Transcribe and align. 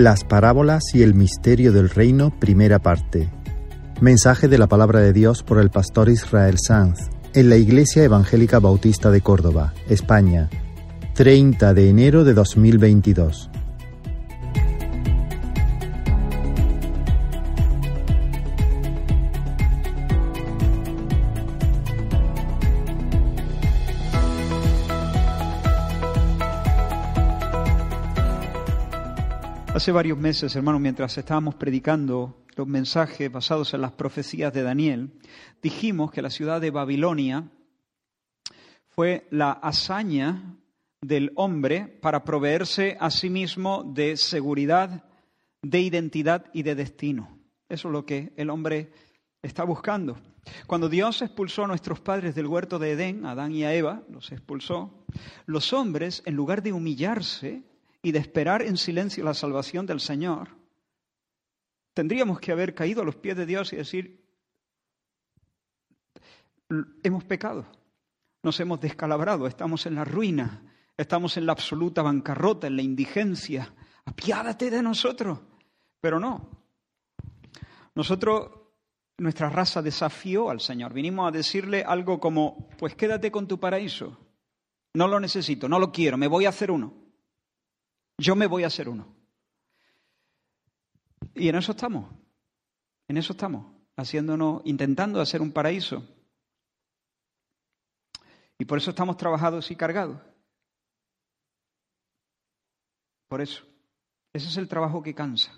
Las 0.00 0.24
parábolas 0.24 0.82
y 0.94 1.02
el 1.02 1.12
misterio 1.12 1.72
del 1.72 1.90
reino, 1.90 2.32
primera 2.40 2.78
parte. 2.78 3.28
Mensaje 4.00 4.48
de 4.48 4.56
la 4.56 4.66
palabra 4.66 5.00
de 5.00 5.12
Dios 5.12 5.42
por 5.42 5.58
el 5.58 5.68
pastor 5.68 6.08
Israel 6.08 6.56
Sanz 6.58 7.10
en 7.34 7.50
la 7.50 7.56
Iglesia 7.56 8.02
Evangélica 8.02 8.60
Bautista 8.60 9.10
de 9.10 9.20
Córdoba, 9.20 9.74
España, 9.90 10.48
30 11.12 11.74
de 11.74 11.90
enero 11.90 12.24
de 12.24 12.32
2022. 12.32 13.50
Hace 29.80 29.92
varios 29.92 30.18
meses, 30.18 30.54
hermanos, 30.54 30.82
mientras 30.82 31.16
estábamos 31.16 31.54
predicando 31.54 32.44
los 32.54 32.66
mensajes 32.66 33.32
basados 33.32 33.72
en 33.72 33.80
las 33.80 33.92
profecías 33.92 34.52
de 34.52 34.62
Daniel, 34.62 35.10
dijimos 35.62 36.10
que 36.10 36.20
la 36.20 36.28
ciudad 36.28 36.60
de 36.60 36.70
Babilonia 36.70 37.48
fue 38.90 39.26
la 39.30 39.52
hazaña 39.52 40.58
del 41.00 41.32
hombre 41.34 41.86
para 41.86 42.24
proveerse 42.24 42.98
a 43.00 43.10
sí 43.10 43.30
mismo 43.30 43.82
de 43.82 44.18
seguridad, 44.18 45.02
de 45.62 45.80
identidad 45.80 46.44
y 46.52 46.62
de 46.62 46.74
destino. 46.74 47.38
Eso 47.66 47.88
es 47.88 47.92
lo 47.92 48.04
que 48.04 48.34
el 48.36 48.50
hombre 48.50 48.92
está 49.40 49.64
buscando. 49.64 50.18
Cuando 50.66 50.90
Dios 50.90 51.22
expulsó 51.22 51.64
a 51.64 51.68
nuestros 51.68 52.00
padres 52.00 52.34
del 52.34 52.48
huerto 52.48 52.78
de 52.78 52.90
Edén, 52.90 53.24
Adán 53.24 53.52
y 53.52 53.64
a 53.64 53.72
Eva, 53.72 54.02
los 54.10 54.30
expulsó, 54.30 55.06
los 55.46 55.72
hombres, 55.72 56.22
en 56.26 56.36
lugar 56.36 56.62
de 56.62 56.74
humillarse, 56.74 57.62
y 58.02 58.12
de 58.12 58.18
esperar 58.18 58.62
en 58.62 58.76
silencio 58.76 59.24
la 59.24 59.34
salvación 59.34 59.86
del 59.86 60.00
Señor, 60.00 60.48
tendríamos 61.94 62.40
que 62.40 62.52
haber 62.52 62.74
caído 62.74 63.02
a 63.02 63.04
los 63.04 63.16
pies 63.16 63.36
de 63.36 63.46
Dios 63.46 63.72
y 63.72 63.76
decir, 63.76 64.24
hemos 67.02 67.24
pecado, 67.24 67.66
nos 68.42 68.58
hemos 68.60 68.80
descalabrado, 68.80 69.46
estamos 69.46 69.86
en 69.86 69.96
la 69.96 70.04
ruina, 70.04 70.62
estamos 70.96 71.36
en 71.36 71.46
la 71.46 71.52
absoluta 71.52 72.02
bancarrota, 72.02 72.66
en 72.66 72.76
la 72.76 72.82
indigencia, 72.82 73.74
apiádate 74.04 74.70
de 74.70 74.82
nosotros. 74.82 75.40
Pero 76.00 76.18
no, 76.18 76.48
nosotros, 77.94 78.50
nuestra 79.18 79.50
raza 79.50 79.82
desafió 79.82 80.48
al 80.48 80.60
Señor, 80.60 80.94
vinimos 80.94 81.28
a 81.28 81.36
decirle 81.36 81.84
algo 81.84 82.18
como, 82.18 82.68
pues 82.78 82.94
quédate 82.94 83.30
con 83.30 83.46
tu 83.46 83.60
paraíso, 83.60 84.18
no 84.94 85.06
lo 85.06 85.20
necesito, 85.20 85.68
no 85.68 85.78
lo 85.78 85.92
quiero, 85.92 86.16
me 86.16 86.26
voy 86.26 86.46
a 86.46 86.50
hacer 86.50 86.70
uno. 86.70 86.99
Yo 88.20 88.36
me 88.36 88.46
voy 88.46 88.64
a 88.64 88.66
hacer 88.66 88.86
uno. 88.86 89.08
Y 91.34 91.48
en 91.48 91.56
eso 91.56 91.72
estamos. 91.72 92.12
En 93.08 93.16
eso 93.16 93.32
estamos, 93.32 93.74
haciéndonos, 93.96 94.60
intentando 94.66 95.22
hacer 95.22 95.40
un 95.40 95.52
paraíso. 95.52 96.06
Y 98.58 98.66
por 98.66 98.76
eso 98.76 98.90
estamos 98.90 99.16
trabajados 99.16 99.70
y 99.70 99.76
cargados. 99.76 100.20
Por 103.28 103.40
eso. 103.40 103.64
Ese 104.34 104.48
es 104.48 104.56
el 104.58 104.68
trabajo 104.68 105.02
que 105.02 105.14
cansa. 105.14 105.52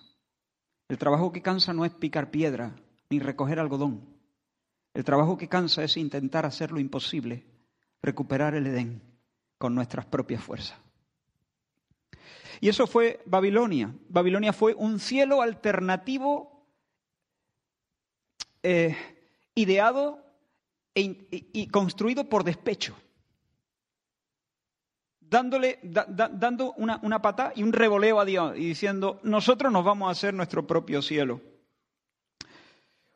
El 0.88 0.98
trabajo 0.98 1.32
que 1.32 1.42
cansa 1.42 1.72
no 1.72 1.84
es 1.84 1.92
picar 1.92 2.30
piedra 2.30 2.76
ni 3.10 3.18
recoger 3.18 3.58
algodón. 3.58 4.06
El 4.94 5.02
trabajo 5.02 5.36
que 5.36 5.48
cansa 5.48 5.82
es 5.82 5.96
intentar 5.96 6.46
hacer 6.46 6.70
lo 6.70 6.78
imposible, 6.78 7.44
recuperar 8.02 8.54
el 8.54 8.68
Edén 8.68 9.02
con 9.58 9.74
nuestras 9.74 10.06
propias 10.06 10.44
fuerzas. 10.44 10.78
Y 12.62 12.68
eso 12.68 12.86
fue 12.86 13.20
Babilonia. 13.26 13.92
Babilonia 14.08 14.52
fue 14.52 14.72
un 14.74 15.00
cielo 15.00 15.42
alternativo 15.42 16.64
eh, 18.62 18.96
ideado 19.56 20.24
e 20.94 21.26
y 21.52 21.66
construido 21.66 22.28
por 22.28 22.44
despecho, 22.44 22.94
dándole, 25.18 25.80
dando 25.82 26.72
una, 26.74 27.00
una 27.02 27.20
y 27.56 27.64
un 27.64 27.72
revoleo 27.72 28.20
a 28.20 28.24
Dios 28.24 28.56
y 28.56 28.68
diciendo, 28.68 29.18
nosotros 29.24 29.72
nos 29.72 29.84
vamos 29.84 30.06
a 30.06 30.12
hacer 30.12 30.32
nuestro 30.32 30.64
propio 30.64 31.02
cielo. 31.02 31.40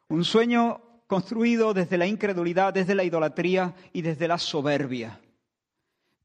Un 0.08 0.24
sueño 0.24 0.80
construido 1.06 1.72
desde 1.72 1.98
la 1.98 2.08
incredulidad, 2.08 2.74
desde 2.74 2.96
la 2.96 3.04
idolatría 3.04 3.76
y 3.92 4.02
desde 4.02 4.26
la 4.26 4.38
soberbia. 4.38 5.20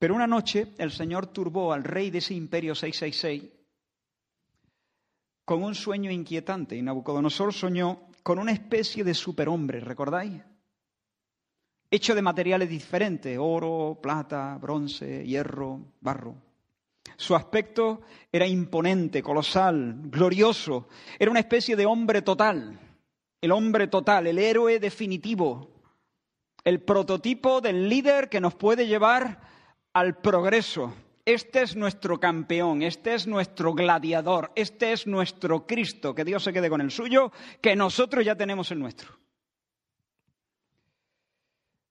Pero 0.01 0.15
una 0.15 0.25
noche 0.25 0.69
el 0.79 0.89
Señor 0.91 1.27
turbó 1.27 1.71
al 1.71 1.83
rey 1.83 2.09
de 2.09 2.17
ese 2.17 2.33
imperio 2.33 2.73
666 2.73 3.51
con 5.45 5.63
un 5.63 5.75
sueño 5.75 6.09
inquietante 6.09 6.75
y 6.75 6.81
Nabucodonosor 6.81 7.53
soñó 7.53 8.07
con 8.23 8.39
una 8.39 8.51
especie 8.51 9.03
de 9.03 9.13
superhombre, 9.13 9.79
¿recordáis? 9.79 10.41
Hecho 11.91 12.15
de 12.15 12.21
materiales 12.23 12.67
diferentes, 12.67 13.37
oro, 13.39 13.99
plata, 14.01 14.57
bronce, 14.59 15.23
hierro, 15.23 15.93
barro. 15.99 16.33
Su 17.15 17.35
aspecto 17.35 18.01
era 18.31 18.47
imponente, 18.47 19.21
colosal, 19.21 20.01
glorioso. 20.05 20.87
Era 21.19 21.29
una 21.29 21.41
especie 21.41 21.75
de 21.75 21.85
hombre 21.85 22.23
total, 22.23 22.79
el 23.39 23.51
hombre 23.51 23.85
total, 23.85 24.25
el 24.25 24.39
héroe 24.39 24.79
definitivo, 24.79 25.69
el 26.63 26.81
prototipo 26.81 27.61
del 27.61 27.87
líder 27.87 28.29
que 28.29 28.41
nos 28.41 28.55
puede 28.55 28.87
llevar 28.87 29.50
al 29.93 30.17
progreso. 30.17 30.93
Este 31.25 31.61
es 31.61 31.75
nuestro 31.75 32.19
campeón, 32.19 32.81
este 32.81 33.13
es 33.13 33.27
nuestro 33.27 33.73
gladiador, 33.73 34.51
este 34.55 34.91
es 34.91 35.05
nuestro 35.05 35.67
Cristo, 35.67 36.15
que 36.15 36.25
Dios 36.25 36.43
se 36.43 36.51
quede 36.51 36.69
con 36.69 36.81
el 36.81 36.89
suyo, 36.89 37.31
que 37.61 37.75
nosotros 37.75 38.25
ya 38.25 38.35
tenemos 38.35 38.71
el 38.71 38.79
nuestro. 38.79 39.21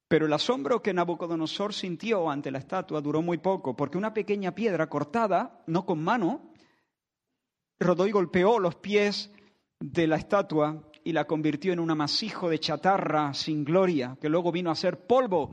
Pero 0.08 0.26
el 0.26 0.32
asombro 0.32 0.82
que 0.82 0.92
Nabucodonosor 0.92 1.72
sintió 1.72 2.28
ante 2.28 2.50
la 2.50 2.58
estatua 2.58 3.00
duró 3.00 3.22
muy 3.22 3.38
poco, 3.38 3.76
porque 3.76 3.98
una 3.98 4.12
pequeña 4.12 4.52
piedra 4.52 4.88
cortada, 4.88 5.62
no 5.68 5.86
con 5.86 6.02
mano, 6.02 6.52
rodó 7.78 8.08
y 8.08 8.10
golpeó 8.10 8.58
los 8.58 8.74
pies 8.74 9.30
de 9.78 10.08
la 10.08 10.16
estatua 10.16 10.90
y 11.04 11.12
la 11.12 11.26
convirtió 11.26 11.72
en 11.72 11.78
un 11.78 11.92
amasijo 11.92 12.50
de 12.50 12.58
chatarra 12.58 13.32
sin 13.32 13.64
gloria, 13.64 14.18
que 14.20 14.28
luego 14.28 14.50
vino 14.50 14.72
a 14.72 14.74
ser 14.74 15.06
polvo 15.06 15.52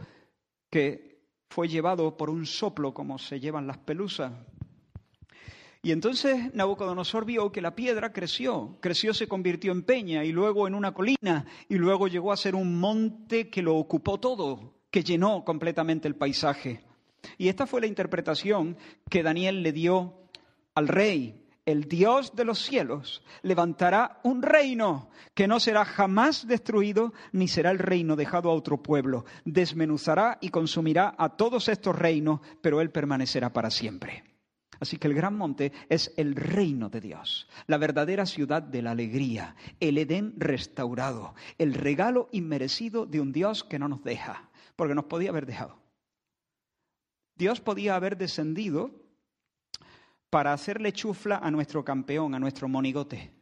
que 0.72 1.07
fue 1.50 1.68
llevado 1.68 2.18
por 2.18 2.30
un 2.30 2.46
soplo 2.46 2.94
como 2.94 3.18
se 3.18 3.40
llevan 3.40 3.68
las 3.68 3.78
pelusas. 3.78 4.32
Y 5.82 5.92
entonces 5.92 6.54
Nabucodonosor 6.54 7.24
vio 7.26 7.52
que 7.52 7.62
la 7.62 7.76
piedra 7.76 8.12
creció, 8.12 8.78
creció, 8.82 9.14
se 9.14 9.28
convirtió 9.28 9.72
en 9.72 9.84
peña 9.84 10.26
y 10.26 10.32
luego 10.32 10.68
en 10.68 10.76
una 10.76 10.94
colina 10.94 11.46
y 11.70 11.76
luego 11.76 12.08
llegó 12.08 12.32
a 12.32 12.38
ser 12.38 12.56
un 12.56 12.80
monte 12.80 13.50
que 13.50 13.62
lo 13.62 13.76
ocupó 13.76 14.20
todo, 14.20 14.74
que 14.92 15.04
llenó 15.04 15.46
completamente 15.46 16.08
el 16.08 16.16
paisaje. 16.16 16.82
Y 17.38 17.48
esta 17.48 17.68
fue 17.68 17.82
la 17.82 17.88
interpretación 17.88 18.78
que 19.10 19.24
Daniel 19.24 19.64
le 19.64 19.72
dio 19.72 20.16
al 20.76 20.88
rey 20.88 21.47
el 21.68 21.84
Dios 21.84 22.34
de 22.34 22.46
los 22.46 22.60
cielos 22.60 23.22
levantará 23.42 24.22
un 24.24 24.42
reino 24.42 25.10
que 25.34 25.50
no 25.50 25.60
será 25.60 25.84
jamás 25.84 26.48
destruido, 26.48 27.14
ni 27.34 27.50
será 27.50 27.72
el 27.72 27.78
reino 27.78 28.16
dejado 28.16 28.50
a 28.50 28.54
otro 28.54 28.82
pueblo. 28.82 29.26
Desmenuzará 29.44 30.38
y 30.40 30.48
consumirá 30.48 31.14
a 31.18 31.36
todos 31.36 31.68
estos 31.68 31.94
reinos, 31.94 32.40
pero 32.62 32.80
Él 32.80 32.90
permanecerá 32.90 33.52
para 33.52 33.70
siempre. 33.70 34.24
Así 34.80 34.98
que 34.98 35.08
el 35.08 35.14
gran 35.14 35.36
monte 35.36 35.74
es 35.90 36.14
el 36.16 36.36
reino 36.36 36.88
de 36.88 37.02
Dios, 37.02 37.50
la 37.68 37.78
verdadera 37.78 38.26
ciudad 38.26 38.64
de 38.64 38.82
la 38.82 38.92
alegría, 38.92 39.58
el 39.82 39.98
Edén 39.98 40.36
restaurado, 40.38 41.36
el 41.58 41.74
regalo 41.74 42.30
inmerecido 42.32 43.06
de 43.06 43.20
un 43.20 43.34
Dios 43.34 43.66
que 43.66 43.78
no 43.78 43.90
nos 43.90 44.04
deja, 44.06 44.50
porque 44.78 44.96
nos 44.96 45.06
podía 45.06 45.32
haber 45.32 45.46
dejado. 45.46 45.82
Dios 47.36 47.60
podía 47.60 47.96
haber 47.96 48.18
descendido 48.18 49.07
para 50.30 50.54
hacerle 50.54 50.94
chufla 50.94 51.38
a 51.38 51.52
nuestro 51.52 51.84
campeón, 51.84 52.36
a 52.36 52.40
nuestro 52.40 52.68
monigote. 52.68 53.34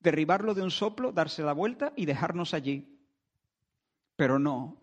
Derribarlo 0.00 0.54
de 0.54 0.62
un 0.62 0.70
soplo, 0.70 1.12
darse 1.12 1.42
la 1.42 1.52
vuelta 1.52 1.92
y 1.96 2.06
dejarnos 2.06 2.54
allí. 2.54 2.98
Pero 4.16 4.38
no. 4.38 4.80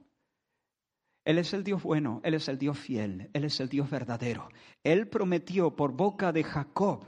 Él 1.23 1.39
es 1.39 1.53
el 1.53 1.63
Dios 1.63 1.81
bueno, 1.81 2.21
Él 2.23 2.35
es 2.35 2.47
el 2.47 2.57
Dios 2.57 2.77
fiel, 2.77 3.29
Él 3.33 3.45
es 3.45 3.59
el 3.59 3.69
Dios 3.69 3.89
verdadero. 3.89 4.49
Él 4.83 5.07
prometió 5.07 5.75
por 5.75 5.93
boca 5.93 6.31
de 6.31 6.43
Jacob 6.43 7.07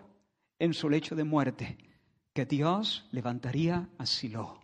en 0.60 0.74
su 0.74 0.90
lecho 0.90 1.16
de 1.16 1.24
muerte 1.24 1.78
que 2.34 2.46
Dios 2.46 3.08
levantaría 3.12 3.90
a 3.98 4.06
Silo, 4.06 4.62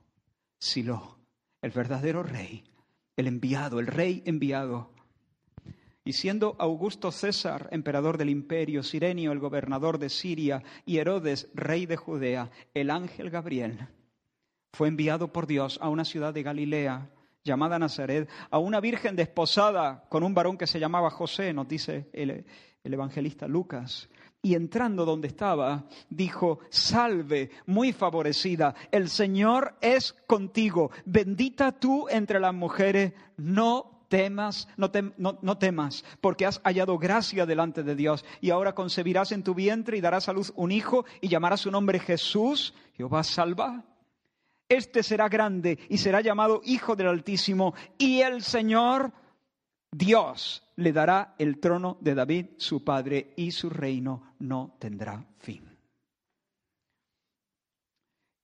Silo, 0.59 1.19
el 1.61 1.71
verdadero 1.71 2.23
rey, 2.23 2.63
el 3.15 3.27
enviado, 3.27 3.79
el 3.79 3.87
rey 3.87 4.23
enviado 4.25 4.92
y 6.05 6.13
siendo 6.13 6.55
Augusto 6.59 7.11
César, 7.11 7.69
emperador 7.71 8.17
del 8.17 8.29
imperio, 8.29 8.83
Sirenio, 8.83 9.31
el 9.31 9.39
gobernador 9.39 9.99
de 9.99 10.09
Siria, 10.09 10.63
y 10.85 10.97
Herodes, 10.97 11.49
rey 11.53 11.85
de 11.85 11.97
Judea, 11.97 12.51
el 12.73 12.89
ángel 12.89 13.29
Gabriel 13.29 13.87
fue 14.73 14.87
enviado 14.87 15.31
por 15.31 15.45
Dios 15.47 15.77
a 15.81 15.89
una 15.89 16.03
ciudad 16.03 16.33
de 16.33 16.43
Galilea 16.43 17.09
llamada 17.43 17.77
Nazaret, 17.77 18.27
a 18.49 18.57
una 18.57 18.79
virgen 18.79 19.15
desposada 19.15 20.05
con 20.09 20.23
un 20.23 20.33
varón 20.33 20.57
que 20.57 20.67
se 20.67 20.79
llamaba 20.79 21.09
José, 21.09 21.53
nos 21.53 21.67
dice 21.67 22.09
el 22.13 22.45
evangelista 22.83 23.47
Lucas, 23.47 24.09
y 24.41 24.55
entrando 24.55 25.05
donde 25.05 25.27
estaba, 25.27 25.85
dijo, 26.09 26.59
salve, 26.69 27.51
muy 27.65 27.93
favorecida, 27.93 28.75
el 28.91 29.09
Señor 29.09 29.75
es 29.79 30.13
contigo, 30.25 30.91
bendita 31.05 31.71
tú 31.71 32.07
entre 32.09 32.39
las 32.39 32.53
mujeres, 32.53 33.13
no 33.37 33.92
temas, 34.13 34.67
no, 34.77 34.91
no, 35.41 35.57
temas, 35.57 36.05
porque 36.21 36.45
has 36.45 36.61
hallado 36.63 36.99
gracia 36.99 37.47
delante 37.47 37.81
de 37.81 37.95
Dios, 37.95 38.23
y 38.41 38.51
ahora 38.51 38.75
concebirás 38.75 39.31
en 39.31 39.41
tu 39.41 39.55
vientre 39.55 39.97
y 39.97 40.01
darás 40.01 40.29
a 40.29 40.33
luz 40.33 40.53
un 40.55 40.71
hijo, 40.71 41.03
y 41.19 41.29
llamarás 41.29 41.61
su 41.61 41.71
nombre 41.71 41.97
Jesús, 41.97 42.75
Jehová 42.95 43.23
salva. 43.23 43.83
Este 44.69 45.01
será 45.01 45.29
grande 45.29 45.79
y 45.89 45.97
será 45.97 46.21
llamado 46.21 46.61
Hijo 46.63 46.95
del 46.95 47.07
Altísimo, 47.07 47.73
y 47.97 48.21
el 48.21 48.43
Señor 48.43 49.11
Dios 49.91 50.61
le 50.75 50.93
dará 50.93 51.33
el 51.39 51.59
trono 51.59 51.97
de 51.99 52.13
David, 52.13 52.45
su 52.57 52.83
padre, 52.83 53.33
y 53.35 53.49
su 53.49 53.71
reino 53.71 54.35
no 54.37 54.77
tendrá 54.79 55.25
fin. 55.39 55.75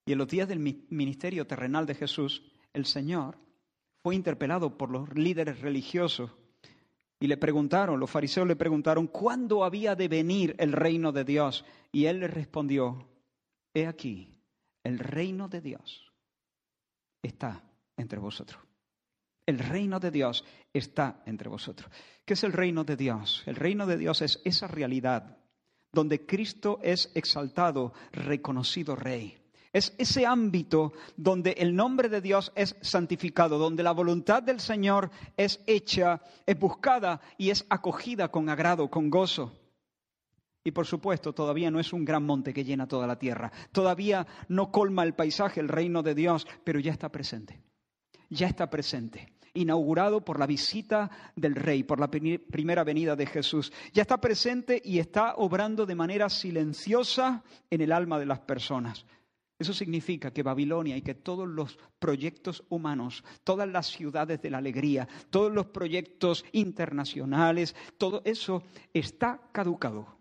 Y 0.07 0.13
en 0.13 0.17
los 0.17 0.27
días 0.27 0.47
del 0.47 0.57
ministerio 0.89 1.45
terrenal 1.45 1.85
de 1.85 1.93
Jesús, 1.93 2.41
el 2.73 2.87
Señor 2.87 3.37
fue 4.01 4.15
interpelado 4.15 4.77
por 4.77 4.89
los 4.89 5.13
líderes 5.13 5.61
religiosos 5.61 6.31
y 7.19 7.27
le 7.27 7.37
preguntaron, 7.37 7.99
los 7.99 8.09
fariseos 8.09 8.47
le 8.47 8.55
preguntaron, 8.55 9.07
¿cuándo 9.07 9.63
había 9.63 9.95
de 9.95 10.07
venir 10.07 10.55
el 10.57 10.71
reino 10.71 11.11
de 11.11 11.25
Dios? 11.25 11.65
Y 11.91 12.05
él 12.05 12.21
les 12.21 12.33
respondió, 12.33 13.09
he 13.73 13.87
aquí, 13.87 14.39
el 14.83 14.99
reino 14.99 15.49
de 15.49 15.59
Dios 15.59 16.11
está 17.21 17.63
entre 17.97 18.19
vosotros. 18.19 18.61
El 19.45 19.59
reino 19.59 19.99
de 19.99 20.11
Dios 20.11 20.45
está 20.71 21.21
entre 21.25 21.49
vosotros. 21.49 21.91
¿Qué 22.23 22.33
es 22.35 22.43
el 22.43 22.53
reino 22.53 22.83
de 22.83 22.95
Dios? 22.95 23.43
El 23.47 23.55
reino 23.55 23.85
de 23.85 23.97
Dios 23.97 24.21
es 24.21 24.41
esa 24.45 24.67
realidad 24.67 25.37
donde 25.91 26.25
Cristo 26.25 26.79
es 26.83 27.11
exaltado, 27.15 27.93
reconocido 28.11 28.95
rey. 28.95 29.38
Es 29.71 29.93
ese 29.97 30.25
ámbito 30.25 30.93
donde 31.15 31.51
el 31.51 31.75
nombre 31.75 32.09
de 32.09 32.21
Dios 32.21 32.51
es 32.55 32.75
santificado, 32.81 33.59
donde 33.59 33.83
la 33.83 33.91
voluntad 33.91 34.41
del 34.41 34.59
Señor 34.59 35.11
es 35.37 35.61
hecha, 35.67 36.21
es 36.45 36.57
buscada 36.57 37.21
y 37.37 37.51
es 37.51 37.65
acogida 37.69 38.29
con 38.29 38.49
agrado, 38.49 38.89
con 38.89 39.09
gozo. 39.09 39.53
Y 40.63 40.71
por 40.71 40.85
supuesto, 40.85 41.33
todavía 41.33 41.71
no 41.71 41.79
es 41.79 41.93
un 41.93 42.03
gran 42.03 42.25
monte 42.25 42.53
que 42.53 42.63
llena 42.63 42.87
toda 42.87 43.07
la 43.07 43.19
tierra. 43.19 43.51
Todavía 43.71 44.25
no 44.49 44.71
colma 44.71 45.03
el 45.03 45.13
paisaje 45.13 45.59
el 45.59 45.69
reino 45.69 46.03
de 46.03 46.15
Dios, 46.15 46.47
pero 46.63 46.79
ya 46.79 46.91
está 46.91 47.09
presente. 47.09 47.61
Ya 48.29 48.47
está 48.47 48.69
presente 48.69 49.33
inaugurado 49.53 50.23
por 50.23 50.39
la 50.39 50.45
visita 50.45 51.09
del 51.35 51.55
Rey, 51.55 51.83
por 51.83 51.99
la 51.99 52.09
primera 52.09 52.83
venida 52.83 53.15
de 53.15 53.25
Jesús. 53.25 53.73
Ya 53.93 54.03
está 54.03 54.21
presente 54.21 54.81
y 54.83 54.99
está 54.99 55.35
obrando 55.35 55.85
de 55.85 55.95
manera 55.95 56.29
silenciosa 56.29 57.43
en 57.69 57.81
el 57.81 57.91
alma 57.91 58.19
de 58.19 58.25
las 58.25 58.39
personas. 58.39 59.05
Eso 59.59 59.73
significa 59.73 60.31
que 60.31 60.41
Babilonia 60.41 60.95
y 60.95 61.01
que 61.01 61.15
todos 61.15 61.45
los 61.45 61.77
proyectos 61.99 62.63
humanos, 62.69 63.25
todas 63.43 63.67
las 63.67 63.87
ciudades 63.87 64.41
de 64.41 64.49
la 64.49 64.59
alegría, 64.59 65.05
todos 65.29 65.51
los 65.51 65.65
proyectos 65.67 66.45
internacionales, 66.53 67.75
todo 67.97 68.21
eso 68.23 68.63
está 68.93 69.41
caducado. 69.51 70.17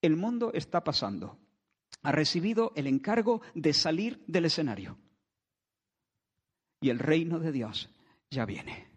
El 0.00 0.16
mundo 0.16 0.50
está 0.54 0.82
pasando. 0.82 1.38
Ha 2.02 2.10
recibido 2.10 2.72
el 2.74 2.86
encargo 2.86 3.42
de 3.54 3.74
salir 3.74 4.24
del 4.26 4.46
escenario 4.46 4.96
y 6.80 6.88
el 6.88 6.98
reino 6.98 7.38
de 7.38 7.52
Dios 7.52 7.90
ya 8.30 8.46
viene. 8.46 8.88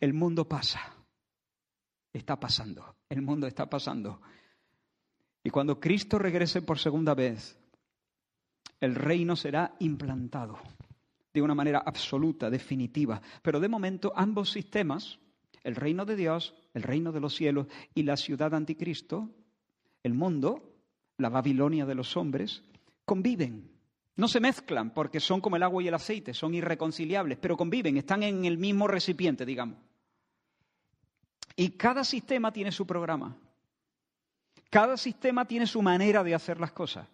El 0.00 0.14
mundo 0.14 0.48
pasa, 0.48 0.80
está 2.12 2.38
pasando, 2.38 2.96
el 3.08 3.22
mundo 3.22 3.48
está 3.48 3.68
pasando. 3.68 4.22
Y 5.44 5.50
cuando 5.50 5.78
Cristo 5.78 6.18
regrese 6.18 6.62
por 6.62 6.78
segunda 6.78 7.14
vez, 7.14 7.56
el 8.80 8.94
reino 8.94 9.36
será 9.36 9.76
implantado 9.78 10.58
de 11.34 11.42
una 11.42 11.54
manera 11.54 11.82
absoluta, 11.84 12.48
definitiva. 12.48 13.20
Pero 13.42 13.60
de 13.60 13.68
momento 13.68 14.12
ambos 14.16 14.50
sistemas, 14.50 15.18
el 15.62 15.76
reino 15.76 16.06
de 16.06 16.16
Dios, 16.16 16.54
el 16.72 16.82
reino 16.82 17.12
de 17.12 17.20
los 17.20 17.34
cielos 17.34 17.66
y 17.94 18.04
la 18.04 18.16
ciudad 18.16 18.54
anticristo, 18.54 19.28
el 20.02 20.14
mundo, 20.14 20.74
la 21.18 21.28
Babilonia 21.28 21.84
de 21.84 21.94
los 21.94 22.16
hombres, 22.16 22.62
conviven. 23.04 23.70
No 24.16 24.28
se 24.28 24.40
mezclan 24.40 24.94
porque 24.94 25.20
son 25.20 25.42
como 25.42 25.56
el 25.56 25.62
agua 25.62 25.82
y 25.82 25.88
el 25.88 25.94
aceite, 25.94 26.32
son 26.32 26.54
irreconciliables, 26.54 27.36
pero 27.38 27.56
conviven, 27.56 27.98
están 27.98 28.22
en 28.22 28.46
el 28.46 28.56
mismo 28.56 28.86
recipiente, 28.86 29.44
digamos. 29.44 29.76
Y 31.56 31.70
cada 31.70 32.02
sistema 32.02 32.50
tiene 32.50 32.72
su 32.72 32.86
programa. 32.86 33.36
Cada 34.74 34.96
sistema 34.96 35.44
tiene 35.44 35.68
su 35.68 35.80
manera 35.80 36.24
de 36.24 36.34
hacer 36.34 36.58
las 36.58 36.72
cosas, 36.72 37.06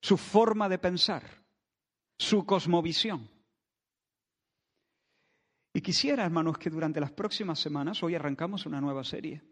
su 0.00 0.16
forma 0.16 0.68
de 0.68 0.78
pensar, 0.78 1.24
su 2.16 2.46
cosmovisión. 2.46 3.28
Y 5.74 5.80
quisiera, 5.80 6.24
hermanos, 6.24 6.58
que 6.58 6.70
durante 6.70 7.00
las 7.00 7.10
próximas 7.10 7.58
semanas, 7.58 8.00
hoy 8.04 8.14
arrancamos 8.14 8.66
una 8.66 8.80
nueva 8.80 9.02
serie, 9.02 9.42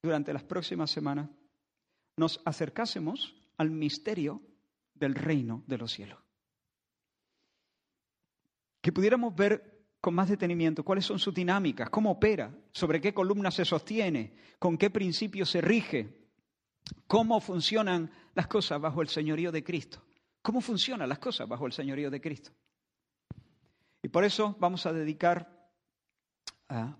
durante 0.00 0.32
las 0.32 0.44
próximas 0.44 0.88
semanas 0.88 1.28
nos 2.16 2.40
acercásemos 2.44 3.34
al 3.56 3.72
misterio 3.72 4.40
del 4.94 5.16
reino 5.16 5.64
de 5.66 5.78
los 5.78 5.90
cielos. 5.90 6.20
Que 8.80 8.92
pudiéramos 8.92 9.34
ver 9.34 9.88
con 10.00 10.14
más 10.14 10.28
detenimiento 10.28 10.84
cuáles 10.84 11.06
son 11.06 11.18
sus 11.18 11.34
dinámicas, 11.34 11.90
cómo 11.90 12.12
opera, 12.12 12.56
sobre 12.70 13.00
qué 13.00 13.12
columna 13.12 13.50
se 13.50 13.64
sostiene, 13.64 14.32
con 14.60 14.78
qué 14.78 14.90
principios 14.90 15.50
se 15.50 15.60
rige, 15.60 16.25
cómo 17.06 17.40
funcionan 17.40 18.10
las 18.34 18.46
cosas 18.46 18.80
bajo 18.80 19.02
el 19.02 19.08
señorío 19.08 19.52
de 19.52 19.64
Cristo, 19.64 20.02
cómo 20.42 20.60
funcionan 20.60 21.08
las 21.08 21.18
cosas 21.18 21.48
bajo 21.48 21.66
el 21.66 21.72
señorío 21.72 22.10
de 22.10 22.20
Cristo. 22.20 22.50
Y 24.02 24.08
por 24.08 24.24
eso 24.24 24.54
vamos 24.58 24.86
a 24.86 24.92
dedicar 24.92 25.68
ah, 26.68 26.96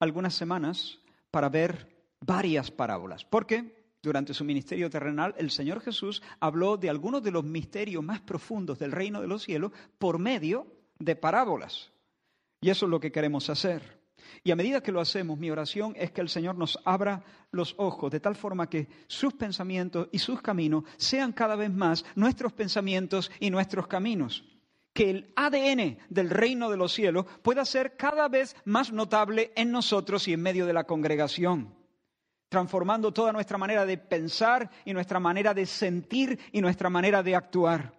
algunas 0.00 0.34
semanas 0.34 0.98
para 1.30 1.48
ver 1.48 1.88
varias 2.20 2.70
parábolas, 2.70 3.24
porque 3.24 3.84
durante 4.02 4.34
su 4.34 4.44
ministerio 4.44 4.90
terrenal, 4.90 5.34
el 5.38 5.50
Señor 5.50 5.80
Jesús 5.80 6.22
habló 6.38 6.76
de 6.76 6.90
algunos 6.90 7.22
de 7.22 7.30
los 7.30 7.44
misterios 7.44 8.04
más 8.04 8.20
profundos 8.20 8.78
del 8.78 8.92
reino 8.92 9.20
de 9.20 9.26
los 9.26 9.42
cielos 9.42 9.72
por 9.98 10.18
medio 10.18 10.66
de 10.98 11.16
parábolas. 11.16 11.90
Y 12.60 12.70
eso 12.70 12.86
es 12.86 12.90
lo 12.90 13.00
que 13.00 13.10
queremos 13.12 13.48
hacer. 13.50 14.03
Y 14.42 14.50
a 14.50 14.56
medida 14.56 14.82
que 14.82 14.92
lo 14.92 15.00
hacemos, 15.00 15.38
mi 15.38 15.50
oración 15.50 15.94
es 15.96 16.10
que 16.10 16.20
el 16.20 16.28
Señor 16.28 16.56
nos 16.56 16.78
abra 16.84 17.24
los 17.50 17.74
ojos 17.78 18.10
de 18.10 18.20
tal 18.20 18.36
forma 18.36 18.68
que 18.68 18.88
sus 19.06 19.34
pensamientos 19.34 20.08
y 20.12 20.18
sus 20.18 20.42
caminos 20.42 20.84
sean 20.96 21.32
cada 21.32 21.56
vez 21.56 21.72
más 21.72 22.04
nuestros 22.14 22.52
pensamientos 22.52 23.30
y 23.40 23.50
nuestros 23.50 23.86
caminos. 23.86 24.44
Que 24.92 25.10
el 25.10 25.32
ADN 25.34 25.98
del 26.08 26.30
reino 26.30 26.70
de 26.70 26.76
los 26.76 26.92
cielos 26.92 27.26
pueda 27.42 27.64
ser 27.64 27.96
cada 27.96 28.28
vez 28.28 28.54
más 28.64 28.92
notable 28.92 29.52
en 29.56 29.72
nosotros 29.72 30.28
y 30.28 30.32
en 30.32 30.42
medio 30.42 30.66
de 30.66 30.72
la 30.72 30.84
congregación 30.84 31.74
transformando 32.54 33.12
toda 33.12 33.32
nuestra 33.32 33.58
manera 33.58 33.84
de 33.84 33.98
pensar 33.98 34.70
y 34.84 34.92
nuestra 34.92 35.18
manera 35.18 35.54
de 35.54 35.66
sentir 35.66 36.38
y 36.52 36.60
nuestra 36.60 36.88
manera 36.88 37.20
de 37.20 37.34
actuar. 37.34 37.92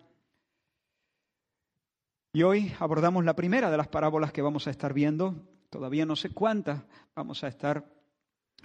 Y 2.31 2.43
hoy 2.43 2.73
abordamos 2.79 3.25
la 3.25 3.35
primera 3.35 3.69
de 3.69 3.77
las 3.77 3.89
parábolas 3.89 4.31
que 4.31 4.41
vamos 4.41 4.67
a 4.67 4.71
estar 4.71 4.93
viendo. 4.93 5.35
Todavía 5.75 6.05
no 6.05 6.15
sé 6.15 6.29
cuántas 6.29 6.81
vamos 7.13 7.43
a 7.43 7.49
estar 7.49 7.83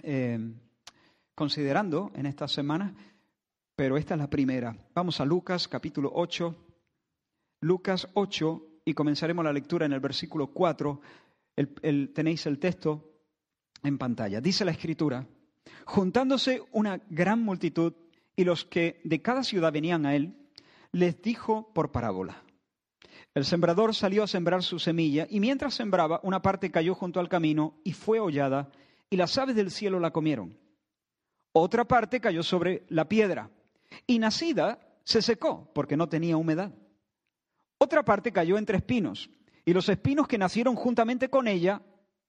eh, 0.01 0.39
considerando 1.35 2.09
en 2.15 2.25
esta 2.25 2.47
semana, 2.47 2.95
pero 3.75 3.97
esta 3.97 4.13
es 4.13 4.17
la 4.21 4.29
primera. 4.29 4.73
Vamos 4.95 5.19
a 5.19 5.25
Lucas 5.25 5.67
capítulo 5.67 6.09
8. 6.15 6.55
Lucas 7.63 8.07
8 8.13 8.65
y 8.85 8.93
comenzaremos 8.93 9.43
la 9.43 9.51
lectura 9.51 9.85
en 9.85 9.91
el 9.91 9.99
versículo 9.99 10.53
4. 10.53 11.01
tenéis 12.13 12.45
el 12.45 12.59
texto 12.59 13.11
en 13.83 13.97
pantalla. 13.97 14.39
Dice 14.39 14.63
la 14.63 14.71
escritura. 14.71 15.27
Juntándose 15.83 16.63
una 16.71 17.01
gran 17.09 17.43
multitud 17.43 17.91
y 18.37 18.45
los 18.45 18.63
que 18.63 19.01
de 19.03 19.21
cada 19.21 19.43
ciudad 19.43 19.73
venían 19.73 20.05
a 20.05 20.15
él, 20.15 20.33
les 20.93 21.21
dijo 21.21 21.73
por 21.73 21.91
parábola. 21.91 22.41
El 23.33 23.45
sembrador 23.45 23.95
salió 23.95 24.23
a 24.23 24.27
sembrar 24.27 24.61
su 24.63 24.79
semilla 24.79 25.25
y 25.29 25.39
mientras 25.39 25.73
sembraba, 25.73 26.19
una 26.23 26.41
parte 26.41 26.71
cayó 26.71 26.95
junto 26.95 27.19
al 27.19 27.29
camino 27.29 27.75
y 27.83 27.93
fue 27.93 28.19
hollada 28.19 28.69
y 29.09 29.17
las 29.17 29.37
aves 29.37 29.55
del 29.55 29.71
cielo 29.71 29.99
la 29.99 30.11
comieron. 30.11 30.57
Otra 31.53 31.85
parte 31.85 32.19
cayó 32.19 32.43
sobre 32.43 32.85
la 32.89 33.07
piedra 33.07 33.49
y 34.07 34.19
nacida 34.19 34.79
se 35.03 35.21
secó 35.21 35.71
porque 35.73 35.97
no 35.97 36.09
tenía 36.09 36.37
humedad. 36.37 36.73
Otra 37.77 38.03
parte 38.03 38.31
cayó 38.31 38.57
entre 38.57 38.77
espinos 38.77 39.29
y 39.65 39.73
los 39.73 39.87
espinos 39.89 40.27
que 40.27 40.37
nacieron 40.37 40.75
juntamente 40.75 41.29
con 41.29 41.47
ella 41.47 41.81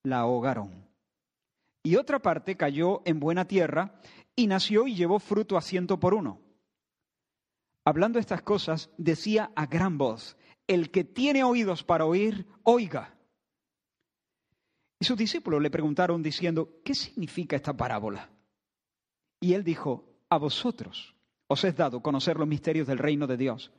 la 0.05 0.21
ahogaron 0.21 0.83
y 1.83 1.97
otra 1.97 2.21
parte 2.21 2.57
cayó 2.57 3.03
en 3.05 3.21
buena 3.21 3.47
tierra 3.47 3.95
y 4.37 4.47
nació 4.47 4.87
y 4.87 4.95
llevó 4.95 5.19
fruto 5.19 5.57
a 5.57 5.63
ciento 5.63 5.99
por 5.99 6.15
uno. 6.15 6.41
Hablando 7.85 8.19
estas 8.19 8.43
cosas, 8.43 8.91
decía 8.97 9.51
a 9.57 9.67
gran 9.67 9.99
voz, 9.99 10.37
el 10.67 10.91
que 10.91 11.05
tiene 11.05 11.45
oídos 11.45 11.85
para 11.85 12.05
oír, 12.05 12.47
oiga. 12.63 13.15
Y 15.01 15.05
sus 15.05 15.17
discípulos 15.17 15.61
le 15.61 15.71
preguntaron 15.71 16.23
diciendo, 16.23 16.81
¿qué 16.85 16.95
significa 16.95 17.57
esta 17.57 17.77
parábola? 17.77 18.31
Y 19.41 19.55
él 19.55 19.65
dijo, 19.65 20.05
a 20.29 20.39
vosotros 20.39 21.15
os 21.49 21.65
es 21.65 21.77
dado 21.77 22.01
conocer 22.01 22.39
los 22.39 22.49
misterios 22.49 22.87
del 22.87 22.99
reino 22.99 23.27
de 23.27 23.37
Dios, 23.37 23.73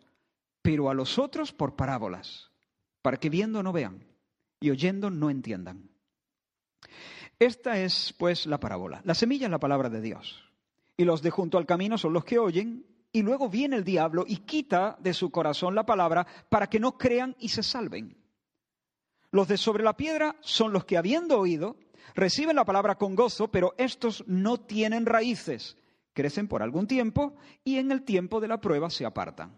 pero 0.62 0.90
a 0.90 0.94
los 0.94 1.18
otros 1.18 1.54
por 1.54 1.76
parábolas, 1.76 2.52
para 3.02 3.18
que 3.18 3.30
viendo 3.30 3.64
no 3.64 3.72
vean 3.72 4.06
y 4.60 4.70
oyendo 4.70 5.10
no 5.10 5.30
entiendan. 5.30 5.90
Esta 7.40 7.80
es, 7.80 8.14
pues, 8.18 8.46
la 8.46 8.60
parábola. 8.60 9.02
La 9.04 9.16
semilla 9.16 9.48
es 9.48 9.52
la 9.52 9.60
palabra 9.60 9.90
de 9.90 10.02
Dios. 10.02 10.44
Y 10.96 11.06
los 11.06 11.22
de 11.22 11.32
junto 11.32 11.58
al 11.58 11.66
camino 11.66 11.98
son 11.98 12.14
los 12.14 12.24
que 12.24 12.40
oyen, 12.40 12.86
y 13.14 13.22
luego 13.22 13.48
viene 13.48 13.78
el 13.78 13.84
diablo 13.84 14.26
y 14.28 14.38
quita 14.38 14.98
de 15.00 15.14
su 15.14 15.30
corazón 15.30 15.76
la 15.76 15.86
palabra 15.86 16.26
para 16.50 16.68
que 16.68 16.80
no 16.80 16.98
crean 16.98 17.36
y 17.40 17.50
se 17.50 17.62
salven. 17.62 18.18
Los 19.32 19.48
de 19.48 19.58
sobre 19.58 19.84
la 19.84 19.96
piedra 19.96 20.36
son 20.42 20.74
los 20.74 20.84
que, 20.84 20.98
habiendo 20.98 21.40
oído, 21.40 21.78
reciben 22.16 22.56
la 22.56 22.66
palabra 22.66 22.96
con 22.96 23.16
gozo, 23.16 23.50
pero 23.50 23.76
estos 23.78 24.24
no 24.28 24.60
tienen 24.60 25.06
raíces, 25.06 25.78
crecen 26.14 26.48
por 26.48 26.64
algún 26.64 26.88
tiempo 26.88 27.36
y 27.64 27.78
en 27.78 27.92
el 27.92 28.04
tiempo 28.04 28.42
de 28.42 28.48
la 28.48 28.60
prueba 28.60 28.90
se 28.90 29.06
apartan. 29.06 29.58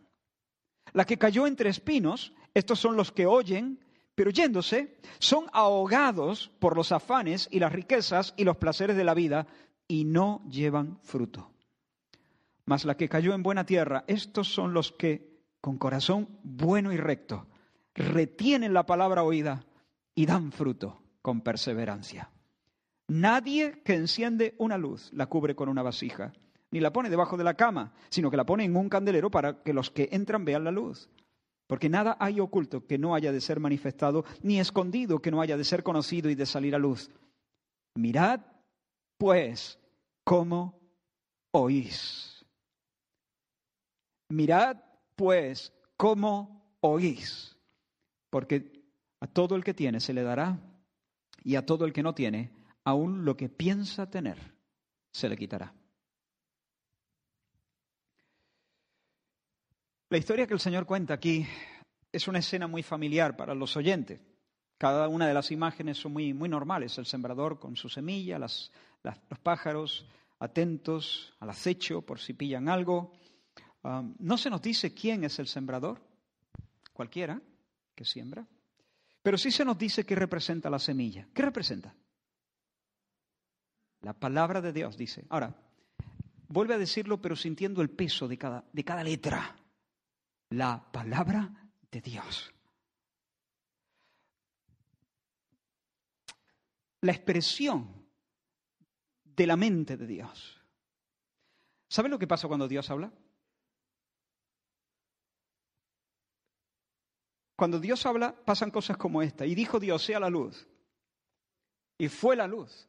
La 0.91 1.05
que 1.05 1.17
cayó 1.17 1.47
entre 1.47 1.69
espinos, 1.69 2.33
estos 2.53 2.79
son 2.79 2.97
los 2.97 3.13
que 3.13 3.25
oyen, 3.25 3.79
pero 4.15 4.31
yéndose, 4.31 4.97
son 5.19 5.45
ahogados 5.53 6.51
por 6.59 6.75
los 6.75 6.91
afanes 6.91 7.47
y 7.51 7.59
las 7.59 7.71
riquezas 7.71 8.33
y 8.35 8.43
los 8.43 8.57
placeres 8.57 8.97
de 8.97 9.03
la 9.05 9.13
vida 9.13 9.47
y 9.87 10.03
no 10.03 10.41
llevan 10.49 10.99
fruto. 11.03 11.54
Mas 12.65 12.85
la 12.85 12.97
que 12.97 13.09
cayó 13.09 13.33
en 13.33 13.43
buena 13.43 13.65
tierra, 13.65 14.03
estos 14.07 14.53
son 14.53 14.73
los 14.73 14.91
que, 14.91 15.39
con 15.61 15.77
corazón 15.77 16.39
bueno 16.43 16.91
y 16.91 16.97
recto, 16.97 17.47
retienen 17.93 18.73
la 18.73 18.85
palabra 18.85 19.23
oída 19.23 19.65
y 20.15 20.25
dan 20.25 20.51
fruto 20.51 21.01
con 21.21 21.41
perseverancia. 21.41 22.31
Nadie 23.07 23.81
que 23.83 23.93
enciende 23.93 24.55
una 24.57 24.77
luz 24.77 25.11
la 25.13 25.27
cubre 25.27 25.55
con 25.55 25.69
una 25.69 25.83
vasija, 25.83 26.33
ni 26.71 26.79
la 26.79 26.91
pone 26.91 27.09
debajo 27.09 27.37
de 27.37 27.43
la 27.43 27.53
cama, 27.53 27.93
sino 28.09 28.31
que 28.31 28.37
la 28.37 28.45
pone 28.45 28.63
en 28.63 28.75
un 28.75 28.89
candelero 28.89 29.29
para 29.29 29.61
que 29.61 29.73
los 29.73 29.91
que 29.91 30.09
entran 30.11 30.43
vean 30.43 30.63
la 30.63 30.71
luz. 30.71 31.09
Porque 31.67 31.89
nada 31.89 32.17
hay 32.19 32.39
oculto 32.39 32.85
que 32.85 32.97
no 32.97 33.15
haya 33.15 33.31
de 33.31 33.41
ser 33.41 33.59
manifestado, 33.59 34.25
ni 34.41 34.59
escondido 34.59 35.21
que 35.21 35.31
no 35.31 35.41
haya 35.41 35.57
de 35.57 35.63
ser 35.63 35.83
conocido 35.83 36.29
y 36.29 36.35
de 36.35 36.45
salir 36.45 36.75
a 36.75 36.79
luz. 36.79 37.09
Mirad, 37.95 38.41
pues, 39.17 39.79
cómo 40.23 40.79
oís. 41.51 42.34
Mirad, 44.35 44.77
pues, 45.15 45.71
cómo 45.95 46.77
oís 46.81 47.55
porque 48.35 48.83
a 49.21 49.27
todo 49.27 49.55
el 49.55 49.63
que 49.63 49.73
tiene 49.73 50.01
se 50.01 50.11
le 50.11 50.21
dará 50.21 50.59
y 51.41 51.55
a 51.55 51.65
todo 51.65 51.85
el 51.85 51.93
que 51.93 52.03
no 52.03 52.13
tiene, 52.13 52.51
aún 52.83 53.23
lo 53.23 53.37
que 53.37 53.47
piensa 53.47 54.09
tener, 54.09 54.37
se 55.09 55.29
le 55.29 55.37
quitará. 55.37 55.73
La 60.09 60.17
historia 60.17 60.45
que 60.45 60.53
el 60.53 60.59
Señor 60.59 60.85
cuenta 60.85 61.13
aquí 61.13 61.47
es 62.11 62.27
una 62.27 62.39
escena 62.39 62.67
muy 62.67 62.83
familiar 62.83 63.37
para 63.37 63.55
los 63.55 63.77
oyentes. 63.77 64.19
Cada 64.77 65.07
una 65.07 65.29
de 65.29 65.33
las 65.33 65.49
imágenes 65.51 65.97
son 65.97 66.11
muy, 66.11 66.33
muy 66.33 66.49
normales. 66.49 66.97
El 66.97 67.05
sembrador 67.05 67.57
con 67.57 67.77
su 67.77 67.87
semilla, 67.87 68.37
los 68.37 68.69
pájaros 69.41 70.05
atentos 70.39 71.33
al 71.39 71.51
acecho 71.51 72.01
por 72.01 72.19
si 72.19 72.33
pillan 72.33 72.67
algo. 72.67 73.13
No 74.19 74.37
se 74.37 74.49
nos 74.49 74.61
dice 74.61 74.93
quién 74.93 75.23
es 75.23 75.37
el 75.37 75.47
sembrador, 75.47 76.01
cualquiera 76.91 77.39
que 77.93 78.03
siembra. 78.03 78.47
Pero 79.21 79.37
sí 79.37 79.51
se 79.51 79.65
nos 79.65 79.77
dice 79.77 80.05
que 80.05 80.15
representa 80.15 80.69
la 80.69 80.79
semilla. 80.79 81.27
¿Qué 81.33 81.41
representa? 81.41 81.95
La 84.01 84.13
palabra 84.13 84.61
de 84.61 84.73
Dios, 84.73 84.97
dice. 84.97 85.25
Ahora, 85.29 85.55
vuelve 86.47 86.73
a 86.73 86.79
decirlo, 86.79 87.21
pero 87.21 87.35
sintiendo 87.35 87.81
el 87.81 87.89
peso 87.89 88.27
de 88.27 88.37
cada, 88.37 88.63
de 88.71 88.83
cada 88.83 89.03
letra. 89.03 89.55
La 90.49 90.91
palabra 90.91 91.69
de 91.91 92.01
Dios. 92.01 92.53
La 97.01 97.11
expresión 97.11 98.07
de 99.23 99.47
la 99.47 99.55
mente 99.55 99.97
de 99.97 100.07
Dios. 100.07 100.61
¿Saben 101.87 102.11
lo 102.11 102.17
que 102.17 102.27
pasa 102.27 102.47
cuando 102.47 102.67
Dios 102.67 102.89
habla? 102.89 103.11
Cuando 107.55 107.79
Dios 107.79 108.05
habla, 108.05 108.35
pasan 108.43 108.71
cosas 108.71 108.97
como 108.97 109.21
esta. 109.21 109.45
Y 109.45 109.55
dijo 109.55 109.79
Dios, 109.79 110.03
sea 110.03 110.19
la 110.19 110.29
luz. 110.29 110.67
Y 111.97 112.09
fue 112.09 112.35
la 112.35 112.47
luz. 112.47 112.87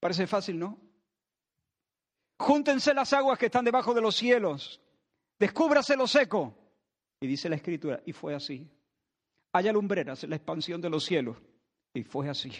Parece 0.00 0.26
fácil, 0.26 0.58
¿no? 0.58 0.78
Júntense 2.38 2.94
las 2.94 3.12
aguas 3.12 3.38
que 3.38 3.46
están 3.46 3.64
debajo 3.64 3.92
de 3.92 4.00
los 4.00 4.16
cielos. 4.16 4.80
Descúbrase 5.38 5.96
lo 5.96 6.06
seco. 6.06 6.54
Y 7.20 7.26
dice 7.26 7.48
la 7.48 7.56
escritura, 7.56 8.00
y 8.06 8.12
fue 8.12 8.34
así. 8.34 8.70
Haya 9.52 9.72
lumbreras 9.72 10.22
en 10.24 10.30
la 10.30 10.36
expansión 10.36 10.80
de 10.80 10.88
los 10.88 11.04
cielos. 11.04 11.36
Y 11.92 12.04
fue 12.04 12.28
así. 12.28 12.52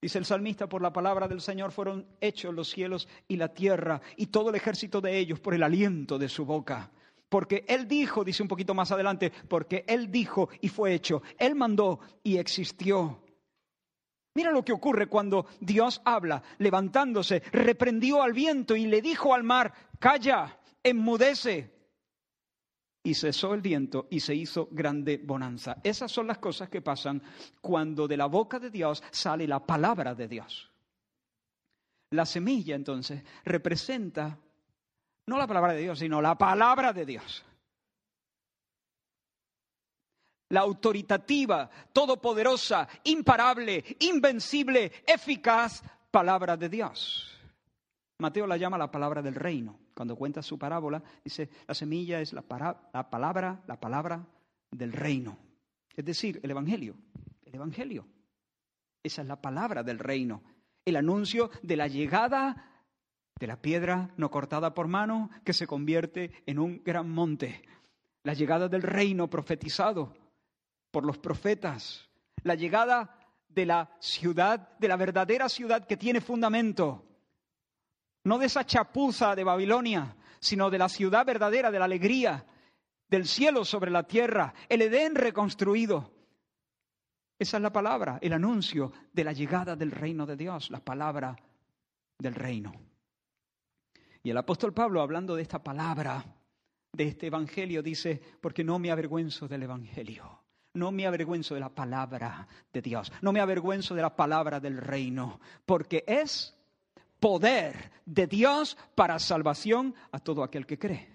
Dice 0.00 0.18
el 0.18 0.24
salmista, 0.24 0.68
por 0.68 0.82
la 0.82 0.92
palabra 0.92 1.28
del 1.28 1.40
Señor 1.40 1.72
fueron 1.72 2.06
hechos 2.20 2.54
los 2.54 2.68
cielos 2.68 3.08
y 3.28 3.36
la 3.36 3.54
tierra 3.54 4.00
y 4.16 4.26
todo 4.26 4.50
el 4.50 4.56
ejército 4.56 5.00
de 5.00 5.16
ellos 5.16 5.40
por 5.40 5.54
el 5.54 5.62
aliento 5.62 6.18
de 6.18 6.28
su 6.28 6.44
boca. 6.44 6.90
Porque 7.28 7.64
Él 7.68 7.88
dijo, 7.88 8.24
dice 8.24 8.42
un 8.42 8.48
poquito 8.48 8.74
más 8.74 8.92
adelante, 8.92 9.32
porque 9.48 9.84
Él 9.88 10.10
dijo 10.10 10.48
y 10.60 10.68
fue 10.68 10.94
hecho. 10.94 11.22
Él 11.38 11.54
mandó 11.54 12.00
y 12.22 12.36
existió. 12.38 13.22
Mira 14.36 14.52
lo 14.52 14.64
que 14.64 14.72
ocurre 14.72 15.06
cuando 15.06 15.46
Dios 15.60 16.02
habla, 16.04 16.42
levantándose, 16.58 17.40
reprendió 17.52 18.22
al 18.22 18.34
viento 18.34 18.76
y 18.76 18.86
le 18.86 19.00
dijo 19.00 19.34
al 19.34 19.42
mar, 19.42 19.72
calla, 19.98 20.60
enmudece. 20.82 21.74
Y 23.02 23.14
cesó 23.14 23.54
el 23.54 23.62
viento 23.62 24.08
y 24.10 24.20
se 24.20 24.34
hizo 24.34 24.68
grande 24.70 25.18
bonanza. 25.24 25.78
Esas 25.82 26.12
son 26.12 26.26
las 26.26 26.38
cosas 26.38 26.68
que 26.68 26.82
pasan 26.82 27.22
cuando 27.62 28.06
de 28.06 28.16
la 28.18 28.26
boca 28.26 28.58
de 28.58 28.68
Dios 28.68 29.02
sale 29.10 29.46
la 29.46 29.64
palabra 29.64 30.14
de 30.14 30.28
Dios. 30.28 30.70
La 32.10 32.26
semilla 32.26 32.74
entonces 32.74 33.22
representa 33.44 34.38
no 35.26 35.38
la 35.38 35.46
palabra 35.46 35.72
de 35.72 35.80
Dios, 35.80 35.98
sino 35.98 36.22
la 36.22 36.36
palabra 36.36 36.92
de 36.92 37.04
Dios. 37.04 37.44
La 40.50 40.60
autoritativa, 40.60 41.68
todopoderosa, 41.92 42.88
imparable, 43.04 43.84
invencible, 44.00 44.92
eficaz 45.04 45.82
palabra 46.10 46.56
de 46.56 46.68
Dios. 46.68 47.32
Mateo 48.18 48.46
la 48.46 48.56
llama 48.56 48.78
la 48.78 48.90
palabra 48.90 49.20
del 49.20 49.34
reino. 49.34 49.78
Cuando 49.94 50.14
cuenta 50.14 50.42
su 50.42 50.58
parábola, 50.58 51.02
dice, 51.24 51.50
la 51.66 51.74
semilla 51.74 52.20
es 52.20 52.32
la, 52.32 52.44
la 52.92 53.10
palabra, 53.10 53.62
la 53.66 53.80
palabra 53.80 54.24
del 54.70 54.92
reino. 54.92 55.36
Es 55.94 56.04
decir, 56.04 56.38
el 56.42 56.50
Evangelio. 56.50 56.94
El 57.44 57.56
Evangelio. 57.56 58.06
Esa 59.02 59.22
es 59.22 59.28
la 59.28 59.40
palabra 59.40 59.82
del 59.82 59.98
reino. 59.98 60.42
El 60.84 60.96
anuncio 60.96 61.50
de 61.62 61.76
la 61.76 61.88
llegada 61.88 62.75
de 63.38 63.46
la 63.46 63.60
piedra 63.60 64.10
no 64.16 64.30
cortada 64.30 64.74
por 64.74 64.88
mano 64.88 65.30
que 65.44 65.52
se 65.52 65.66
convierte 65.66 66.42
en 66.46 66.58
un 66.58 66.82
gran 66.82 67.10
monte. 67.10 67.62
La 68.22 68.34
llegada 68.34 68.68
del 68.68 68.82
reino 68.82 69.28
profetizado 69.28 70.14
por 70.90 71.04
los 71.04 71.18
profetas. 71.18 72.08
La 72.42 72.54
llegada 72.54 73.18
de 73.48 73.66
la 73.66 73.90
ciudad, 74.00 74.76
de 74.78 74.88
la 74.88 74.96
verdadera 74.96 75.48
ciudad 75.48 75.86
que 75.86 75.96
tiene 75.96 76.20
fundamento. 76.20 77.04
No 78.24 78.38
de 78.38 78.46
esa 78.46 78.64
chapuza 78.64 79.36
de 79.36 79.44
Babilonia, 79.44 80.16
sino 80.40 80.70
de 80.70 80.78
la 80.78 80.88
ciudad 80.88 81.24
verdadera, 81.24 81.70
de 81.70 81.78
la 81.78 81.84
alegría, 81.84 82.44
del 83.08 83.26
cielo 83.26 83.64
sobre 83.64 83.90
la 83.90 84.04
tierra, 84.04 84.54
el 84.68 84.82
Edén 84.82 85.14
reconstruido. 85.14 86.12
Esa 87.38 87.58
es 87.58 87.62
la 87.62 87.72
palabra, 87.72 88.18
el 88.22 88.32
anuncio 88.32 88.92
de 89.12 89.24
la 89.24 89.32
llegada 89.32 89.76
del 89.76 89.90
reino 89.90 90.26
de 90.26 90.36
Dios, 90.36 90.70
la 90.70 90.80
palabra 90.80 91.36
del 92.18 92.34
reino. 92.34 92.72
Y 94.26 94.30
el 94.30 94.38
apóstol 94.38 94.74
Pablo, 94.74 95.02
hablando 95.02 95.36
de 95.36 95.42
esta 95.42 95.62
palabra, 95.62 96.24
de 96.92 97.04
este 97.04 97.28
evangelio, 97.28 97.80
dice, 97.80 98.20
porque 98.40 98.64
no 98.64 98.76
me 98.80 98.90
avergüenzo 98.90 99.46
del 99.46 99.62
evangelio. 99.62 100.42
No 100.74 100.90
me 100.90 101.06
avergüenzo 101.06 101.54
de 101.54 101.60
la 101.60 101.72
palabra 101.72 102.48
de 102.72 102.82
Dios. 102.82 103.12
No 103.22 103.32
me 103.32 103.38
avergüenzo 103.38 103.94
de 103.94 104.02
la 104.02 104.16
palabra 104.16 104.58
del 104.58 104.78
reino. 104.78 105.38
Porque 105.64 106.02
es 106.08 106.58
poder 107.20 107.92
de 108.04 108.26
Dios 108.26 108.76
para 108.96 109.20
salvación 109.20 109.94
a 110.10 110.18
todo 110.18 110.42
aquel 110.42 110.66
que 110.66 110.76
cree. 110.80 111.08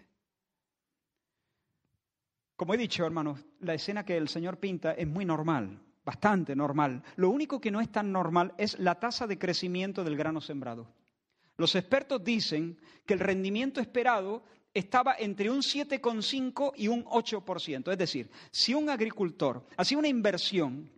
Como 2.55 2.73
he 2.75 2.77
dicho, 2.77 3.05
hermanos, 3.05 3.43
la 3.59 3.73
escena 3.73 4.05
que 4.05 4.15
el 4.15 4.29
Señor 4.29 4.57
pinta 4.57 4.93
es 4.93 5.05
muy 5.05 5.25
normal, 5.25 5.81
bastante 6.05 6.55
normal. 6.55 7.03
Lo 7.17 7.29
único 7.29 7.59
que 7.59 7.71
no 7.71 7.81
es 7.81 7.91
tan 7.91 8.09
normal 8.13 8.53
es 8.57 8.79
la 8.79 9.01
tasa 9.01 9.27
de 9.27 9.37
crecimiento 9.37 10.05
del 10.05 10.15
grano 10.15 10.39
sembrado. 10.39 11.00
Los 11.57 11.75
expertos 11.75 12.23
dicen 12.23 12.79
que 13.05 13.13
el 13.13 13.19
rendimiento 13.19 13.79
esperado 13.79 14.43
estaba 14.73 15.15
entre 15.17 15.49
un 15.49 15.59
7,5 15.59 16.73
y 16.75 16.87
un 16.87 17.03
8%. 17.05 17.91
Es 17.91 17.97
decir, 17.97 18.29
si 18.51 18.73
un 18.73 18.89
agricultor 18.89 19.65
hacía 19.77 19.97
una 19.97 20.07
inversión 20.07 20.91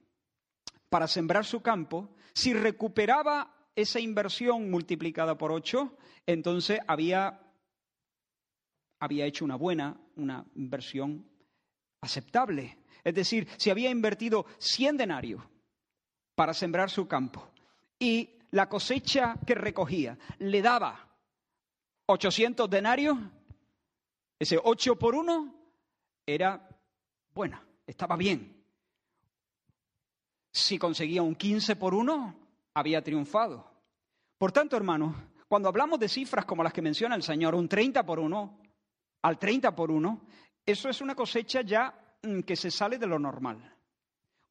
para 0.90 1.08
sembrar 1.08 1.46
su 1.46 1.62
campo, 1.62 2.16
si 2.34 2.54
recuperaba 2.54 3.54
esa 3.76 4.00
inversión 4.00 4.70
multiplicada 4.70 5.38
por 5.38 5.52
ocho, 5.52 5.98
entonces 6.26 6.80
había, 6.88 7.40
había 9.00 9.26
hecho 9.26 9.46
una 9.46 9.56
buena, 9.56 10.00
una 10.16 10.46
inversión 10.56 11.28
aceptable. 12.02 12.78
Es 13.04 13.16
decir, 13.16 13.48
si 13.58 13.70
había 13.70 13.90
invertido 13.90 14.46
100 14.60 14.98
denarios 14.98 15.44
para 16.36 16.54
sembrar 16.54 16.90
su 16.90 17.08
campo 17.08 17.50
y 18.00 18.38
la 18.54 18.70
cosecha 18.70 19.36
que 19.46 19.56
recogía 19.56 20.18
le 20.40 20.62
daba 20.62 21.10
800 22.06 22.70
denarios, 22.70 23.18
ese 24.38 24.60
8 24.64 24.96
por 24.98 25.16
1 25.16 25.56
era 26.26 26.70
buena, 27.34 27.66
estaba 27.88 28.16
bien. 28.16 28.64
Si 30.52 30.78
conseguía 30.78 31.24
un 31.24 31.34
15 31.34 31.76
por 31.78 31.96
1, 31.96 32.36
había 32.76 33.04
triunfado. 33.04 33.72
Por 34.38 34.52
tanto, 34.52 34.78
hermanos, 34.78 35.16
cuando 35.48 35.70
hablamos 35.70 36.00
de 36.00 36.08
cifras 36.08 36.46
como 36.46 36.64
las 36.64 36.74
que 36.74 36.84
menciona 36.84 37.16
el 37.16 37.24
Señor, 37.24 37.56
un 37.56 37.68
30 37.68 38.06
por 38.06 38.20
1, 38.20 38.60
al 39.24 39.40
30 39.40 39.76
por 39.76 39.90
1, 39.90 40.28
eso 40.64 40.90
es 40.90 41.02
una 41.02 41.16
cosecha 41.16 41.62
ya 41.62 42.18
mm, 42.22 42.42
que 42.42 42.56
se 42.56 42.70
sale 42.70 43.00
de 43.00 43.08
lo 43.08 43.18
normal. 43.18 43.76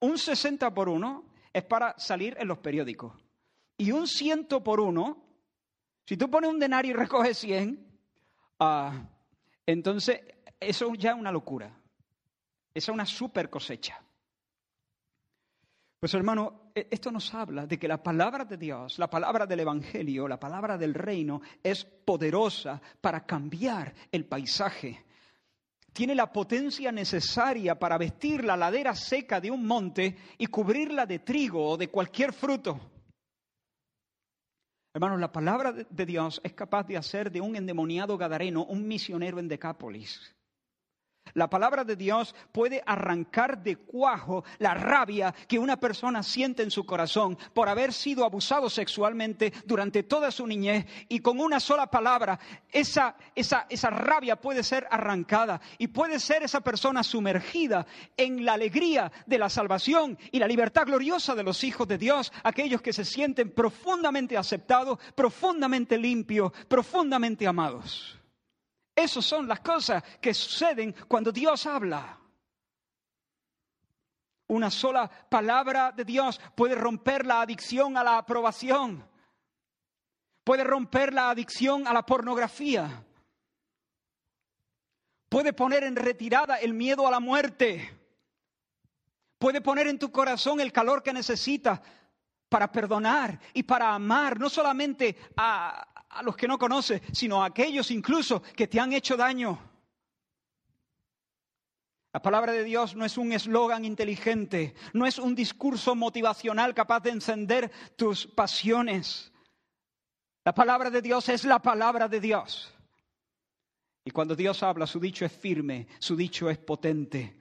Un 0.01 0.19
60 0.19 0.75
por 0.75 0.89
1 0.89 1.25
es 1.53 1.63
para 1.63 1.97
salir 1.99 2.37
en 2.41 2.49
los 2.49 2.59
periódicos. 2.59 3.13
Y 3.77 3.93
un 3.93 4.07
100 4.07 4.47
por 4.63 4.81
1, 4.81 5.25
si 6.07 6.17
tú 6.17 6.31
pones 6.31 6.51
un 6.51 6.59
denario 6.59 6.93
y 6.93 6.95
recoges 6.95 7.39
100, 7.39 7.87
ah, 8.61 9.09
entonces 9.67 10.21
eso 10.61 10.93
ya 10.95 11.11
es 11.11 11.17
una 11.17 11.33
locura. 11.33 11.67
Esa 12.75 12.91
es 12.91 12.95
una 12.95 13.07
super 13.07 13.51
cosecha. 13.51 14.01
Pues 16.01 16.15
hermano, 16.15 16.71
e, 16.75 16.89
esto 16.91 17.13
nos 17.13 17.33
habla 17.33 17.67
de 17.67 17.79
que 17.79 17.87
la 17.87 18.03
palabra 18.03 18.45
de 18.45 18.57
Dios, 18.57 18.99
la 18.99 19.09
palabra 19.09 19.47
del 19.47 19.61
Evangelio, 19.61 20.27
la 20.27 20.41
palabra 20.41 20.77
del 20.77 20.95
reino 20.95 21.41
es 21.63 21.85
poderosa 21.85 22.81
para 23.01 23.25
cambiar 23.25 23.95
el 24.11 24.25
paisaje. 24.25 25.05
Tiene 25.93 26.15
la 26.15 26.33
potencia 26.33 26.91
necesaria 26.91 27.79
para 27.79 27.99
vestir 27.99 28.45
la 28.45 28.57
ladera 28.57 28.95
seca 28.95 29.41
de 29.41 29.51
un 29.51 29.67
monte 29.67 30.17
y 30.39 30.47
cubrirla 30.47 31.07
de 31.07 31.21
trigo 31.21 31.69
o 31.69 31.77
de 31.77 31.89
cualquier 31.89 32.33
fruto. 32.33 32.92
Hermanos, 34.95 35.21
la 35.21 35.33
palabra 35.33 35.73
de 35.73 36.07
Dios 36.07 36.39
es 36.45 36.53
capaz 36.53 36.87
de 36.87 36.99
hacer 36.99 37.33
de 37.33 37.41
un 37.41 37.57
endemoniado 37.57 38.19
gadareno 38.19 38.67
un 38.67 38.87
misionero 38.87 39.39
en 39.39 39.49
Decápolis. 39.49 40.35
La 41.35 41.49
palabra 41.49 41.85
de 41.85 41.97
Dios 41.97 42.35
puede 42.53 42.83
arrancar 42.85 43.63
de 43.63 43.77
cuajo 43.77 44.45
la 44.59 44.75
rabia 44.75 45.35
que 45.49 45.59
una 45.59 45.79
persona 45.79 46.23
siente 46.23 46.63
en 46.63 46.71
su 46.71 46.85
corazón 46.85 47.39
por 47.55 47.69
haber 47.69 47.93
sido 47.93 48.25
abusado 48.25 48.69
sexualmente 48.69 49.53
durante 49.65 50.03
toda 50.03 50.31
su 50.31 50.47
niñez 50.47 50.87
y 51.09 51.21
con 51.21 51.41
una 51.41 51.59
sola 51.61 51.87
palabra 51.87 52.39
esa, 52.71 53.17
esa, 53.35 53.67
esa 53.69 53.91
rabia 53.91 54.37
puede 54.37 54.63
ser 54.63 54.87
arrancada 54.91 55.61
y 55.79 55.89
puede 55.89 56.21
ser 56.21 56.43
esa 56.43 56.61
persona 56.61 57.03
sumergida 57.03 57.87
en 58.17 58.45
la 58.45 58.55
alegría 58.55 59.11
de 59.27 59.39
la 59.39 59.49
salvación 59.49 60.19
y 60.31 60.39
la 60.39 60.47
libertad 60.47 60.87
gloriosa 60.87 61.35
de 61.35 61.43
los 61.43 61.65
hijos 61.65 61.89
de 61.89 61.99
Dios, 61.99 62.33
aquellos 62.43 62.83
que 62.83 62.93
se 62.93 63.05
sienten 63.05 63.51
profundamente 63.51 64.37
aceptados, 64.37 64.99
profundamente 65.15 65.97
limpios, 65.97 66.53
profundamente 66.69 67.47
amados. 67.47 68.22
Esas 68.95 69.25
son 69.25 69.49
las 69.49 69.61
cosas 69.61 70.03
que 70.21 70.35
suceden 70.35 70.95
cuando 71.09 71.33
Dios 71.33 71.67
habla. 71.67 72.19
Una 74.49 74.71
sola 74.71 75.09
palabra 75.09 75.93
de 75.93 76.05
Dios 76.05 76.39
puede 76.55 76.75
romper 76.75 77.25
la 77.25 77.41
adicción 77.41 77.97
a 77.97 78.05
la 78.05 78.19
aprobación, 78.19 79.09
puede 80.45 80.63
romper 80.63 81.15
la 81.15 81.31
adicción 81.31 81.87
a 81.87 81.93
la 81.95 82.05
pornografía, 82.05 83.03
puede 85.31 85.55
poner 85.55 85.85
en 85.85 85.97
retirada 85.97 86.57
el 86.57 86.75
miedo 86.75 87.07
a 87.09 87.11
la 87.11 87.21
muerte, 87.21 87.99
puede 89.39 89.63
poner 89.63 89.87
en 89.87 89.99
tu 89.99 90.13
corazón 90.13 90.61
el 90.61 90.71
calor 90.71 91.03
que 91.03 91.15
necesitas 91.15 91.81
para 92.51 92.71
perdonar 92.71 93.41
y 93.55 93.63
para 93.63 93.95
amar, 93.95 94.39
no 94.39 94.51
solamente 94.51 95.17
a, 95.35 95.92
a 96.13 96.23
los 96.23 96.37
que 96.37 96.49
no 96.49 96.59
conoces, 96.59 97.03
sino 97.13 97.43
a 97.43 97.47
aquellos 97.47 97.91
incluso 97.91 98.43
que 98.43 98.69
te 98.69 98.79
han 98.79 98.93
hecho 98.93 99.17
daño. 99.17 99.59
La 102.13 102.21
palabra 102.21 102.53
de 102.53 102.63
Dios 102.63 102.95
no 102.95 103.07
es 103.07 103.17
un 103.17 103.33
eslogan 103.33 103.87
inteligente, 103.87 104.75
no 104.93 105.07
es 105.07 105.19
un 105.19 105.35
discurso 105.35 105.95
motivacional 105.95 106.75
capaz 106.75 107.01
de 107.01 107.11
encender 107.11 107.73
tus 107.97 108.27
pasiones. 108.27 109.33
La 110.45 110.53
palabra 110.53 110.91
de 110.91 111.01
Dios 111.01 111.31
es 111.31 111.45
la 111.45 111.61
palabra 111.61 112.09
de 112.09 112.21
Dios. 112.21 112.75
Y 114.05 114.11
cuando 114.11 114.37
Dios 114.37 114.63
habla, 114.63 114.87
su 114.87 115.01
dicho 115.01 115.25
es 115.25 115.33
firme, 115.33 115.87
su 116.01 116.15
dicho 116.15 116.51
es 116.51 116.59
potente. 116.59 117.41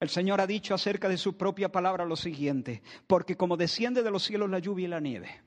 El 0.00 0.10
Señor 0.10 0.40
ha 0.40 0.46
dicho 0.46 0.74
acerca 0.74 1.08
de 1.08 1.16
su 1.16 1.36
propia 1.38 1.72
palabra 1.72 2.04
lo 2.04 2.16
siguiente, 2.16 2.82
porque 3.06 3.36
como 3.36 3.56
desciende 3.56 4.02
de 4.02 4.10
los 4.10 4.24
cielos 4.24 4.50
la 4.50 4.58
lluvia 4.58 4.84
y 4.84 4.88
la 4.88 5.00
nieve, 5.00 5.42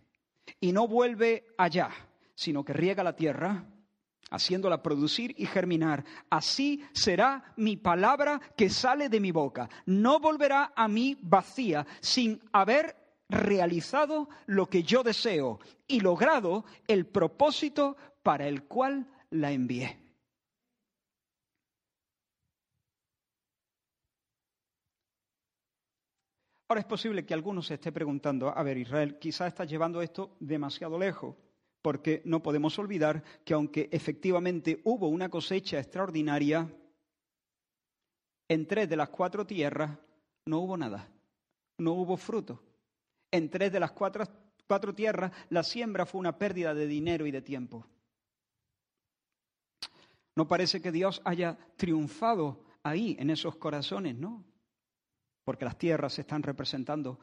y 0.60 0.72
no 0.72 0.88
vuelve 0.88 1.46
allá, 1.58 1.90
sino 2.36 2.64
que 2.64 2.74
riega 2.74 3.04
la 3.04 3.16
tierra, 3.16 3.66
haciéndola 4.30 4.82
producir 4.82 5.36
y 5.38 5.46
germinar. 5.46 6.04
Así 6.30 6.84
será 6.94 7.54
mi 7.58 7.78
palabra 7.78 8.40
que 8.56 8.70
sale 8.70 9.10
de 9.10 9.20
mi 9.20 9.32
boca. 9.32 9.70
No 9.86 10.20
volverá 10.20 10.74
a 10.76 10.88
mí 10.88 11.18
vacía 11.22 11.86
sin 12.00 12.42
haber 12.52 12.96
realizado 13.30 14.30
lo 14.46 14.68
que 14.68 14.84
yo 14.84 15.04
deseo 15.04 15.60
y 15.88 16.00
logrado 16.00 16.66
el 16.88 17.06
propósito 17.06 17.96
para 18.24 18.48
el 18.48 18.64
cual 18.64 19.08
la 19.30 19.52
envié. 19.52 19.98
Ahora 26.72 26.80
es 26.80 26.88
posible 26.88 27.26
que 27.26 27.34
algunos 27.34 27.68
se 27.68 27.74
esté 27.74 27.92
preguntando, 27.92 28.48
a 28.48 28.64
ver, 28.64 28.78
Israel, 28.78 29.20
quizá 29.20 29.46
está 29.46 29.66
llevando 29.66 30.02
esto 30.02 30.38
demasiado 30.40 30.98
lejos, 30.98 31.36
porque 31.82 32.22
no 32.24 32.42
podemos 32.42 32.80
olvidar 32.80 33.22
que 33.44 33.54
aunque 33.54 33.90
efectivamente 33.92 34.80
hubo 34.86 35.10
una 35.10 35.28
cosecha 35.28 35.80
extraordinaria, 35.80 36.74
en 38.48 38.68
tres 38.68 38.88
de 38.88 38.96
las 38.96 39.10
cuatro 39.10 39.46
tierras 39.46 40.00
no 40.46 40.60
hubo 40.60 40.78
nada, 40.78 41.12
no 41.78 41.92
hubo 41.92 42.16
fruto. 42.16 42.64
En 43.32 43.50
tres 43.50 43.74
de 43.74 43.80
las 43.82 43.92
cuatro, 43.92 44.24
cuatro 44.66 44.96
tierras 44.96 45.34
la 45.50 45.64
siembra 45.64 46.06
fue 46.06 46.20
una 46.20 46.38
pérdida 46.38 46.74
de 46.74 46.88
dinero 46.88 47.28
y 47.28 47.32
de 47.32 47.42
tiempo. 47.42 47.86
No 50.38 50.48
parece 50.48 50.82
que 50.82 50.94
Dios 50.94 51.22
haya 51.26 51.58
triunfado 51.76 52.64
ahí, 52.82 53.18
en 53.20 53.30
esos 53.30 53.58
corazones, 53.58 54.16
¿no? 54.16 54.46
Porque 55.52 55.66
las 55.66 55.78
tierras 55.78 56.18
están 56.18 56.44
representando 56.44 57.20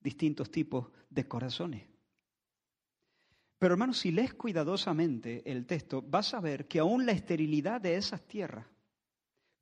distintos 0.00 0.52
tipos 0.52 0.86
de 1.10 1.26
corazones. 1.26 1.82
Pero 3.58 3.74
hermanos, 3.74 3.98
si 3.98 4.12
lees 4.12 4.34
cuidadosamente 4.34 5.42
el 5.50 5.66
texto, 5.66 6.00
vas 6.00 6.32
a 6.32 6.40
ver 6.40 6.68
que 6.68 6.78
aún 6.78 7.04
la 7.04 7.10
esterilidad 7.10 7.80
de 7.80 7.96
esas 7.96 8.22
tierras 8.22 8.68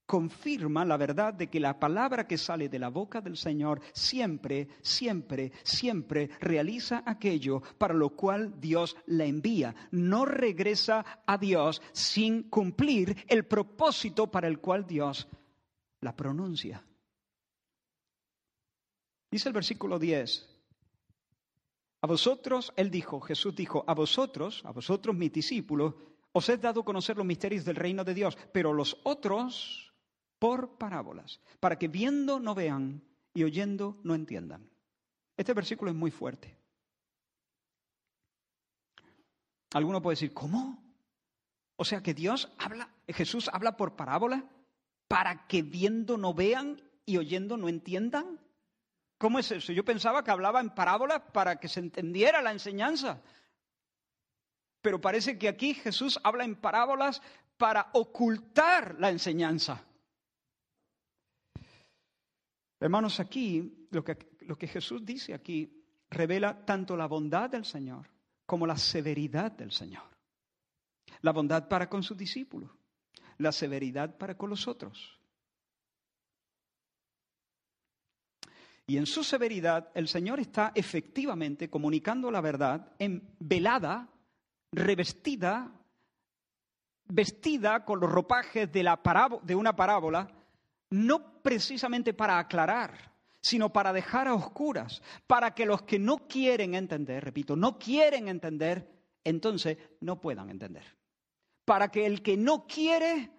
confirma 0.04 0.84
la 0.84 0.98
verdad 0.98 1.32
de 1.32 1.46
que 1.46 1.60
la 1.60 1.80
palabra 1.80 2.26
que 2.26 2.36
sale 2.36 2.68
de 2.68 2.78
la 2.78 2.90
boca 2.90 3.22
del 3.22 3.38
Señor 3.38 3.80
siempre, 3.94 4.68
siempre, 4.82 5.52
siempre 5.62 6.28
realiza 6.40 7.02
aquello 7.06 7.62
para 7.78 7.94
lo 7.94 8.10
cual 8.10 8.60
Dios 8.60 8.98
la 9.06 9.24
envía. 9.24 9.74
No 9.92 10.26
regresa 10.26 11.22
a 11.24 11.38
Dios 11.38 11.80
sin 11.92 12.50
cumplir 12.50 13.24
el 13.28 13.46
propósito 13.46 14.30
para 14.30 14.46
el 14.46 14.58
cual 14.58 14.86
Dios 14.86 15.26
la 16.02 16.14
pronuncia. 16.14 16.84
Dice 19.30 19.48
el 19.48 19.54
versículo 19.54 19.98
10, 19.98 20.48
a 22.02 22.06
vosotros, 22.06 22.72
él 22.76 22.90
dijo, 22.90 23.20
Jesús 23.20 23.54
dijo, 23.54 23.84
a 23.86 23.94
vosotros, 23.94 24.62
a 24.64 24.72
vosotros 24.72 25.14
mis 25.14 25.32
discípulos, 25.32 25.94
os 26.32 26.48
he 26.48 26.56
dado 26.56 26.80
a 26.80 26.84
conocer 26.84 27.16
los 27.16 27.26
misterios 27.26 27.64
del 27.64 27.76
reino 27.76 28.04
de 28.04 28.14
Dios, 28.14 28.36
pero 28.52 28.72
los 28.72 28.98
otros 29.04 29.92
por 30.38 30.78
parábolas, 30.78 31.40
para 31.60 31.78
que 31.78 31.88
viendo 31.88 32.40
no 32.40 32.54
vean 32.54 33.02
y 33.34 33.44
oyendo 33.44 34.00
no 34.02 34.14
entiendan. 34.14 34.68
Este 35.36 35.52
versículo 35.52 35.90
es 35.90 35.96
muy 35.96 36.10
fuerte. 36.10 36.56
Alguno 39.72 40.02
puede 40.02 40.14
decir, 40.14 40.32
¿cómo? 40.32 40.82
O 41.76 41.84
sea 41.84 42.02
que 42.02 42.14
Dios 42.14 42.50
habla, 42.58 42.90
Jesús 43.06 43.48
habla 43.52 43.76
por 43.76 43.94
parábola 43.94 44.44
para 45.06 45.46
que 45.46 45.62
viendo 45.62 46.16
no 46.16 46.34
vean 46.34 46.82
y 47.04 47.18
oyendo 47.18 47.56
no 47.56 47.68
entiendan. 47.68 48.39
¿Cómo 49.20 49.38
es 49.38 49.50
eso? 49.50 49.70
Yo 49.74 49.84
pensaba 49.84 50.24
que 50.24 50.30
hablaba 50.30 50.60
en 50.60 50.70
parábolas 50.70 51.20
para 51.30 51.56
que 51.56 51.68
se 51.68 51.78
entendiera 51.78 52.40
la 52.40 52.52
enseñanza. 52.52 53.20
Pero 54.80 54.98
parece 54.98 55.38
que 55.38 55.46
aquí 55.46 55.74
Jesús 55.74 56.18
habla 56.24 56.42
en 56.44 56.56
parábolas 56.56 57.20
para 57.58 57.90
ocultar 57.92 58.96
la 58.98 59.10
enseñanza. 59.10 59.84
Hermanos, 62.80 63.20
aquí 63.20 63.86
lo 63.90 64.02
que 64.02 64.16
lo 64.50 64.56
que 64.56 64.66
Jesús 64.66 65.04
dice 65.04 65.34
aquí 65.34 65.84
revela 66.08 66.64
tanto 66.64 66.96
la 66.96 67.06
bondad 67.06 67.50
del 67.50 67.66
Señor 67.66 68.08
como 68.46 68.66
la 68.66 68.78
severidad 68.78 69.52
del 69.52 69.70
Señor. 69.70 70.08
La 71.20 71.32
bondad 71.32 71.68
para 71.68 71.90
con 71.90 72.02
sus 72.02 72.16
discípulos, 72.16 72.70
la 73.36 73.52
severidad 73.52 74.16
para 74.16 74.38
con 74.38 74.48
los 74.48 74.66
otros. 74.66 75.19
Y 78.90 78.98
en 78.98 79.06
su 79.06 79.22
severidad 79.22 79.92
el 79.94 80.08
Señor 80.08 80.40
está 80.40 80.72
efectivamente 80.74 81.70
comunicando 81.70 82.28
la 82.28 82.40
verdad 82.40 82.90
en 82.98 83.22
velada, 83.38 84.08
revestida, 84.72 85.70
vestida 87.04 87.84
con 87.84 88.00
los 88.00 88.10
ropajes 88.10 88.72
de, 88.72 88.92
de 89.44 89.54
una 89.54 89.76
parábola, 89.76 90.26
no 90.90 91.40
precisamente 91.40 92.14
para 92.14 92.40
aclarar, 92.40 93.14
sino 93.40 93.72
para 93.72 93.92
dejar 93.92 94.26
a 94.26 94.34
oscuras, 94.34 95.00
para 95.28 95.54
que 95.54 95.66
los 95.66 95.82
que 95.82 96.00
no 96.00 96.26
quieren 96.26 96.74
entender, 96.74 97.22
repito, 97.22 97.54
no 97.54 97.78
quieren 97.78 98.26
entender, 98.26 98.90
entonces 99.22 99.78
no 100.00 100.20
puedan 100.20 100.50
entender. 100.50 100.96
Para 101.64 101.92
que 101.92 102.06
el 102.06 102.22
que 102.22 102.36
no 102.36 102.66
quiere, 102.66 103.30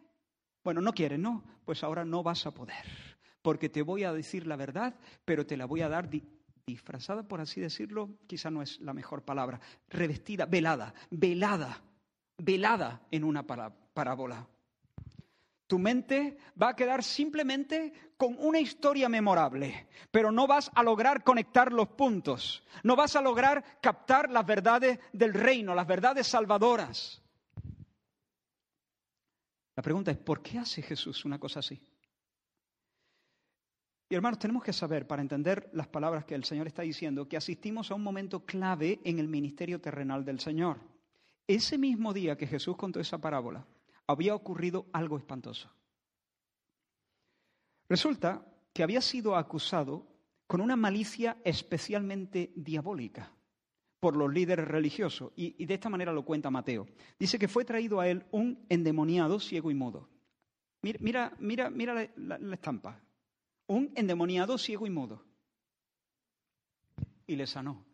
bueno, 0.64 0.80
no 0.80 0.94
quiere, 0.94 1.18
no, 1.18 1.44
pues 1.66 1.84
ahora 1.84 2.06
no 2.06 2.24
vas 2.24 2.46
a 2.46 2.52
poder, 2.52 3.11
porque 3.42 3.70
te 3.70 3.82
voy 3.82 4.04
a 4.04 4.14
decir 4.14 4.48
la 4.48 4.56
verdad, 4.56 4.96
pero 5.26 5.46
te 5.46 5.58
la 5.58 5.66
voy 5.66 5.82
a 5.82 5.90
dar 5.90 6.10
disfrazada, 6.66 7.24
por 7.24 7.42
así 7.42 7.62
decirlo, 7.62 8.10
quizá 8.28 8.52
no 8.52 8.62
es 8.62 8.80
la 8.80 8.94
mejor 8.94 9.24
palabra, 9.24 9.60
revestida, 9.90 10.46
velada, 10.46 10.94
velada, 11.10 11.82
velada 12.38 13.02
en 13.12 13.24
una 13.24 13.46
parábola. 13.46 14.48
Tu 15.68 15.80
mente 15.80 16.38
va 16.62 16.70
a 16.70 16.76
quedar 16.76 17.02
simplemente 17.02 17.94
con 18.18 18.36
una 18.40 18.60
historia 18.60 19.08
memorable, 19.08 19.88
pero 20.12 20.32
no 20.32 20.46
vas 20.46 20.70
a 20.76 20.84
lograr 20.84 21.24
conectar 21.24 21.72
los 21.72 21.88
puntos, 21.90 22.64
no 22.84 22.98
vas 22.98 23.16
a 23.16 23.22
lograr 23.22 23.80
captar 23.82 24.30
las 24.30 24.46
verdades 24.46 25.00
del 25.14 25.34
reino, 25.34 25.74
las 25.74 25.88
verdades 25.88 26.28
salvadoras. 26.28 27.22
La 29.76 29.82
pregunta 29.82 30.12
es, 30.12 30.18
¿por 30.18 30.42
qué 30.44 30.60
hace 30.60 30.82
Jesús 30.82 31.24
una 31.24 31.40
cosa 31.40 31.62
así? 31.62 31.82
Y 34.12 34.16
hermanos, 34.16 34.40
tenemos 34.40 34.62
que 34.62 34.74
saber, 34.74 35.08
para 35.08 35.22
entender 35.22 35.70
las 35.72 35.88
palabras 35.88 36.26
que 36.26 36.36
el 36.36 36.44
Señor 36.44 36.68
está 36.68 36.82
diciendo, 36.82 37.30
que 37.30 37.38
asistimos 37.38 37.92
a 37.92 37.96
un 37.96 38.04
momento 38.04 38.46
clave 38.46 39.00
en 39.06 39.20
el 39.20 39.30
ministerio 39.30 39.80
terrenal 39.80 40.26
del 40.26 40.42
Señor. 40.42 40.82
Ese 41.48 41.78
mismo 41.78 42.12
día 42.12 42.36
que 42.36 42.46
Jesús 42.46 42.76
contó 42.76 43.00
esa 43.00 43.20
parábola, 43.20 43.66
había 44.08 44.36
ocurrido 44.36 44.88
algo 44.92 45.18
espantoso. 45.18 45.72
Resulta 47.88 48.46
que 48.74 48.84
había 48.84 49.00
sido 49.00 49.38
acusado 49.38 50.06
con 50.46 50.60
una 50.60 50.76
malicia 50.76 51.38
especialmente 51.46 52.52
diabólica 52.54 53.32
por 54.02 54.18
los 54.18 54.30
líderes 54.34 54.68
religiosos, 54.68 55.32
y, 55.38 55.66
de 55.66 55.74
esta 55.74 55.90
manera 55.90 56.12
lo 56.12 56.26
cuenta 56.26 56.52
Mateo. 56.52 56.86
Dice 57.18 57.40
que 57.40 57.48
fue 57.48 57.64
traído 57.64 58.02
a 58.02 58.10
él 58.10 58.26
un 58.32 58.66
endemoniado 58.68 59.40
ciego 59.40 59.72
y 59.72 59.74
mudo. 59.74 60.10
Mira, 60.82 61.34
mira, 61.40 61.70
mira, 61.70 62.10
la, 62.18 62.38
la 62.38 62.56
estampa. 62.56 63.02
Un 63.72 63.94
endemoniado 63.96 64.58
ciego 64.58 64.86
y 64.86 64.90
mudo. 64.90 65.24
Y 67.26 67.38
le 67.38 67.48
sanó. 67.48 67.86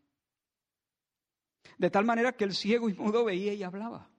De 1.78 1.92
tal 1.92 2.04
manera 2.04 2.36
que 2.36 2.46
el 2.46 2.56
ciego 2.56 2.90
y 2.90 2.96
mudo 2.96 3.24
veía 3.24 3.54
y 3.54 3.62
hablaba. 3.62 4.10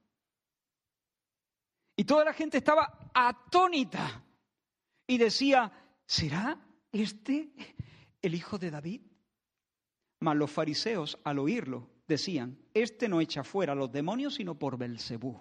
Y 1.97 2.05
toda 2.05 2.25
la 2.25 2.33
gente 2.33 2.59
estaba 2.59 3.11
atónita 3.13 4.23
y 5.05 5.19
decía, 5.19 5.73
¿será 6.07 6.65
este 6.93 7.53
el 8.23 8.37
hijo 8.37 8.57
de 8.57 8.71
David? 8.71 9.03
Mas 10.21 10.37
los 10.37 10.53
fariseos, 10.53 11.19
al 11.25 11.41
oírlo, 11.41 11.91
decían, 12.07 12.57
este 12.73 13.09
no 13.09 13.21
echa 13.21 13.43
fuera 13.43 13.73
a 13.73 13.77
los 13.77 13.91
demonios, 13.91 14.37
sino 14.37 14.57
por 14.57 14.79
Belcebú, 14.79 15.37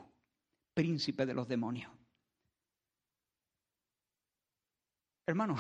príncipe 0.74 1.28
de 1.28 1.36
los 1.36 1.48
demonios. 1.48 1.92
Hermano, 5.28 5.58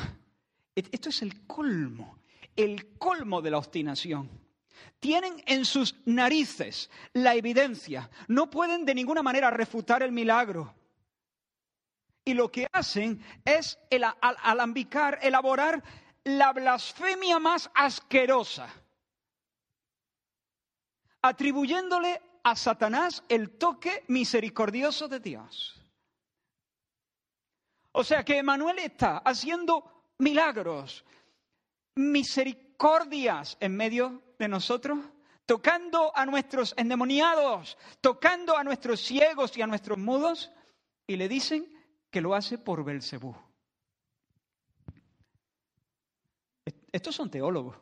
esto 0.91 1.09
es 1.09 1.21
el 1.21 1.45
colmo, 1.47 2.19
el 2.55 2.97
colmo 2.97 3.41
de 3.41 3.51
la 3.51 3.57
obstinación. 3.57 4.29
Tienen 4.99 5.43
en 5.45 5.65
sus 5.65 5.95
narices 6.05 6.89
la 7.13 7.35
evidencia, 7.35 8.09
no 8.27 8.49
pueden 8.49 8.85
de 8.85 8.95
ninguna 8.95 9.23
manera 9.23 9.49
refutar 9.49 10.03
el 10.03 10.11
milagro 10.11 10.73
y 12.27 12.33
lo 12.33 12.51
que 12.51 12.67
hacen 12.73 13.23
es 13.45 13.79
alambicar, 14.21 15.17
elaborar 15.21 15.81
la 16.25 16.51
blasfemia 16.51 17.39
más 17.39 17.71
asquerosa, 17.73 18.67
atribuyéndole 21.21 22.21
a 22.43 22.53
Satanás 22.57 23.23
el 23.29 23.51
toque 23.57 24.03
misericordioso 24.09 25.07
de 25.07 25.21
Dios. 25.21 25.81
O 27.93 28.03
sea 28.03 28.25
que 28.25 28.37
Emanuel 28.37 28.79
está 28.79 29.19
haciendo 29.19 29.96
milagros, 30.19 31.05
misericordias 31.95 33.57
en 33.59 33.75
medio 33.75 34.23
de 34.39 34.47
nosotros, 34.47 34.99
tocando 35.45 36.11
a 36.15 36.25
nuestros 36.25 36.73
endemoniados, 36.77 37.77
tocando 38.01 38.57
a 38.57 38.63
nuestros 38.63 38.99
ciegos 38.99 39.57
y 39.57 39.61
a 39.61 39.67
nuestros 39.67 39.97
mudos, 39.97 40.51
y 41.07 41.15
le 41.15 41.27
dicen 41.27 41.71
que 42.09 42.21
lo 42.21 42.35
hace 42.35 42.57
por 42.57 42.83
Belcebú. 42.83 43.35
Estos 46.91 47.15
son 47.15 47.29
teólogos. 47.29 47.77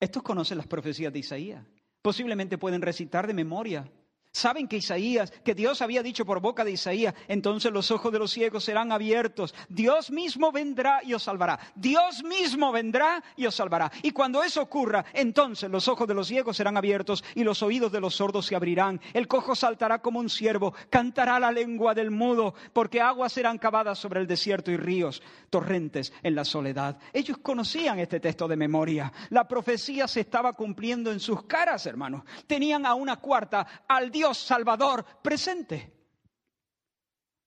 Estos 0.00 0.22
conocen 0.22 0.58
las 0.58 0.66
profecías 0.66 1.12
de 1.12 1.18
Isaías. 1.18 1.64
Posiblemente 2.02 2.58
pueden 2.58 2.80
recitar 2.80 3.26
de 3.26 3.34
memoria 3.34 3.90
Saben 4.32 4.68
que 4.68 4.76
Isaías, 4.76 5.32
que 5.44 5.56
Dios 5.56 5.82
había 5.82 6.04
dicho 6.04 6.24
por 6.24 6.40
boca 6.40 6.64
de 6.64 6.70
Isaías, 6.70 7.14
entonces 7.26 7.72
los 7.72 7.90
ojos 7.90 8.12
de 8.12 8.20
los 8.20 8.30
ciegos 8.30 8.62
serán 8.62 8.92
abiertos. 8.92 9.54
Dios 9.68 10.12
mismo 10.12 10.52
vendrá 10.52 11.00
y 11.02 11.14
os 11.14 11.24
salvará. 11.24 11.58
Dios 11.74 12.22
mismo 12.22 12.70
vendrá 12.70 13.24
y 13.36 13.46
os 13.46 13.56
salvará. 13.56 13.90
Y 14.02 14.12
cuando 14.12 14.44
eso 14.44 14.62
ocurra, 14.62 15.04
entonces 15.14 15.68
los 15.68 15.88
ojos 15.88 16.06
de 16.06 16.14
los 16.14 16.28
ciegos 16.28 16.56
serán 16.56 16.76
abiertos 16.76 17.24
y 17.34 17.42
los 17.42 17.60
oídos 17.64 17.90
de 17.90 18.00
los 18.00 18.14
sordos 18.14 18.46
se 18.46 18.54
abrirán. 18.54 19.00
El 19.14 19.26
cojo 19.26 19.56
saltará 19.56 20.00
como 20.00 20.20
un 20.20 20.30
ciervo, 20.30 20.74
cantará 20.90 21.40
la 21.40 21.50
lengua 21.50 21.92
del 21.92 22.12
mudo, 22.12 22.54
porque 22.72 23.00
aguas 23.00 23.32
serán 23.32 23.58
cavadas 23.58 23.98
sobre 23.98 24.20
el 24.20 24.28
desierto 24.28 24.70
y 24.70 24.76
ríos, 24.76 25.22
torrentes 25.50 26.12
en 26.22 26.36
la 26.36 26.44
soledad. 26.44 26.98
Ellos 27.12 27.38
conocían 27.38 27.98
este 27.98 28.20
texto 28.20 28.46
de 28.46 28.56
memoria. 28.56 29.12
La 29.30 29.48
profecía 29.48 30.06
se 30.06 30.20
estaba 30.20 30.52
cumpliendo 30.52 31.10
en 31.10 31.18
sus 31.18 31.42
caras, 31.44 31.84
hermanos. 31.86 32.22
Tenían 32.46 32.86
a 32.86 32.94
una 32.94 33.16
cuarta 33.16 33.66
al 33.88 34.10
Dios 34.20 34.36
Salvador 34.36 35.02
presente. 35.22 35.90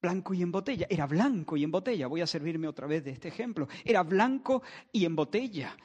Blanco 0.02 0.34
y 0.34 0.42
en 0.42 0.52
botella. 0.52 0.88
Era 0.90 1.06
blanco 1.06 1.56
y 1.56 1.64
en 1.64 1.70
botella. 1.70 2.08
Voy 2.08 2.22
a 2.22 2.26
servirme 2.26 2.68
otra 2.68 2.88
vez 2.88 3.04
de 3.04 3.12
este 3.12 3.28
ejemplo. 3.28 3.68
Era 3.86 4.02
blanco 4.02 4.64
y 4.92 5.06
en 5.06 5.16
botella, 5.16 5.78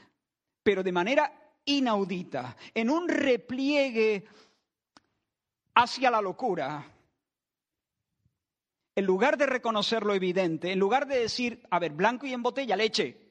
pero 0.62 0.83
de 0.83 0.90
manera 0.90 1.31
inaudita, 1.66 2.57
en 2.72 2.88
un 2.88 3.07
repliegue 3.07 4.27
hacia 5.74 6.11
la 6.11 6.22
locura. 6.22 6.90
En 8.94 9.05
lugar 9.05 9.37
de 9.37 9.44
reconocer 9.44 10.05
lo 10.05 10.14
evidente, 10.14 10.72
en 10.72 10.79
lugar 10.79 11.07
de 11.07 11.18
decir, 11.18 11.66
a 11.70 11.79
ver, 11.79 11.92
blanco 11.92 12.27
y 12.27 12.33
en 12.33 12.42
botella, 12.42 12.77
leche. 12.77 13.31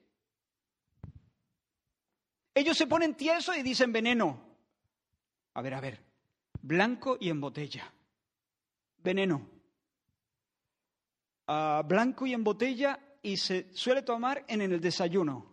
Ellos 2.53 2.77
se 2.77 2.85
ponen 2.85 3.15
tiesos 3.15 3.57
y 3.57 3.63
dicen 3.63 3.91
veneno. 3.91 4.45
A 5.55 5.61
ver, 5.63 5.73
a 5.73 5.81
ver, 5.81 6.06
blanco 6.61 7.17
y 7.19 7.29
en 7.29 7.41
botella. 7.41 7.91
Veneno. 8.97 9.47
Ah, 11.47 11.83
blanco 11.85 12.25
y 12.25 12.33
en 12.33 12.43
botella 12.43 12.99
y 13.21 13.37
se 13.37 13.73
suele 13.73 14.01
tomar 14.01 14.43
en 14.47 14.61
el 14.61 14.79
desayuno. 14.81 15.45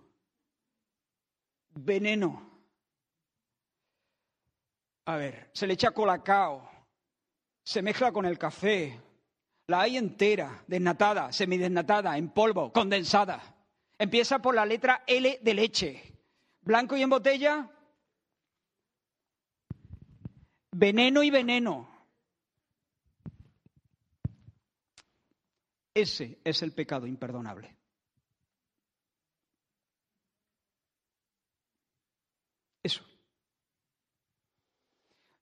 Veneno. 1.70 2.50
A 5.06 5.16
ver, 5.16 5.50
se 5.52 5.66
le 5.66 5.74
echa 5.74 5.90
colacao, 5.90 6.68
se 7.62 7.82
mezcla 7.82 8.10
con 8.10 8.24
el 8.24 8.38
café, 8.38 8.98
la 9.66 9.82
hay 9.82 9.96
entera, 9.96 10.64
desnatada, 10.66 11.32
semidesnatada, 11.32 12.16
en 12.16 12.30
polvo, 12.30 12.72
condensada. 12.72 13.42
Empieza 13.98 14.38
por 14.40 14.54
la 14.54 14.64
letra 14.64 15.04
L 15.06 15.40
de 15.42 15.54
leche. 15.54 16.12
Blanco 16.62 16.96
y 16.96 17.02
en 17.02 17.10
botella, 17.10 17.70
veneno 20.74 21.22
y 21.22 21.30
veneno. 21.30 21.88
Ese 25.94 26.40
es 26.42 26.62
el 26.62 26.72
pecado 26.72 27.06
imperdonable. 27.06 27.76
Eso. 32.82 33.04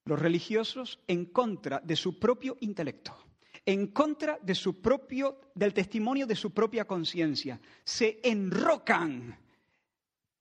Los 0.05 0.19
religiosos 0.19 0.99
en 1.07 1.25
contra 1.25 1.79
de 1.79 1.95
su 1.95 2.19
propio 2.19 2.57
intelecto, 2.61 3.17
en 3.65 3.87
contra 3.87 4.37
de 4.41 4.53
su 4.53 4.81
propio 4.81 5.51
del 5.55 5.73
testimonio 5.73 6.27
de 6.27 6.35
su 6.35 6.53
propia 6.53 6.85
conciencia, 6.85 7.59
se 7.83 8.19
enrocan 8.23 9.39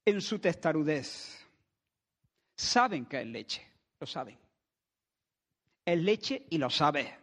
en 0.05 0.20
su 0.20 0.38
testarudez. 0.38 1.48
Saben 2.55 3.07
que 3.07 3.22
es 3.22 3.26
leche, 3.26 3.66
lo 3.98 4.07
saben. 4.07 4.41
Es 5.85 5.99
leche 5.99 6.47
y 6.51 6.59
lo 6.59 6.71
sabe. 6.71 7.18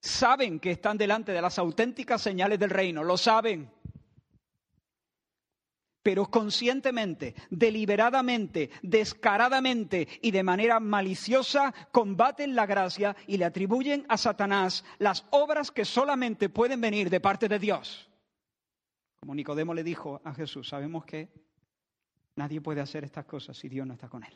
Saben 0.00 0.60
que 0.60 0.70
están 0.70 0.96
delante 0.96 1.32
de 1.32 1.42
las 1.42 1.58
auténticas 1.58 2.22
señales 2.22 2.58
del 2.58 2.70
reino, 2.70 3.02
lo 3.02 3.16
saben 3.16 3.70
pero 6.08 6.24
conscientemente, 6.24 7.34
deliberadamente, 7.50 8.70
descaradamente 8.80 10.08
y 10.22 10.30
de 10.30 10.42
manera 10.42 10.80
maliciosa 10.80 11.74
combaten 11.92 12.54
la 12.54 12.64
gracia 12.64 13.14
y 13.26 13.36
le 13.36 13.44
atribuyen 13.44 14.06
a 14.08 14.16
Satanás 14.16 14.86
las 14.98 15.26
obras 15.32 15.70
que 15.70 15.84
solamente 15.84 16.48
pueden 16.48 16.80
venir 16.80 17.10
de 17.10 17.20
parte 17.20 17.46
de 17.46 17.58
Dios. 17.58 18.08
Como 19.20 19.34
Nicodemo 19.34 19.74
le 19.74 19.84
dijo 19.84 20.22
a 20.24 20.32
Jesús, 20.32 20.70
sabemos 20.70 21.04
que 21.04 21.28
nadie 22.38 22.60
puede 22.60 22.80
hacer 22.80 23.04
estas 23.04 23.26
cosas 23.26 23.56
si 23.56 23.68
Dios 23.68 23.86
no 23.86 23.94
está 23.94 24.08
con 24.08 24.24
él. 24.24 24.32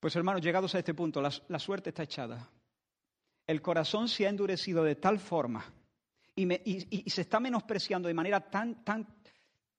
Pues 0.00 0.14
hermanos, 0.14 0.40
llegados 0.40 0.74
a 0.74 0.78
este 0.78 0.94
punto, 0.94 1.20
la, 1.20 1.58
suerte 1.58 1.90
está 1.90 2.04
echada. 2.04 2.48
El 3.46 3.60
corazón 3.60 4.08
se 4.08 4.26
ha 4.26 4.30
endurecido 4.30 4.84
de 4.84 4.94
tal 4.94 5.18
forma 5.18 5.64
y, 6.36 7.10
se 7.10 7.22
está 7.22 7.40
menospreciando 7.40 8.06
de 8.06 8.14
manera 8.14 8.40
tan, 8.48 8.84
tan, 8.84 9.06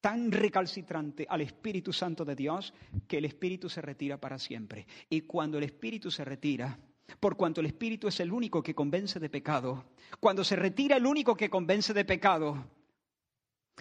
tan 0.01 0.29
recalcitrante 0.31 1.25
al 1.29 1.41
Espíritu 1.41 1.93
Santo 1.93 2.25
de 2.25 2.35
Dios 2.35 2.73
que 3.07 3.19
el 3.19 3.25
Espíritu 3.25 3.69
se 3.69 3.81
retira 3.81 4.17
para 4.17 4.37
siempre. 4.37 4.85
Y 5.09 5.21
cuando 5.21 5.57
el 5.57 5.63
Espíritu 5.63 6.11
se 6.11 6.25
retira, 6.25 6.77
por 7.21 7.37
cuanto 7.37 7.61
el 7.61 7.67
Espíritu 7.67 8.09
es 8.09 8.19
el 8.19 8.33
único 8.33 8.61
que 8.61 8.75
convence 8.75 9.21
de 9.21 9.29
pecado, 9.29 9.85
cuando 10.19 10.43
se 10.43 10.57
retira 10.57 10.97
el 10.97 11.05
único 11.05 11.37
que 11.37 11.49
convence 11.49 11.93
de 11.93 12.03
pecado, 12.03 12.65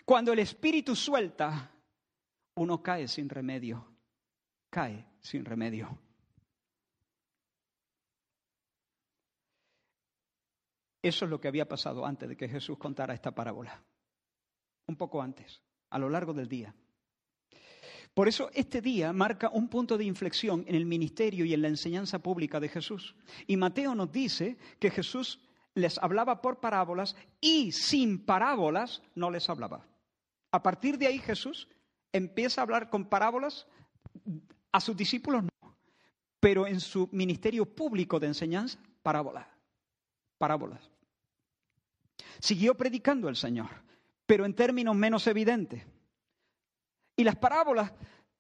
cuando 0.05 0.33
el 0.33 0.39
Espíritu 0.39 0.95
suelta, 0.95 1.71
uno 2.55 2.83
cae 2.83 3.09
sin 3.09 3.29
remedio, 3.29 3.87
cae 4.71 5.07
sin 5.21 5.45
remedio. 5.45 5.99
Eso 11.03 11.25
es 11.25 11.31
lo 11.31 11.41
que 11.41 11.49
había 11.49 11.69
pasado 11.69 12.05
antes 12.05 12.29
de 12.29 12.37
que 12.37 12.49
Jesús 12.49 12.77
contara 12.77 13.15
esta 13.15 13.31
parábola. 13.31 13.83
Un 14.87 14.97
poco 14.97 15.23
antes, 15.23 15.63
a 15.91 15.99
lo 15.99 16.09
largo 16.09 16.35
del 16.35 16.49
día. 16.49 16.75
Por 18.15 18.27
eso 18.27 18.51
este 18.53 18.81
día 18.81 19.13
marca 19.13 19.49
un 19.49 19.69
punto 19.69 19.97
de 19.97 20.05
inflexión 20.05 20.65
en 20.67 20.75
el 20.75 20.87
ministerio 20.87 21.45
y 21.45 21.55
en 21.55 21.63
la 21.63 21.69
enseñanza 21.69 22.19
pública 22.19 22.59
de 22.59 22.69
Jesús. 22.69 23.15
Y 23.47 23.57
Mateo 23.57 23.95
nos 23.95 24.11
dice 24.11 24.57
que 24.81 24.91
Jesús 24.91 25.41
les 25.79 25.99
hablaba 25.99 26.41
por 26.43 26.61
parábolas 26.61 27.17
y 27.41 27.73
sin 27.73 28.25
parábolas 28.25 29.03
no 29.15 29.31
les 29.31 29.49
hablaba. 29.49 29.87
A 30.51 30.63
partir 30.63 30.99
de 30.99 31.07
ahí 31.07 31.19
Jesús 31.19 31.69
empieza 32.13 32.61
a 32.61 32.65
hablar 32.65 32.91
con 32.91 33.07
parábolas, 33.07 33.67
a 34.73 34.81
sus 34.81 34.97
discípulos 34.97 35.45
no, 35.45 35.77
pero 36.41 36.67
en 36.67 36.81
su 36.81 37.09
ministerio 37.13 37.67
público 37.67 38.19
de 38.19 38.29
enseñanza, 38.29 38.79
parábolas 39.03 39.47
parábolas. 40.39 40.81
Siguió 42.39 42.77
predicando 42.77 43.29
el 43.29 43.37
Señor, 43.37 43.69
pero 44.25 44.47
en 44.47 44.55
términos 44.55 44.95
menos 44.95 45.27
evidentes. 45.27 45.85
Y 47.17 47.25
las 47.25 47.37
parábolas 47.37 47.93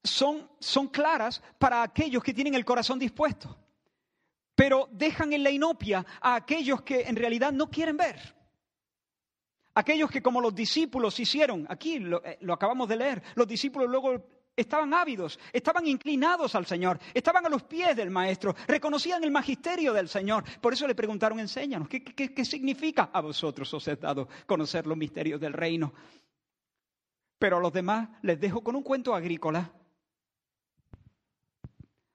son, 0.02 0.48
son 0.60 0.86
claras 0.86 1.42
para 1.58 1.82
aquellos 1.82 2.22
que 2.22 2.32
tienen 2.32 2.54
el 2.54 2.64
corazón 2.64 2.98
dispuesto, 2.98 3.58
pero 4.58 4.88
dejan 4.90 5.32
en 5.32 5.44
la 5.44 5.52
inopia 5.52 6.04
a 6.20 6.34
aquellos 6.34 6.82
que 6.82 7.02
en 7.02 7.14
realidad 7.14 7.52
no 7.52 7.70
quieren 7.70 7.96
ver. 7.96 8.34
Aquellos 9.74 10.10
que 10.10 10.20
como 10.20 10.40
los 10.40 10.52
discípulos 10.52 11.20
hicieron, 11.20 11.64
aquí 11.70 12.00
lo, 12.00 12.24
eh, 12.24 12.38
lo 12.40 12.54
acabamos 12.54 12.88
de 12.88 12.96
leer, 12.96 13.22
los 13.36 13.46
discípulos 13.46 13.88
luego 13.88 14.20
estaban 14.56 14.92
ávidos, 14.94 15.38
estaban 15.52 15.86
inclinados 15.86 16.56
al 16.56 16.66
Señor, 16.66 16.98
estaban 17.14 17.46
a 17.46 17.48
los 17.48 17.62
pies 17.62 17.94
del 17.94 18.10
Maestro, 18.10 18.56
reconocían 18.66 19.22
el 19.22 19.30
magisterio 19.30 19.92
del 19.92 20.08
Señor. 20.08 20.42
Por 20.60 20.72
eso 20.72 20.88
le 20.88 20.96
preguntaron, 20.96 21.38
enséñanos, 21.38 21.88
¿qué, 21.88 22.02
qué, 22.02 22.44
significa 22.44 23.10
a 23.12 23.20
vosotros 23.20 23.72
os 23.72 23.86
he 23.86 23.94
dado 23.94 24.26
conocer 24.44 24.88
los 24.88 24.98
misterios 24.98 25.40
del 25.40 25.52
reino? 25.52 25.94
Pero 27.38 27.58
a 27.58 27.60
los 27.60 27.72
demás 27.72 28.08
les 28.22 28.40
dejo 28.40 28.64
con 28.64 28.74
un 28.74 28.82
cuento 28.82 29.14
agrícola. 29.14 29.72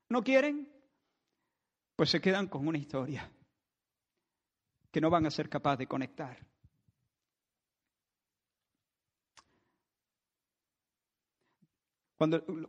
¿No 0.09 0.21
quieren? 0.21 0.72
Pues 1.95 2.09
se 2.09 2.21
quedan 2.21 2.47
con 2.47 2.67
una 2.67 2.77
historia 2.77 3.29
que 4.91 5.01
no 5.01 5.09
van 5.09 5.25
a 5.25 5.31
ser 5.31 5.49
capaces 5.49 5.79
de 5.79 5.87
conectar. 5.87 6.37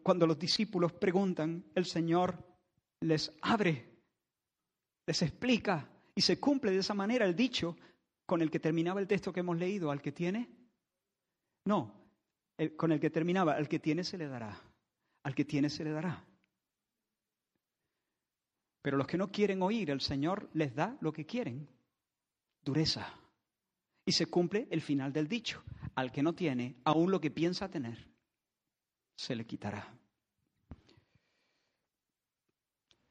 Cuando, 0.03 0.27
los 0.27 0.39
discípulos 0.39 0.93
preguntan, 0.93 1.65
el 1.75 1.85
Señor 1.85 2.37
les 3.01 3.33
abre, 3.43 3.89
les 5.07 5.23
explica 5.23 5.89
y 6.15 6.23
se 6.23 6.41
cumple 6.41 6.73
de 6.73 6.79
esa 6.79 6.95
manera 6.95 7.25
el 7.25 7.37
dicho 7.37 7.77
con 8.27 8.43
el 8.43 8.51
que 8.51 8.59
terminaba 8.59 9.01
el 9.01 9.07
texto 9.07 9.33
que 9.33 9.41
hemos 9.41 9.57
leído, 9.57 9.91
al 9.91 10.03
que 10.03 10.13
tiene. 10.13 10.49
No, 11.67 11.93
con 12.77 12.91
el 12.91 12.99
que 12.99 13.11
terminaba, 13.11 13.53
al 13.53 13.69
que 13.69 13.79
tiene 13.79 14.03
se 14.03 14.19
le 14.19 14.27
dará, 14.27 14.61
al 15.23 15.35
que 15.35 15.45
tiene 15.45 15.71
se 15.71 15.85
le 15.85 15.93
dará. 15.93 16.25
Pero 18.85 18.99
los 18.99 19.07
que 19.07 19.17
no 19.17 19.33
quieren 19.33 19.63
oír, 19.63 19.91
el 19.91 20.03
Señor 20.03 20.51
les 20.53 20.75
da 20.75 20.95
lo 21.01 21.11
que 21.11 21.25
quieren, 21.25 21.67
dureza. 22.63 23.15
Y 24.05 24.13
se 24.13 24.27
cumple 24.27 24.69
el 24.71 24.83
final 24.83 25.11
del 25.11 25.27
dicho, 25.27 25.65
al 25.95 26.13
que 26.13 26.23
no 26.23 26.35
tiene, 26.35 26.77
aún 26.85 27.11
lo 27.11 27.19
que 27.19 27.31
piensa 27.31 27.71
tener 27.71 28.07
se 29.17 29.35
le 29.35 29.47
quitará. 29.47 29.91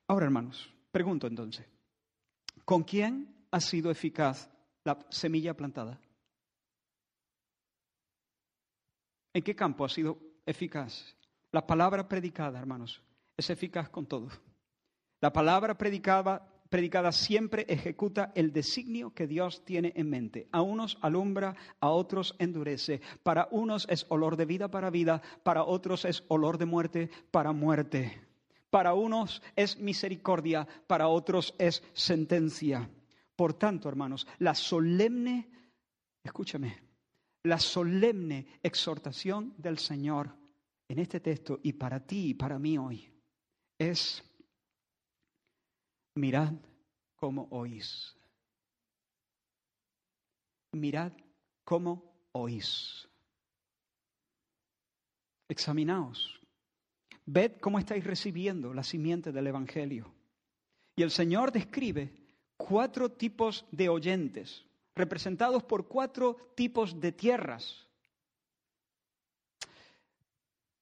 Ahora, 0.05 0.27
hermanos, 0.27 0.71
pregunto 0.91 1.25
entonces, 1.25 1.65
¿con 2.65 2.83
quién 2.83 3.47
ha 3.49 3.59
sido 3.59 3.89
eficaz 3.89 4.51
la 4.83 5.03
semilla 5.09 5.55
plantada? 5.55 5.99
¿En 9.33 9.41
qué 9.41 9.55
campo 9.55 9.85
ha 9.85 9.89
sido 9.89 10.19
eficaz? 10.45 11.15
La 11.51 11.65
palabra 11.65 12.07
predicada, 12.07 12.59
hermanos, 12.59 13.01
es 13.35 13.49
eficaz 13.49 13.89
con 13.89 14.05
todo. 14.05 14.29
La 15.23 15.31
palabra 15.31 15.77
predicada 15.77 16.45
predicada 16.67 17.13
siempre 17.13 17.65
ejecuta 17.69 18.33
el 18.35 18.51
designio 18.51 19.13
que 19.13 19.25
Dios 19.25 19.63
tiene 19.63 19.93
en 19.95 20.09
mente. 20.09 20.49
A 20.51 20.61
unos 20.61 20.97
alumbra, 20.99 21.55
a 21.79 21.91
otros 21.91 22.35
endurece. 22.39 22.99
Para 23.23 23.47
unos 23.51 23.87
es 23.89 24.05
olor 24.09 24.35
de 24.35 24.43
vida 24.43 24.69
para 24.69 24.89
vida, 24.89 25.21
para 25.43 25.63
otros 25.63 26.03
es 26.03 26.25
olor 26.27 26.57
de 26.57 26.65
muerte 26.65 27.09
para 27.31 27.53
muerte. 27.53 28.21
Para 28.69 28.95
unos 28.95 29.41
es 29.55 29.79
misericordia, 29.79 30.67
para 30.87 31.07
otros 31.07 31.55
es 31.57 31.81
sentencia. 31.93 32.89
Por 33.37 33.53
tanto, 33.53 33.87
hermanos, 33.87 34.27
la 34.39 34.53
solemne, 34.53 35.47
escúchame, 36.21 36.83
la 37.43 37.59
solemne 37.59 38.59
exhortación 38.61 39.53
del 39.57 39.77
Señor 39.77 40.35
en 40.89 40.99
este 40.99 41.21
texto 41.21 41.61
y 41.63 41.71
para 41.71 42.05
ti 42.05 42.31
y 42.31 42.33
para 42.33 42.59
mí 42.59 42.77
hoy 42.77 43.09
es 43.79 44.21
Mirad 46.15 46.53
cómo 47.15 47.47
oís. 47.49 48.15
Mirad 50.73 51.11
cómo 51.63 52.03
oís. 52.33 53.07
Examinaos. 55.49 56.39
Ved 57.25 57.53
cómo 57.59 57.79
estáis 57.79 58.03
recibiendo 58.03 58.73
la 58.73 58.83
simiente 58.83 59.31
del 59.31 59.47
Evangelio. 59.47 60.13
Y 60.95 61.03
el 61.03 61.09
Señor 61.09 61.51
describe 61.51 62.13
cuatro 62.57 63.11
tipos 63.11 63.65
de 63.71 63.89
oyentes, 63.89 64.65
representados 64.95 65.63
por 65.63 65.87
cuatro 65.87 66.53
tipos 66.55 66.99
de 66.99 67.11
tierras. 67.11 67.87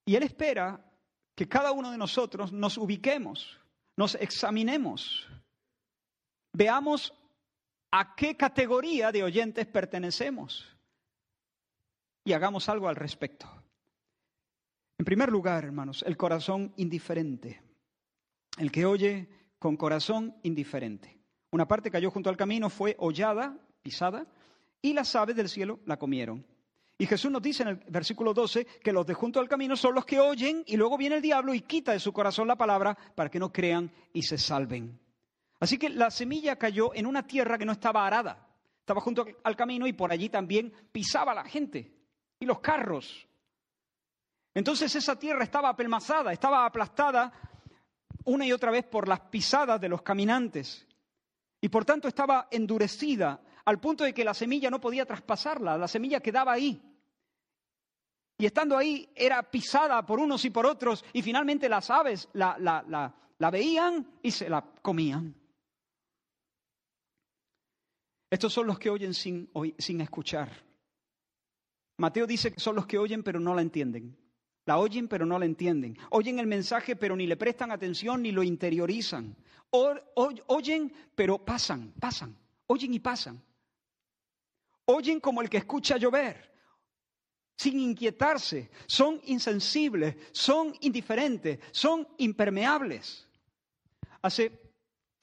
Y 0.05 0.15
Él 0.15 0.23
espera 0.23 0.83
que 1.35 1.47
cada 1.47 1.71
uno 1.71 1.91
de 1.91 1.97
nosotros 1.97 2.51
nos 2.51 2.77
ubiquemos 2.77 3.61
nos 4.01 4.15
examinemos, 4.15 5.27
veamos 6.53 7.13
a 7.91 8.15
qué 8.15 8.35
categoría 8.35 9.11
de 9.11 9.21
oyentes 9.21 9.67
pertenecemos 9.67 10.75
y 12.25 12.33
hagamos 12.33 12.67
algo 12.67 12.87
al 12.87 12.95
respecto. 12.95 13.47
En 14.97 15.05
primer 15.05 15.29
lugar, 15.29 15.65
hermanos, 15.65 16.03
el 16.07 16.17
corazón 16.17 16.73
indiferente, 16.77 17.61
el 18.57 18.71
que 18.71 18.87
oye 18.87 19.29
con 19.59 19.77
corazón 19.77 20.35
indiferente. 20.41 21.19
Una 21.51 21.67
parte 21.67 21.91
cayó 21.91 22.09
junto 22.09 22.31
al 22.31 22.37
camino, 22.37 22.71
fue 22.71 22.95
hollada, 22.97 23.55
pisada, 23.83 24.25
y 24.81 24.93
las 24.93 25.15
aves 25.15 25.35
del 25.35 25.47
cielo 25.47 25.79
la 25.85 25.99
comieron. 25.99 26.43
Y 27.01 27.07
Jesús 27.07 27.31
nos 27.31 27.41
dice 27.41 27.63
en 27.63 27.69
el 27.69 27.75
versículo 27.87 28.31
12 28.31 28.63
que 28.63 28.93
los 28.93 29.07
de 29.07 29.15
junto 29.15 29.39
al 29.39 29.49
camino 29.49 29.75
son 29.75 29.95
los 29.95 30.05
que 30.05 30.19
oyen 30.19 30.63
y 30.67 30.77
luego 30.77 30.99
viene 30.99 31.15
el 31.15 31.21
diablo 31.23 31.51
y 31.51 31.61
quita 31.61 31.93
de 31.93 31.99
su 31.99 32.13
corazón 32.13 32.47
la 32.47 32.55
palabra 32.55 32.95
para 33.15 33.27
que 33.27 33.39
no 33.39 33.51
crean 33.51 33.91
y 34.13 34.21
se 34.21 34.37
salven. 34.37 34.99
Así 35.59 35.79
que 35.79 35.89
la 35.89 36.11
semilla 36.11 36.57
cayó 36.57 36.93
en 36.93 37.07
una 37.07 37.25
tierra 37.25 37.57
que 37.57 37.65
no 37.65 37.71
estaba 37.71 38.05
arada. 38.05 38.47
Estaba 38.81 39.01
junto 39.01 39.25
al 39.43 39.55
camino 39.55 39.87
y 39.87 39.93
por 39.93 40.11
allí 40.11 40.29
también 40.29 40.71
pisaba 40.91 41.33
la 41.33 41.43
gente 41.43 41.91
y 42.39 42.45
los 42.45 42.59
carros. 42.59 43.27
Entonces 44.53 44.95
esa 44.95 45.17
tierra 45.17 45.43
estaba 45.43 45.69
apelmazada, 45.69 46.31
estaba 46.31 46.67
aplastada 46.67 47.33
una 48.25 48.45
y 48.45 48.51
otra 48.51 48.69
vez 48.69 48.85
por 48.85 49.07
las 49.07 49.21
pisadas 49.21 49.81
de 49.81 49.89
los 49.89 50.03
caminantes. 50.03 50.87
Y 51.61 51.69
por 51.69 51.83
tanto 51.83 52.07
estaba 52.07 52.47
endurecida 52.51 53.41
al 53.65 53.79
punto 53.79 54.03
de 54.03 54.13
que 54.13 54.23
la 54.23 54.35
semilla 54.35 54.69
no 54.69 54.79
podía 54.79 55.07
traspasarla, 55.07 55.79
la 55.79 55.87
semilla 55.87 56.19
quedaba 56.19 56.51
ahí. 56.51 56.89
Y 58.41 58.47
estando 58.47 58.75
ahí 58.75 59.08
era 59.13 59.43
pisada 59.43 60.04
por 60.04 60.19
unos 60.19 60.43
y 60.45 60.49
por 60.49 60.65
otros 60.65 61.06
y 61.13 61.21
finalmente 61.21 61.69
las 61.69 61.91
aves 61.91 62.27
la, 62.34 62.58
la 62.58 63.51
veían 63.51 64.17
y 64.23 64.32
se 64.32 64.49
la 64.49 64.63
comían. 64.82 65.36
Estos 68.32 68.51
son 68.51 68.65
los 68.65 68.80
que 68.80 68.89
oyen 68.89 69.13
sin, 69.13 69.51
sin 69.77 70.01
escuchar. 70.01 70.49
Mateo 71.97 72.25
dice 72.25 72.51
que 72.51 72.60
son 72.60 72.75
los 72.75 72.88
que 72.88 72.97
oyen 72.97 73.21
pero 73.21 73.39
no 73.39 73.54
la 73.54 73.62
entienden. 73.62 74.17
La 74.65 74.80
oyen 74.80 75.08
pero 75.08 75.23
no 75.27 75.38
la 75.38 75.45
entienden. 75.45 75.95
Oyen 76.10 76.39
el 76.39 76.47
mensaje 76.47 76.95
pero 76.95 77.15
ni 77.15 77.27
le 77.27 77.38
prestan 77.38 77.69
atención 77.71 78.23
ni 78.23 78.32
lo 78.32 78.41
interiorizan. 78.41 79.36
oyen 79.69 80.91
pero 81.13 81.45
pasan, 81.45 81.93
pasan. 81.99 82.36
Oyen 82.65 82.91
y 82.91 82.99
pasan. 82.99 83.39
Oyen 84.86 85.19
como 85.19 85.43
el 85.43 85.49
que 85.51 85.58
escucha 85.58 85.97
llover, 85.97 86.50
sin 87.62 87.80
inquietarse. 87.80 88.71
Son 88.88 89.21
insensibles, 89.26 90.15
son 90.32 90.74
indiferentes, 90.82 91.60
son 91.71 92.08
impermeables. 92.17 93.28
Hace 94.24 94.52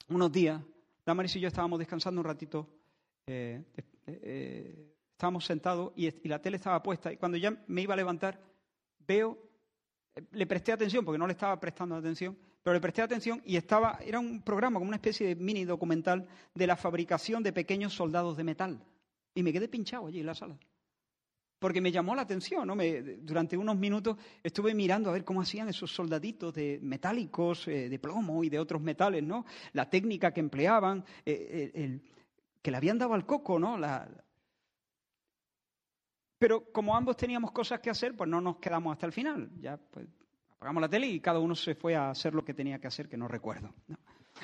unos 0.07 0.31
días, 0.31 0.61
Damaris 1.05 1.35
y 1.35 1.41
yo 1.41 1.49
estábamos 1.49 1.79
descansando 1.79 2.21
un 2.21 2.25
ratito, 2.25 2.65
eh, 3.27 3.61
eh, 3.75 3.83
eh, 4.07 4.93
estábamos 5.11 5.43
sentados 5.43 5.91
y, 5.97 6.07
y 6.07 6.29
la 6.29 6.41
tele 6.41 6.55
estaba 6.55 6.81
puesta 6.81 7.11
y 7.11 7.17
cuando 7.17 7.37
ya 7.37 7.51
me 7.67 7.81
iba 7.81 7.93
a 7.93 7.97
levantar, 7.97 8.39
veo, 9.05 9.37
le 10.31 10.47
presté 10.47 10.71
atención 10.71 11.03
porque 11.03 11.19
no 11.19 11.27
le 11.27 11.33
estaba 11.33 11.59
prestando 11.59 11.95
atención, 11.95 12.37
pero 12.63 12.73
le 12.73 12.79
presté 12.79 13.01
atención 13.01 13.41
y 13.45 13.57
estaba, 13.57 13.99
era 14.01 14.17
un 14.17 14.41
programa 14.41 14.79
como 14.79 14.87
una 14.87 14.97
especie 14.97 15.27
de 15.27 15.35
mini 15.35 15.65
documental 15.65 16.25
de 16.55 16.67
la 16.67 16.77
fabricación 16.77 17.43
de 17.43 17.51
pequeños 17.51 17.93
soldados 17.93 18.37
de 18.37 18.45
metal. 18.45 18.81
Y 19.35 19.43
me 19.43 19.51
quedé 19.51 19.67
pinchado 19.67 20.07
allí 20.07 20.21
en 20.21 20.25
la 20.25 20.35
sala. 20.35 20.57
Porque 21.59 21.81
me 21.81 21.91
llamó 21.91 22.15
la 22.15 22.21
atención, 22.21 22.65
¿no? 22.65 22.75
Me, 22.75 23.01
durante 23.01 23.57
unos 23.57 23.75
minutos 23.77 24.17
estuve 24.41 24.73
mirando 24.73 25.09
a 25.09 25.13
ver 25.13 25.25
cómo 25.25 25.41
hacían 25.41 25.67
esos 25.67 25.93
soldaditos 25.93 26.53
de 26.53 26.79
metálicos, 26.81 27.67
eh, 27.67 27.89
de 27.89 27.99
plomo 27.99 28.43
y 28.43 28.49
de 28.49 28.59
otros 28.59 28.81
metales, 28.81 29.23
¿no? 29.23 29.45
La 29.73 29.89
técnica 29.89 30.31
que 30.31 30.39
empleaban, 30.39 31.03
eh, 31.25 31.71
el, 31.75 32.01
que 32.61 32.71
le 32.71 32.77
habían 32.77 32.97
dado 32.97 33.13
al 33.13 33.25
coco, 33.25 33.59
¿no? 33.59 33.77
Pero 36.37 36.71
como 36.71 36.95
ambos 36.95 37.17
teníamos 37.17 37.51
cosas 37.51 37.81
que 37.81 37.89
hacer, 37.89 38.15
pues 38.15 38.29
no 38.29 38.39
nos 38.39 38.57
quedamos 38.57 38.93
hasta 38.93 39.05
el 39.05 39.11
final. 39.11 39.51
Ya 39.59 39.75
pues, 39.77 40.07
apagamos 40.55 40.81
la 40.81 40.89
tele 40.89 41.07
y 41.07 41.19
cada 41.19 41.39
uno 41.39 41.55
se 41.55 41.75
fue 41.75 41.95
a 41.95 42.09
hacer 42.09 42.33
lo 42.33 42.45
que 42.45 42.53
tenía 42.53 42.79
que 42.79 42.87
hacer, 42.87 43.09
que 43.09 43.17
no 43.17 43.27
recuerdo. 43.27 43.73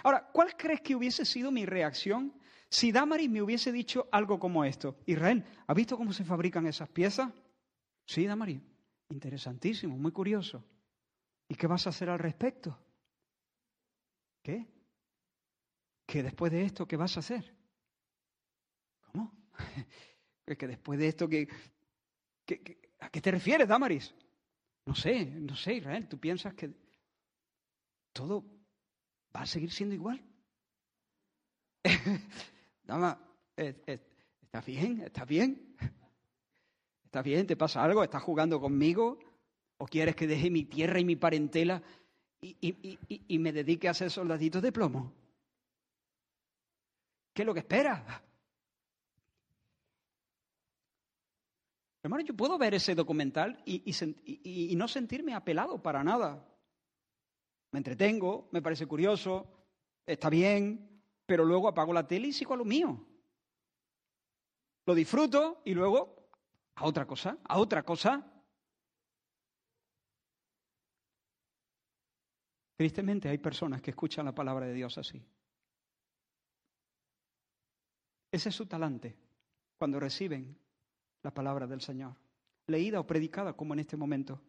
Ahora, 0.03 0.29
¿cuál 0.33 0.55
crees 0.57 0.81
que 0.81 0.95
hubiese 0.95 1.23
sido 1.23 1.51
mi 1.51 1.65
reacción 1.65 2.33
si 2.75 2.91
Damaris 2.91 3.29
me 3.29 3.41
hubiese 3.41 3.71
dicho 3.71 4.09
algo 4.11 4.37
como 4.37 4.65
esto? 4.65 4.97
Israel, 5.05 5.45
¿has 5.65 5.75
visto 5.77 5.95
cómo 5.95 6.11
se 6.11 6.25
fabrican 6.25 6.67
esas 6.67 6.89
piezas? 6.89 7.31
Sí, 8.05 8.25
Damaris. 8.25 8.59
Interesantísimo, 9.07 9.97
muy 9.97 10.11
curioso. 10.11 10.61
¿Y 11.47 11.55
qué 11.55 11.67
vas 11.67 11.87
a 11.87 11.91
hacer 11.91 12.09
al 12.09 12.19
respecto? 12.19 12.77
¿Qué? 14.43 14.67
¿Que 16.05 16.21
después 16.21 16.51
de 16.51 16.63
esto 16.63 16.85
qué 16.85 16.97
vas 16.97 17.15
a 17.15 17.21
hacer? 17.21 17.55
¿Cómo? 19.01 19.31
Que 20.45 20.67
después 20.67 20.99
de 20.99 21.07
esto 21.07 21.27
que 21.27 21.47
a 22.99 23.09
qué 23.09 23.21
te 23.21 23.31
refieres, 23.31 23.67
Damaris? 23.67 24.13
No 24.85 24.93
sé, 24.93 25.25
no 25.25 25.55
sé, 25.55 25.75
Israel. 25.75 26.07
¿Tú 26.07 26.19
piensas 26.19 26.53
que 26.53 26.71
todo 28.13 28.45
va 29.35 29.41
a 29.41 29.45
seguir 29.47 29.71
siendo 29.71 29.95
igual? 29.95 30.21
Dama, 32.85 33.19
eh, 33.57 33.81
eh, 33.87 33.99
¿estás 34.43 34.65
bien? 34.65 35.01
¿Estás 35.01 35.27
bien? 35.27 35.75
¿Estás 37.03 37.23
bien? 37.23 37.47
¿Te 37.47 37.55
pasa 37.55 37.83
algo? 37.83 38.03
¿Estás 38.03 38.21
jugando 38.21 38.59
conmigo? 38.59 39.17
¿O 39.77 39.87
quieres 39.87 40.15
que 40.15 40.27
deje 40.27 40.51
mi 40.51 40.65
tierra 40.65 40.99
y 40.99 41.05
mi 41.05 41.15
parentela 41.15 41.81
y, 42.41 43.39
me 43.39 43.51
dedique 43.51 43.89
a 43.89 43.93
ser 43.93 44.11
soldaditos 44.11 44.61
de 44.61 44.71
plomo? 44.71 45.13
¿Qué 47.33 47.41
es 47.41 47.45
lo 47.45 47.53
que 47.53 47.61
esperas? 47.61 48.21
Hermano, 52.03 52.23
yo 52.23 52.35
puedo 52.35 52.59
ver 52.59 52.75
ese 52.75 52.93
documental 52.93 53.63
y, 53.65 54.75
no 54.75 54.87
sentirme 54.87 55.33
apelado 55.33 55.81
para 55.81 56.03
nada. 56.03 56.47
Me 57.71 57.79
entretengo, 57.79 58.47
me 58.51 58.61
parece 58.61 58.85
curioso, 58.85 59.47
está 60.05 60.29
bien, 60.29 60.94
pero 61.25 61.43
luego 61.43 61.67
apago 61.67 61.93
la 61.93 62.07
tele 62.07 62.27
y 62.27 62.33
sigo 62.33 62.53
a 62.53 62.57
lo 62.57 62.65
mío. 62.65 63.03
Lo 64.85 64.93
disfruto 64.93 65.61
y 65.65 65.73
luego 65.73 66.29
a 66.75 66.85
otra 66.85 67.05
cosa, 67.05 67.37
a 67.43 67.57
otra 67.57 67.83
cosa. 67.83 68.31
Tristemente 72.77 73.29
hay 73.29 73.37
personas 73.37 73.81
que 73.81 73.91
escuchan 73.91 74.25
la 74.25 74.35
palabra 74.35 74.65
de 74.65 74.73
Dios 74.73 74.97
así. 74.97 75.25
Ese 78.31 78.49
es 78.49 78.55
su 78.55 78.65
talante. 78.65 79.15
Cuando 79.77 79.99
reciben 79.99 80.57
la 81.23 81.33
palabra 81.33 81.67
del 81.67 81.81
Señor, 81.81 82.15
leída 82.67 82.99
o 82.99 83.07
predicada 83.07 83.53
como 83.53 83.73
en 83.73 83.79
este 83.79 83.97
momento. 83.97 84.41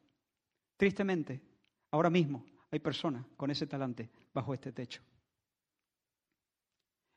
Tristemente, 0.76 1.40
ahora 1.90 2.10
mismo 2.10 2.44
hay 2.70 2.80
personas 2.80 3.24
con 3.36 3.50
ese 3.50 3.66
talante 3.66 4.10
bajo 4.34 4.52
este 4.54 4.72
techo. 4.72 5.02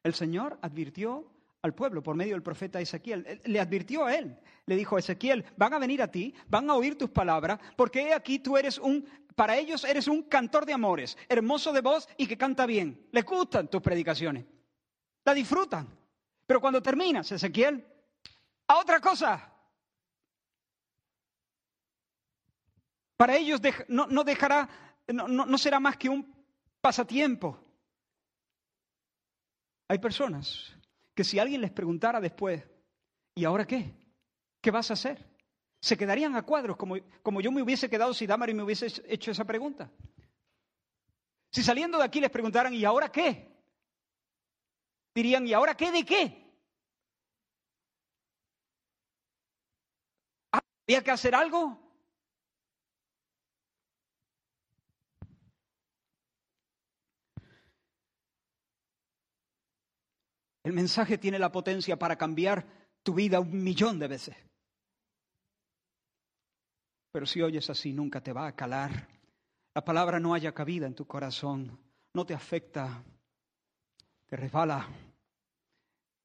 El 0.09 0.15
Señor 0.15 0.57
advirtió 0.63 1.31
al 1.61 1.75
pueblo 1.75 2.01
por 2.01 2.15
medio 2.15 2.33
del 2.33 2.41
profeta 2.41 2.81
Ezequiel. 2.81 3.41
Le 3.45 3.59
advirtió 3.59 4.05
a 4.05 4.15
él. 4.15 4.39
Le 4.65 4.75
dijo, 4.75 4.97
Ezequiel, 4.97 5.45
van 5.55 5.73
a 5.73 5.79
venir 5.79 6.01
a 6.01 6.09
ti, 6.09 6.33
van 6.47 6.67
a 6.69 6.73
oír 6.73 6.97
tus 6.97 7.11
palabras, 7.11 7.59
porque 7.75 8.11
aquí 8.11 8.39
tú 8.39 8.57
eres 8.57 8.79
un, 8.79 9.07
para 9.35 9.55
ellos 9.55 9.83
eres 9.83 10.07
un 10.07 10.23
cantor 10.23 10.65
de 10.65 10.73
amores, 10.73 11.15
hermoso 11.27 11.71
de 11.71 11.81
voz 11.81 12.09
y 12.17 12.25
que 12.25 12.37
canta 12.37 12.65
bien. 12.65 13.07
Les 13.11 13.23
gustan 13.23 13.67
tus 13.67 13.81
predicaciones. 13.81 14.45
La 15.23 15.33
disfrutan. 15.33 15.87
Pero 16.47 16.59
cuando 16.59 16.81
terminas, 16.81 17.31
Ezequiel, 17.31 17.85
a 18.67 18.79
otra 18.79 18.99
cosa. 18.99 19.53
Para 23.15 23.35
ellos 23.35 23.61
no, 23.89 24.23
dejará, 24.23 24.67
no, 25.07 25.27
no 25.27 25.57
será 25.59 25.79
más 25.79 25.97
que 25.97 26.09
un 26.09 26.33
pasatiempo. 26.81 27.68
Hay 29.89 29.97
personas 29.97 30.71
que 31.15 31.23
si 31.23 31.39
alguien 31.39 31.61
les 31.61 31.71
preguntara 31.71 32.21
después, 32.21 32.63
¿y 33.33 33.43
ahora 33.43 33.65
qué? 33.65 33.95
¿Qué 34.61 34.69
vas 34.69 34.91
a 34.91 34.93
hacer? 34.93 35.27
Se 35.81 35.97
quedarían 35.97 36.35
a 36.35 36.43
cuadros 36.43 36.77
como, 36.77 36.95
como 37.23 37.41
yo 37.41 37.51
me 37.51 37.63
hubiese 37.63 37.89
quedado 37.89 38.13
si 38.13 38.27
Damari 38.27 38.53
me 38.53 38.61
hubiese 38.61 38.87
hecho 39.07 39.31
esa 39.31 39.45
pregunta. 39.45 39.91
Si 41.51 41.63
saliendo 41.63 41.97
de 41.97 42.03
aquí 42.03 42.21
les 42.21 42.29
preguntaran, 42.29 42.73
¿y 42.73 42.85
ahora 42.85 43.11
qué? 43.11 43.51
Dirían, 45.15 45.47
¿y 45.47 45.53
ahora 45.53 45.75
qué 45.75 45.91
de 45.91 46.05
qué? 46.05 46.53
¿Había 50.51 51.03
que 51.03 51.11
hacer 51.11 51.33
algo? 51.33 51.88
El 60.69 60.75
mensaje 60.75 61.17
tiene 61.17 61.39
la 61.39 61.51
potencia 61.51 61.97
para 61.97 62.15
cambiar 62.15 62.63
tu 63.01 63.15
vida 63.15 63.39
un 63.39 63.63
millón 63.63 63.97
de 63.97 64.07
veces. 64.07 64.35
Pero 67.11 67.25
si 67.25 67.41
oyes 67.41 67.67
así, 67.71 67.91
nunca 67.91 68.21
te 68.21 68.31
va 68.31 68.45
a 68.45 68.55
calar. 68.55 69.07
La 69.73 69.83
palabra 69.83 70.19
no 70.19 70.35
haya 70.35 70.51
cabida 70.51 70.85
en 70.85 70.93
tu 70.93 71.07
corazón, 71.07 71.75
no 72.13 72.23
te 72.23 72.35
afecta, 72.35 73.03
te 74.27 74.35
resbala. 74.35 74.87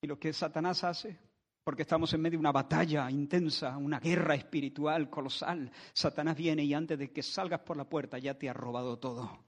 Y 0.03 0.09
lo 0.09 0.19
que 0.19 0.31
Satanás 0.35 0.85
hace, 0.85 1.19
porque 1.65 1.81
estamos 1.81 2.13
en 2.13 2.21
medio 2.21 2.37
de 2.37 2.41
una 2.41 2.53
batalla 2.53 3.11
intensa, 3.11 3.79
una 3.79 3.99
guerra 3.99 4.35
espiritual 4.35 5.09
colosal. 5.09 5.73
Satanás 5.95 6.37
viene 6.37 6.65
y 6.65 6.75
antes 6.75 6.99
de 6.99 7.11
que 7.11 7.23
salgas 7.23 7.61
por 7.61 7.79
la 7.79 7.89
puerta 7.89 8.19
ya 8.19 8.39
te 8.39 8.51
ha 8.51 8.53
robado 8.53 8.99
todo. 8.99 9.43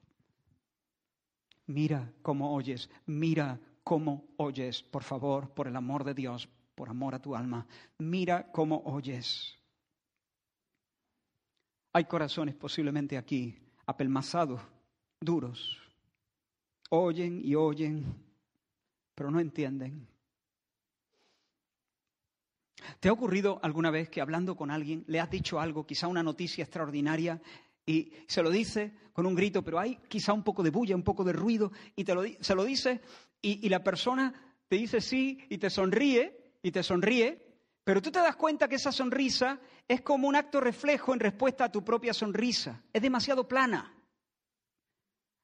Mira 1.67 2.15
cómo 2.23 2.55
oyes, 2.55 2.89
mira 3.05 3.61
cómo 3.87 4.25
oyes, 4.39 4.83
por 4.83 5.05
favor, 5.05 5.51
por 5.51 5.69
el 5.69 5.77
amor 5.77 6.03
de 6.03 6.13
Dios, 6.13 6.49
por 6.75 6.89
amor 6.89 7.15
a 7.15 7.23
tu 7.23 7.37
alma. 7.37 7.69
Mira 7.99 8.51
cómo 8.51 8.83
oyes. 8.85 9.55
Hay 11.93 12.07
corazones 12.07 12.57
posiblemente 12.57 13.17
aquí 13.17 13.57
apelmazados, 13.87 14.61
duros. 15.21 15.79
Oyen 16.91 17.41
y 17.45 17.55
oyen, 17.55 18.05
pero 19.15 19.31
no 19.31 19.39
entienden 19.39 20.09
¿Te 23.01 23.09
ha 23.09 23.13
ocurrido 23.13 23.59
alguna 23.63 23.91
vez 23.91 24.09
que 24.09 24.21
hablando 24.21 24.57
con 24.57 24.71
alguien 24.71 25.05
le 25.07 25.21
has 25.21 25.31
dicho 25.31 25.61
algo, 25.61 25.87
quizá 25.87 26.09
una 26.09 26.23
noticia 26.23 26.63
extraordinaria, 26.63 27.41
y 27.87 28.13
se 28.27 28.43
lo 28.43 28.51
dice 28.51 28.93
con 29.13 29.25
un 29.25 29.35
grito, 29.35 29.63
pero 29.63 29.79
hay 29.79 29.97
quizá 30.09 30.33
un 30.33 30.43
poco 30.43 30.63
de 30.63 30.71
bulla, 30.71 30.95
un 30.95 31.03
poco 31.03 31.25
de 31.25 31.33
ruido, 31.33 31.73
y 31.95 32.05
te 32.05 32.15
lo, 32.15 32.25
se 32.41 32.55
lo 32.55 32.65
dice 32.65 33.01
y, 33.41 33.65
y 33.65 33.69
la 33.71 33.83
persona 33.83 34.35
te 34.69 34.77
dice 34.77 35.01
sí 35.01 35.39
y 35.49 35.59
te 35.59 35.71
sonríe, 35.71 36.47
y 36.63 36.73
te 36.73 36.83
sonríe, 36.83 37.47
pero 37.85 38.03
tú 38.03 38.11
te 38.11 38.19
das 38.19 38.35
cuenta 38.35 38.67
que 38.67 38.75
esa 38.75 38.91
sonrisa 38.91 39.61
es 39.87 40.01
como 40.01 40.27
un 40.27 40.35
acto 40.35 40.61
reflejo 40.61 41.15
en 41.15 41.21
respuesta 41.21 41.67
a 41.67 41.71
tu 41.71 41.85
propia 41.85 42.13
sonrisa. 42.13 42.83
Es 42.93 43.01
demasiado 43.01 43.47
plana. 43.47 43.95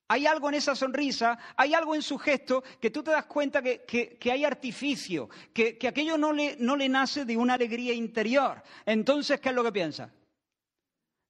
Hay 0.09 0.27
algo 0.27 0.49
en 0.49 0.57
esa 0.57 0.75
sonrisa, 0.75 1.39
hay 1.57 1.75
algo 1.75 1.95
en 1.95 2.03
su 2.03 2.19
gesto 2.19 2.65
que 2.81 2.91
tú 2.91 3.05
te 3.05 3.13
das 3.13 3.27
cuenta 3.27 3.63
que, 3.63 4.19
hay 4.31 4.45
artificio, 4.45 5.31
que, 5.55 5.79
que 5.79 5.87
aquello 5.87 6.19
no 6.19 6.33
le, 6.33 6.57
no 6.59 6.75
le 6.75 6.89
nace 6.89 7.25
de 7.25 7.37
una 7.37 7.55
alegría 7.55 7.95
interior. 7.95 8.63
Entonces, 8.85 9.41
¿qué 9.41 9.51
es 9.51 9.55
lo 9.55 9.63
que 9.63 9.73
piensa? 9.73 10.13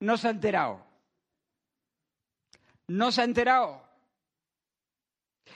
No 0.01 0.17
se 0.17 0.29
ha 0.29 0.31
enterado. 0.31 0.92
No 2.93 3.11
se 3.11 3.23
ha 3.23 3.25
enterado. 3.25 3.83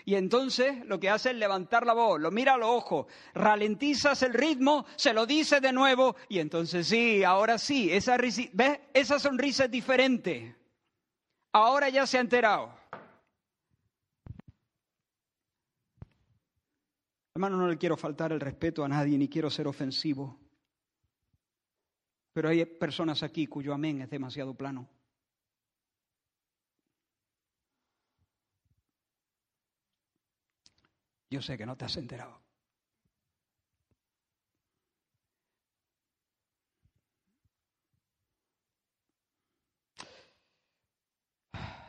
Y 0.07 0.15
entonces 0.15 0.87
lo 0.87 0.99
que 0.99 1.11
hace 1.11 1.31
es 1.31 1.37
levantar 1.37 1.85
la 1.85 1.93
voz, 1.93 2.19
lo 2.19 2.31
mira 2.31 2.55
a 2.55 2.57
los 2.57 2.69
ojos, 2.69 3.07
ralentizas 3.35 4.23
el 4.23 4.33
ritmo, 4.33 4.87
se 4.97 5.13
lo 5.13 5.27
dice 5.27 5.61
de 5.61 5.73
nuevo 5.73 6.17
y 6.29 6.39
entonces 6.39 6.87
sí, 6.87 7.25
ahora 7.25 7.59
sí, 7.59 7.93
esa, 7.93 8.17
¿ves? 8.17 8.81
esa 8.95 9.19
sonrisa 9.19 9.67
es 9.67 9.71
diferente. 9.71 10.57
Ahora 11.53 11.91
ya 11.91 12.07
se 12.07 12.17
ha 12.17 12.23
enterado. 12.23 12.73
Hermano, 17.35 17.59
no 17.59 17.69
le 17.69 17.77
quiero 17.77 17.99
faltar 17.99 18.33
el 18.33 18.41
respeto 18.41 18.83
a 18.83 18.89
nadie 18.89 19.19
ni 19.19 19.29
quiero 19.29 19.51
ser 19.51 19.67
ofensivo. 19.67 20.39
Pero 22.33 22.49
hay 22.49 22.65
personas 22.65 23.23
aquí 23.23 23.47
cuyo 23.47 23.75
amén 23.75 24.01
es 24.01 24.09
demasiado 24.09 24.55
plano. 24.55 24.89
Yo 31.31 31.43
sé 31.43 31.59
que 31.59 31.67
no 31.67 31.77
te 31.77 31.85
has 31.85 31.97
enterado. 31.97 32.41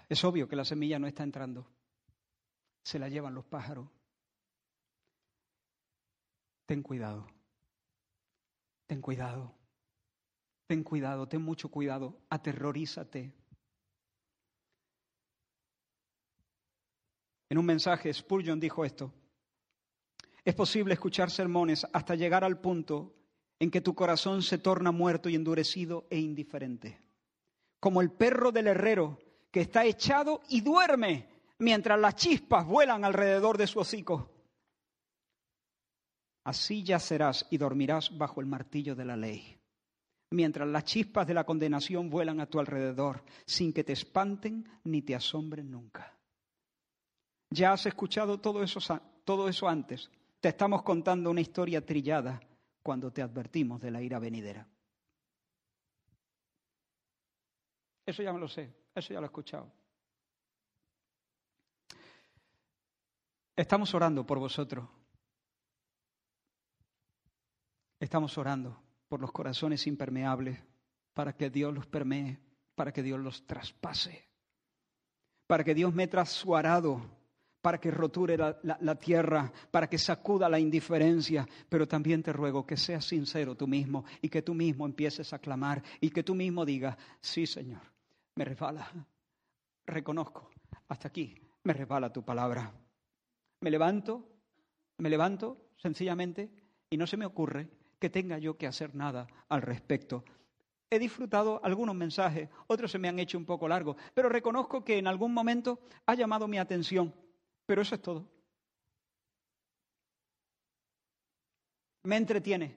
Es 0.09 0.23
obvio 0.23 0.47
que 0.47 0.55
la 0.55 0.63
semilla 0.63 0.99
no 0.99 1.07
está 1.07 1.23
entrando. 1.23 1.67
Se 2.81 2.97
la 2.97 3.09
llevan 3.09 3.35
los 3.35 3.45
pájaros. 3.45 3.89
Ten 6.65 6.81
cuidado. 6.81 7.27
Ten 8.87 9.01
cuidado. 9.01 9.53
Ten 10.65 10.83
cuidado, 10.83 11.27
ten 11.27 11.41
mucho 11.41 11.69
cuidado. 11.69 12.21
Aterrorízate. 12.29 13.33
En 17.49 17.57
un 17.57 17.65
mensaje, 17.65 18.13
Spurgeon 18.13 18.59
dijo 18.59 18.83
esto. 18.83 19.13
Es 20.47 20.55
posible 20.55 20.93
escuchar 20.93 21.29
sermones 21.29 21.85
hasta 21.91 22.15
llegar 22.15 22.45
al 22.45 22.57
punto 22.61 23.13
en 23.59 23.69
que 23.69 23.81
tu 23.81 23.93
corazón 23.93 24.41
se 24.41 24.57
torna 24.57 24.93
muerto 24.93 25.27
y 25.27 25.35
endurecido 25.35 26.07
e 26.09 26.19
indiferente. 26.19 27.01
Como 27.81 27.99
el 27.99 28.11
perro 28.11 28.53
del 28.53 28.67
herrero 28.67 29.19
que 29.51 29.59
está 29.59 29.83
echado 29.83 30.39
y 30.47 30.61
duerme 30.61 31.27
mientras 31.59 31.99
las 31.99 32.15
chispas 32.15 32.65
vuelan 32.65 33.03
alrededor 33.03 33.57
de 33.57 33.67
su 33.67 33.79
hocico. 33.79 34.31
Así 36.45 36.81
yacerás 36.81 37.45
y 37.49 37.57
dormirás 37.57 38.17
bajo 38.17 38.39
el 38.39 38.47
martillo 38.47 38.95
de 38.95 39.03
la 39.03 39.17
ley, 39.17 39.59
mientras 40.31 40.65
las 40.69 40.85
chispas 40.85 41.27
de 41.27 41.33
la 41.33 41.43
condenación 41.43 42.09
vuelan 42.09 42.39
a 42.39 42.45
tu 42.45 42.57
alrededor, 42.57 43.21
sin 43.45 43.73
que 43.73 43.83
te 43.83 43.91
espanten 43.91 44.65
ni 44.85 45.01
te 45.01 45.13
asombren 45.13 45.69
nunca. 45.69 46.17
Ya 47.49 47.73
has 47.73 47.85
escuchado 47.85 48.39
todo 48.39 48.63
eso, 48.63 48.79
todo 49.25 49.49
eso 49.49 49.67
antes, 49.67 50.09
te 50.39 50.49
estamos 50.49 50.83
contando 50.83 51.29
una 51.29 51.41
historia 51.41 51.85
trillada 51.85 52.39
cuando 52.83 53.11
te 53.11 53.21
advertimos 53.21 53.81
de 53.81 53.91
la 53.91 54.01
ira 54.01 54.19
venidera. 54.19 54.67
Eso 58.05 58.23
ya 58.23 58.31
me 58.31 58.39
lo 58.39 58.47
sé, 58.47 58.73
eso 58.95 59.13
ya 59.13 59.19
lo 59.19 59.25
he 59.25 59.27
escuchado. 59.27 59.71
Estamos 63.55 63.93
orando 63.93 64.25
por 64.25 64.39
vosotros. 64.39 64.87
Estamos 67.99 68.37
orando 68.37 68.79
por 69.09 69.19
los 69.19 69.31
corazones 69.31 69.87
impermeables 69.87 70.59
para 71.13 71.33
que 71.35 71.49
Dios 71.49 71.73
los 71.73 71.87
permee, 71.87 72.39
para 72.75 72.93
que 72.93 73.01
Dios 73.01 73.19
los 73.19 73.45
traspase, 73.47 74.29
para 75.47 75.63
que 75.63 75.73
Dios 75.73 75.93
meta 75.93 76.23
su 76.25 76.55
arado 76.55 77.01
para 77.67 77.81
que 77.81 77.91
roture 77.91 78.37
la, 78.37 78.95
tierra, 78.95 79.51
para 79.69 79.89
que 79.89 79.97
sacuda 79.97 80.47
la 80.47 80.57
indiferencia, 80.57 81.45
pero 81.67 81.85
también 81.85 82.23
te 82.23 82.31
ruego 82.31 82.65
que 82.65 82.77
seas 82.77 83.03
sincero 83.03 83.57
tú 83.57 83.67
mismo 83.67 84.05
y 84.21 84.29
que 84.29 84.41
tú 84.41 84.53
mismo 84.53 84.85
empieces 84.85 85.33
a 85.33 85.39
clamar 85.39 85.83
y 85.99 86.09
que 86.09 86.23
tú 86.23 86.33
mismo 86.33 86.63
digas, 86.63 86.95
sí 87.19 87.45
Señor, 87.45 87.81
me 88.35 88.45
resbala, 88.45 88.89
reconozco, 89.85 90.49
hasta 90.87 91.09
aquí 91.09 91.35
me 91.65 91.73
resbala 91.73 92.13
tu 92.13 92.23
palabra. 92.23 92.71
Me 93.59 93.69
levanto, 93.69 94.25
me 94.99 95.09
levanto 95.09 95.71
sencillamente 95.75 96.49
y 96.89 96.95
no 96.95 97.05
se 97.05 97.17
me 97.17 97.25
ocurre 97.25 97.67
que 97.99 98.09
tenga 98.09 98.37
yo 98.37 98.57
que 98.57 98.67
hacer 98.67 98.95
nada 98.95 99.27
al 99.49 99.61
respecto. 99.61 100.23
He 100.89 100.99
disfrutado 100.99 101.59
algunos 101.65 101.95
mensajes, 101.95 102.47
otros 102.67 102.91
se 102.91 102.97
me 102.97 103.09
han 103.09 103.19
hecho 103.19 103.37
un 103.37 103.43
poco 103.43 103.67
largos, 103.67 103.97
pero 104.13 104.29
reconozco 104.29 104.85
que 104.85 104.99
en 104.99 105.07
algún 105.07 105.33
momento 105.33 105.81
ha 106.05 106.15
llamado 106.15 106.47
mi 106.47 106.59
atención 106.59 107.13
pero 107.67 107.81
eso 107.81 107.95
es 107.95 108.01
todo. 108.01 108.25
Me 112.03 112.15
entretiene, 112.15 112.75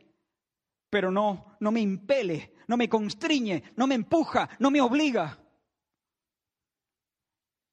pero 0.90 1.12
no, 1.12 1.56
no 1.60 1.70
me 1.70 1.80
impele, 1.80 2.56
no 2.66 2.76
me 2.76 2.88
constriñe, 2.88 3.62
no 3.76 3.86
me 3.86 3.94
empuja, 3.94 4.50
no 4.58 4.70
me 4.70 4.80
obliga. 4.80 5.38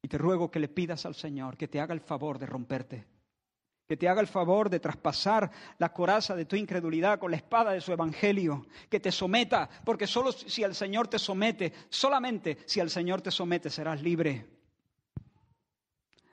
Y 0.03 0.07
te 0.07 0.17
ruego 0.19 0.51
que 0.51 0.59
le 0.59 0.69
pidas 0.69 1.05
al 1.07 1.15
Señor 1.15 1.57
que 1.57 1.67
te 1.67 1.81
haga 1.81 1.95
el 1.95 2.01
favor 2.01 2.37
de 2.37 2.45
romperte, 2.45 3.07
que 3.87 3.97
te 3.97 4.07
haga 4.07 4.21
el 4.21 4.27
favor 4.27 4.69
de 4.69 4.79
traspasar 4.79 5.51
la 5.79 5.91
coraza 5.91 6.35
de 6.35 6.45
tu 6.45 6.55
incredulidad 6.55 7.17
con 7.17 7.31
la 7.31 7.37
espada 7.37 7.71
de 7.71 7.81
su 7.81 7.91
evangelio, 7.91 8.67
que 8.91 8.99
te 8.99 9.11
someta, 9.11 9.67
porque 9.83 10.05
solo 10.05 10.31
si 10.31 10.61
el 10.61 10.75
Señor 10.75 11.07
te 11.07 11.17
somete, 11.17 11.73
solamente 11.89 12.59
si 12.67 12.79
el 12.79 12.91
Señor 12.91 13.23
te 13.23 13.31
somete 13.31 13.71
serás 13.71 14.03
libre. 14.03 14.56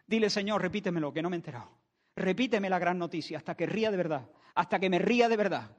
Dile, 0.06 0.28
Señor, 0.28 0.60
repítemelo, 0.60 1.12
que 1.12 1.22
no 1.22 1.30
me 1.30 1.36
he 1.36 1.38
enterado. 1.38 1.70
Repíteme 2.16 2.70
la 2.70 2.78
gran 2.78 2.98
noticia 2.98 3.38
hasta 3.38 3.56
que 3.56 3.66
ría 3.66 3.90
de 3.90 3.96
verdad, 3.96 4.30
hasta 4.54 4.78
que 4.78 4.90
me 4.90 4.98
ría 4.98 5.28
de 5.28 5.36
verdad. 5.36 5.76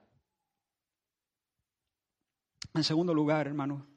En 2.73 2.83
segundo 2.83 3.13
lugar, 3.13 3.47
hermano, 3.47 3.87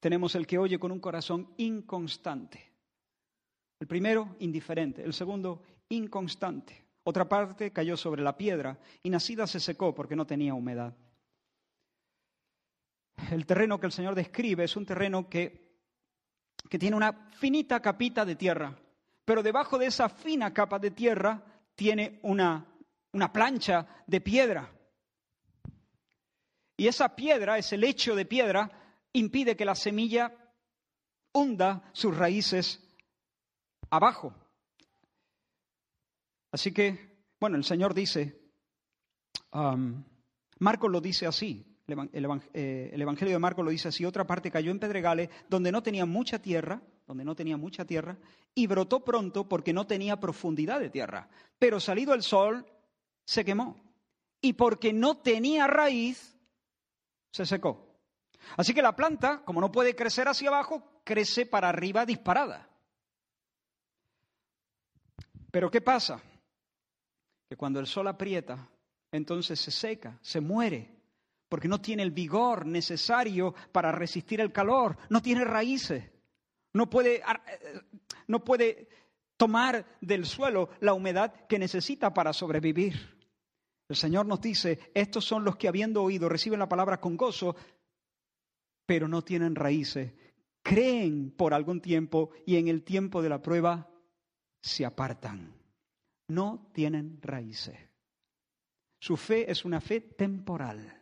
tenemos 0.00 0.34
el 0.34 0.46
que 0.46 0.58
oye 0.58 0.78
con 0.78 0.90
un 0.90 1.00
corazón 1.00 1.54
inconstante. 1.58 2.72
El 3.78 3.86
primero, 3.86 4.36
indiferente. 4.40 5.04
El 5.04 5.12
segundo, 5.12 5.62
inconstante. 5.88 6.86
Otra 7.04 7.28
parte 7.28 7.72
cayó 7.72 7.96
sobre 7.96 8.22
la 8.22 8.36
piedra 8.36 8.78
y 9.02 9.10
nacida 9.10 9.46
se 9.46 9.60
secó 9.60 9.94
porque 9.94 10.16
no 10.16 10.26
tenía 10.26 10.54
humedad. 10.54 10.96
El 13.30 13.46
terreno 13.46 13.78
que 13.78 13.86
el 13.86 13.92
Señor 13.92 14.14
describe 14.14 14.64
es 14.64 14.76
un 14.76 14.84
terreno 14.84 15.28
que, 15.28 15.78
que 16.68 16.78
tiene 16.78 16.96
una 16.96 17.30
finita 17.30 17.80
capita 17.80 18.24
de 18.24 18.36
tierra 18.36 18.76
pero 19.28 19.42
debajo 19.42 19.76
de 19.76 19.84
esa 19.84 20.08
fina 20.08 20.54
capa 20.54 20.78
de 20.78 20.90
tierra 20.90 21.44
tiene 21.74 22.18
una, 22.22 22.66
una 23.12 23.30
plancha 23.30 23.86
de 24.06 24.22
piedra. 24.22 24.72
Y 26.78 26.88
esa 26.88 27.14
piedra, 27.14 27.58
ese 27.58 27.76
lecho 27.76 28.16
de 28.16 28.24
piedra, 28.24 28.70
impide 29.12 29.54
que 29.54 29.66
la 29.66 29.74
semilla 29.74 30.32
hunda 31.34 31.90
sus 31.92 32.16
raíces 32.16 32.82
abajo. 33.90 34.34
Así 36.50 36.72
que, 36.72 37.26
bueno, 37.38 37.58
el 37.58 37.64
Señor 37.64 37.92
dice, 37.92 38.50
um, 39.52 40.04
Marcos 40.58 40.90
lo 40.90 41.02
dice 41.02 41.26
así, 41.26 41.77
el, 41.88 43.00
Evangelio 43.00 43.34
de 43.34 43.38
Marcos 43.38 43.64
lo 43.64 43.70
dice 43.70 43.88
así, 43.88 44.04
otra 44.04 44.26
parte 44.26 44.50
cayó 44.50 44.70
en 44.70 44.78
pedregales 44.78 45.30
donde 45.48 45.72
no 45.72 45.82
tenía 45.82 46.04
mucha 46.04 46.38
tierra, 46.38 46.82
donde 47.06 47.24
no 47.24 47.34
tenía 47.34 47.56
mucha 47.56 47.86
tierra, 47.86 48.18
y 48.54 48.66
brotó 48.66 49.04
pronto 49.04 49.48
porque 49.48 49.72
no 49.72 49.86
tenía 49.86 50.20
profundidad 50.20 50.80
de 50.80 50.90
tierra. 50.90 51.28
Pero 51.58 51.80
salido 51.80 52.12
el 52.12 52.22
sol, 52.22 52.66
se 53.24 53.44
quemó. 53.44 53.76
Y 54.40 54.52
porque 54.52 54.92
no 54.92 55.16
tenía 55.18 55.66
raíz, 55.66 56.36
se 57.32 57.46
secó. 57.46 57.86
Así 58.56 58.74
que 58.74 58.82
la 58.82 58.94
planta, 58.94 59.42
como 59.44 59.60
no 59.60 59.72
puede 59.72 59.96
crecer 59.96 60.28
hacia 60.28 60.48
abajo, 60.48 61.00
crece 61.04 61.46
para 61.46 61.70
arriba 61.70 62.04
disparada. 62.04 62.68
Pero 65.50 65.70
¿qué 65.70 65.80
pasa? 65.80 66.20
Que 67.48 67.56
cuando 67.56 67.80
el 67.80 67.86
sol 67.86 68.06
aprieta, 68.08 68.68
entonces 69.10 69.58
se 69.58 69.70
seca, 69.70 70.18
se 70.20 70.40
muere 70.40 70.97
porque 71.48 71.68
no 71.68 71.80
tiene 71.80 72.02
el 72.02 72.10
vigor 72.10 72.66
necesario 72.66 73.54
para 73.72 73.92
resistir 73.92 74.40
el 74.40 74.52
calor, 74.52 74.96
no 75.08 75.22
tiene 75.22 75.44
raíces, 75.44 76.10
no 76.74 76.90
puede, 76.90 77.16
eh, 77.16 77.22
no 78.26 78.44
puede 78.44 78.88
tomar 79.36 79.86
del 80.00 80.26
suelo 80.26 80.70
la 80.80 80.92
humedad 80.92 81.46
que 81.46 81.58
necesita 81.58 82.12
para 82.12 82.32
sobrevivir. 82.32 83.16
El 83.88 83.96
Señor 83.96 84.26
nos 84.26 84.40
dice, 84.40 84.78
estos 84.92 85.24
son 85.24 85.44
los 85.44 85.56
que 85.56 85.68
habiendo 85.68 86.02
oído 86.02 86.28
reciben 86.28 86.58
la 86.58 86.68
palabra 86.68 87.00
con 87.00 87.16
gozo, 87.16 87.56
pero 88.84 89.08
no 89.08 89.22
tienen 89.22 89.54
raíces. 89.54 90.12
Creen 90.62 91.30
por 91.30 91.54
algún 91.54 91.80
tiempo 91.80 92.30
y 92.44 92.56
en 92.56 92.68
el 92.68 92.82
tiempo 92.82 93.22
de 93.22 93.30
la 93.30 93.40
prueba 93.40 93.88
se 94.60 94.84
apartan. 94.84 95.54
No 96.28 96.70
tienen 96.74 97.18
raíces. 97.22 97.78
Su 99.00 99.16
fe 99.16 99.50
es 99.50 99.64
una 99.64 99.80
fe 99.80 100.00
temporal, 100.00 100.97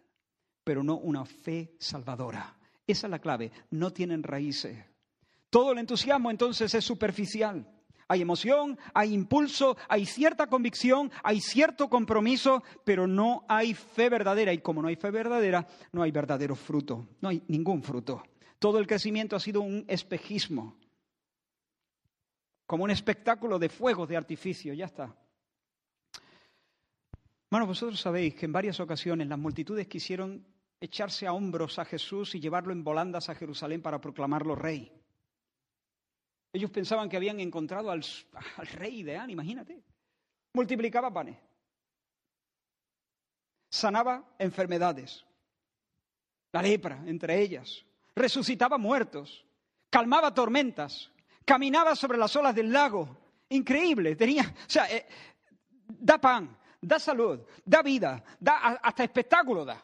pero 0.66 0.82
no 0.82 0.96
una 0.96 1.24
fe 1.24 1.76
salvadora. 1.78 2.56
Esa 2.84 3.06
es 3.06 3.10
la 3.12 3.20
clave. 3.20 3.52
No 3.70 3.92
tienen 3.92 4.24
raíces. 4.24 4.76
Todo 5.48 5.70
el 5.70 5.78
entusiasmo 5.78 6.28
entonces 6.28 6.74
es 6.74 6.84
superficial. 6.84 7.72
Hay 8.08 8.22
emoción, 8.22 8.76
hay 8.92 9.14
impulso, 9.14 9.76
hay 9.88 10.06
cierta 10.06 10.48
convicción, 10.48 11.12
hay 11.22 11.40
cierto 11.40 11.88
compromiso, 11.88 12.64
pero 12.84 13.06
no 13.06 13.44
hay 13.48 13.74
fe 13.74 14.08
verdadera. 14.08 14.52
Y 14.52 14.58
como 14.58 14.82
no 14.82 14.88
hay 14.88 14.96
fe 14.96 15.12
verdadera, 15.12 15.68
no 15.92 16.02
hay 16.02 16.10
verdadero 16.10 16.56
fruto, 16.56 17.06
no 17.20 17.28
hay 17.28 17.44
ningún 17.46 17.84
fruto. 17.84 18.24
Todo 18.58 18.80
el 18.80 18.88
crecimiento 18.88 19.36
ha 19.36 19.40
sido 19.40 19.60
un 19.60 19.84
espejismo, 19.86 20.76
como 22.66 22.82
un 22.82 22.90
espectáculo 22.90 23.60
de 23.60 23.68
fuegos 23.68 24.08
de 24.08 24.16
artificio, 24.16 24.74
ya 24.74 24.86
está. 24.86 25.14
Bueno, 27.52 27.68
vosotros 27.68 28.00
sabéis 28.00 28.34
que 28.34 28.46
en 28.46 28.52
varias 28.52 28.80
ocasiones 28.80 29.28
las 29.28 29.38
multitudes 29.38 29.86
quisieron 29.86 30.44
echarse 30.80 31.26
a 31.26 31.32
hombros 31.32 31.78
a 31.78 31.84
Jesús 31.84 32.34
y 32.34 32.40
llevarlo 32.40 32.72
en 32.72 32.84
volandas 32.84 33.28
a 33.28 33.34
Jerusalén 33.34 33.82
para 33.82 34.00
proclamarlo 34.00 34.54
rey. 34.54 34.92
Ellos 36.52 36.70
pensaban 36.70 37.08
que 37.08 37.16
habían 37.16 37.40
encontrado 37.40 37.90
al, 37.90 38.04
rey 38.72 39.00
ideal, 39.00 39.30
imagínate. 39.30 39.82
Multiplicaba 40.54 41.12
panes, 41.12 41.36
sanaba 43.68 44.34
enfermedades, 44.38 45.26
la 46.52 46.62
lepra 46.62 47.02
entre 47.06 47.38
ellas, 47.40 47.84
resucitaba 48.14 48.78
muertos, 48.78 49.44
calmaba 49.90 50.32
tormentas, 50.32 51.10
caminaba 51.44 51.94
sobre 51.94 52.16
las 52.16 52.34
olas 52.36 52.54
del 52.54 52.72
lago. 52.72 53.18
Increíble, 53.50 54.16
tenía, 54.16 54.42
o 54.42 54.70
sea, 54.70 54.90
eh, 54.90 55.06
da 55.86 56.18
pan, 56.18 56.56
da 56.80 56.98
salud, 56.98 57.40
da 57.64 57.82
vida, 57.82 58.24
da 58.40 58.78
hasta 58.82 59.04
espectáculo 59.04 59.64
da. 59.64 59.82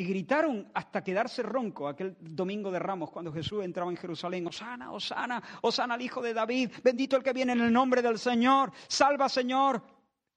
Y 0.00 0.04
gritaron 0.04 0.70
hasta 0.74 1.02
quedarse 1.02 1.42
ronco 1.42 1.88
aquel 1.88 2.16
domingo 2.20 2.70
de 2.70 2.78
Ramos 2.78 3.10
cuando 3.10 3.32
Jesús 3.32 3.64
entraba 3.64 3.90
en 3.90 3.96
Jerusalén. 3.96 4.46
Osana, 4.46 4.92
Osana, 4.92 5.42
Osana 5.60 5.94
al 5.94 6.02
Hijo 6.02 6.22
de 6.22 6.32
David, 6.32 6.70
bendito 6.84 7.16
el 7.16 7.24
que 7.24 7.32
viene 7.32 7.54
en 7.54 7.62
el 7.62 7.72
nombre 7.72 8.00
del 8.00 8.16
Señor, 8.16 8.70
salva 8.86 9.28
Señor. 9.28 9.82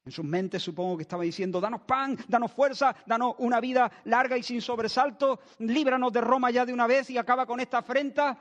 En 0.03 0.11
sus 0.11 0.25
mentes 0.25 0.63
supongo 0.63 0.97
que 0.97 1.03
estaba 1.03 1.21
diciendo, 1.21 1.61
danos 1.61 1.81
pan, 1.81 2.17
danos 2.27 2.51
fuerza, 2.51 2.95
danos 3.05 3.35
una 3.37 3.59
vida 3.59 3.91
larga 4.05 4.35
y 4.35 4.41
sin 4.41 4.63
sobresalto, 4.63 5.41
líbranos 5.59 6.11
de 6.11 6.21
Roma 6.21 6.49
ya 6.49 6.65
de 6.65 6.73
una 6.73 6.87
vez 6.87 7.11
y 7.11 7.19
acaba 7.19 7.45
con 7.45 7.59
esta 7.59 7.77
afrenta. 7.77 8.35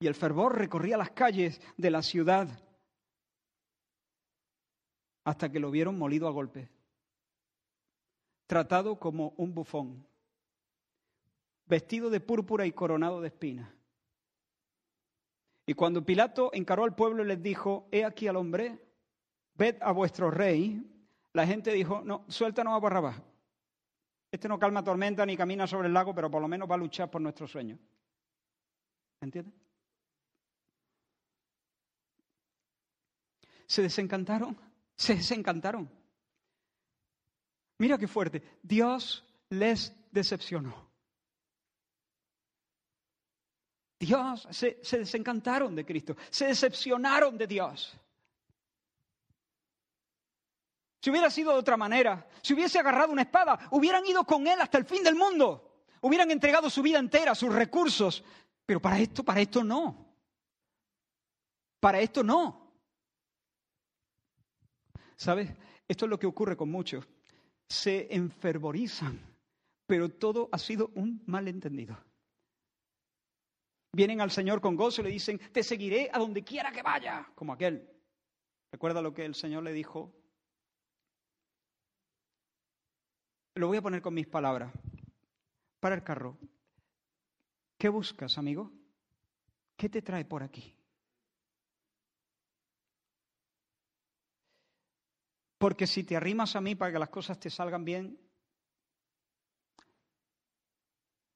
Y 0.00 0.08
el 0.08 0.16
fervor 0.16 0.58
recorría 0.58 0.96
las 0.96 1.10
calles 1.10 1.60
de 1.76 1.90
la 1.92 2.02
ciudad 2.02 2.48
hasta 5.24 5.50
que 5.50 5.60
lo 5.60 5.70
vieron 5.70 5.98
molido 5.98 6.28
a 6.28 6.30
golpe, 6.30 6.68
tratado 8.46 8.98
como 8.98 9.34
un 9.36 9.54
bufón, 9.54 10.06
vestido 11.66 12.10
de 12.10 12.20
púrpura 12.20 12.66
y 12.66 12.72
coronado 12.72 13.20
de 13.20 13.28
espinas. 13.28 13.70
Y 15.66 15.74
cuando 15.74 16.04
Pilato 16.04 16.50
encaró 16.52 16.84
al 16.84 16.96
pueblo 16.96 17.22
y 17.22 17.28
les 17.28 17.42
dijo, 17.42 17.86
he 17.92 18.04
aquí 18.04 18.26
al 18.26 18.36
hombre, 18.36 18.78
ved 19.54 19.76
a 19.80 19.92
vuestro 19.92 20.30
rey, 20.30 20.82
la 21.32 21.46
gente 21.46 21.72
dijo, 21.72 22.02
no, 22.04 22.24
suéltanos 22.28 22.74
a 22.74 22.80
Barrabás. 22.80 23.22
Este 24.32 24.48
no 24.48 24.58
calma 24.58 24.82
tormenta 24.82 25.24
ni 25.26 25.36
camina 25.36 25.66
sobre 25.66 25.88
el 25.88 25.94
lago, 25.94 26.14
pero 26.14 26.30
por 26.30 26.42
lo 26.42 26.48
menos 26.48 26.68
va 26.68 26.74
a 26.74 26.78
luchar 26.78 27.10
por 27.10 27.20
nuestro 27.20 27.46
sueño. 27.46 27.78
¿Entiendes? 29.20 29.54
Se 33.66 33.82
desencantaron 33.82 34.56
se 35.00 35.14
desencantaron. 35.14 35.90
Mira 37.78 37.96
qué 37.96 38.06
fuerte. 38.06 38.42
Dios 38.62 39.24
les 39.48 39.94
decepcionó. 40.10 40.90
Dios, 43.98 44.46
se, 44.50 44.78
se, 44.82 44.98
desencantaron 44.98 45.74
de 45.74 45.86
Cristo, 45.86 46.16
se 46.28 46.46
decepcionaron 46.46 47.38
de 47.38 47.46
Dios. 47.46 47.96
Si 51.00 51.10
hubiera 51.10 51.30
sido 51.30 51.52
de 51.52 51.58
otra 51.58 51.78
manera, 51.78 52.28
si 52.42 52.52
hubiese 52.52 52.78
agarrado 52.78 53.12
una 53.12 53.22
espada, 53.22 53.68
hubieran 53.70 54.04
ido 54.04 54.24
con 54.24 54.46
Él 54.46 54.60
hasta 54.60 54.76
el 54.76 54.84
fin 54.84 55.02
del 55.02 55.14
mundo, 55.14 55.84
hubieran 56.02 56.30
entregado 56.30 56.68
su 56.68 56.82
vida 56.82 56.98
entera, 56.98 57.34
sus 57.34 57.54
recursos, 57.54 58.22
pero 58.66 58.80
para 58.80 58.98
esto, 58.98 59.22
para 59.22 59.40
esto 59.40 59.64
no. 59.64 60.14
Para 61.78 62.00
esto 62.00 62.22
no. 62.22 62.59
¿Sabes? 65.20 65.52
Esto 65.86 66.06
es 66.06 66.08
lo 66.08 66.18
que 66.18 66.26
ocurre 66.26 66.56
con 66.56 66.70
muchos. 66.70 67.06
Se 67.68 68.08
enfervorizan, 68.14 69.20
pero 69.86 70.08
todo 70.08 70.48
ha 70.50 70.56
sido 70.56 70.90
un 70.94 71.22
malentendido. 71.26 71.94
Vienen 73.92 74.22
al 74.22 74.30
Señor 74.30 74.62
con 74.62 74.76
gozo 74.76 75.02
y 75.02 75.04
le 75.04 75.10
dicen, 75.10 75.38
te 75.52 75.62
seguiré 75.62 76.08
a 76.10 76.18
donde 76.18 76.42
quiera 76.42 76.72
que 76.72 76.82
vaya, 76.82 77.30
como 77.34 77.52
aquel. 77.52 77.86
¿Recuerda 78.72 79.02
lo 79.02 79.12
que 79.12 79.26
el 79.26 79.34
Señor 79.34 79.62
le 79.62 79.74
dijo? 79.74 80.10
Lo 83.56 83.66
voy 83.66 83.76
a 83.76 83.82
poner 83.82 84.00
con 84.00 84.14
mis 84.14 84.26
palabras. 84.26 84.72
Para 85.80 85.96
el 85.96 86.02
carro. 86.02 86.38
¿Qué 87.76 87.90
buscas, 87.90 88.38
amigo? 88.38 88.72
¿Qué 89.76 89.90
te 89.90 90.00
trae 90.00 90.24
por 90.24 90.42
aquí? 90.42 90.79
Porque 95.60 95.86
si 95.86 96.04
te 96.04 96.16
arrimas 96.16 96.56
a 96.56 96.62
mí 96.62 96.74
para 96.74 96.90
que 96.90 96.98
las 96.98 97.10
cosas 97.10 97.38
te 97.38 97.50
salgan 97.50 97.84
bien, 97.84 98.18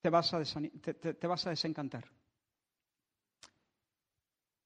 te 0.01 0.09
vas 0.09 0.33
a, 0.33 0.43
te, 0.43 1.27
vas 1.27 1.47
a 1.47 1.51
desencantar. 1.51 2.11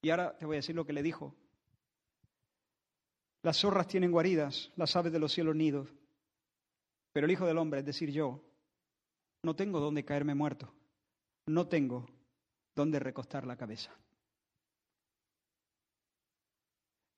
Y 0.01 0.11
ahora 0.11 0.39
te 0.39 0.47
voy 0.47 0.55
a 0.55 0.63
decir 0.63 0.77
lo 0.77 0.87
que 0.87 0.93
le 0.93 1.03
dijo. 1.03 1.35
Las 3.43 3.57
zorras 3.57 3.89
tienen 3.89 4.13
guaridas, 4.13 4.71
las 4.77 4.95
aves 4.95 5.13
de 5.13 5.19
los 5.19 5.33
cielos 5.33 5.57
nidos, 5.57 5.93
pero 7.13 7.27
el 7.27 7.33
Hijo 7.33 7.45
del 7.45 7.59
Hombre, 7.59 7.81
es 7.81 7.87
decir, 7.87 8.13
yo, 8.13 8.41
no 9.43 9.57
tengo 9.57 9.81
dónde 9.81 10.05
caerme 10.05 10.37
muerto, 10.37 10.73
no 11.47 11.67
tengo 11.67 12.07
dónde 12.77 13.01
recostar 13.01 13.45
la 13.45 13.57
cabeza. 13.57 13.91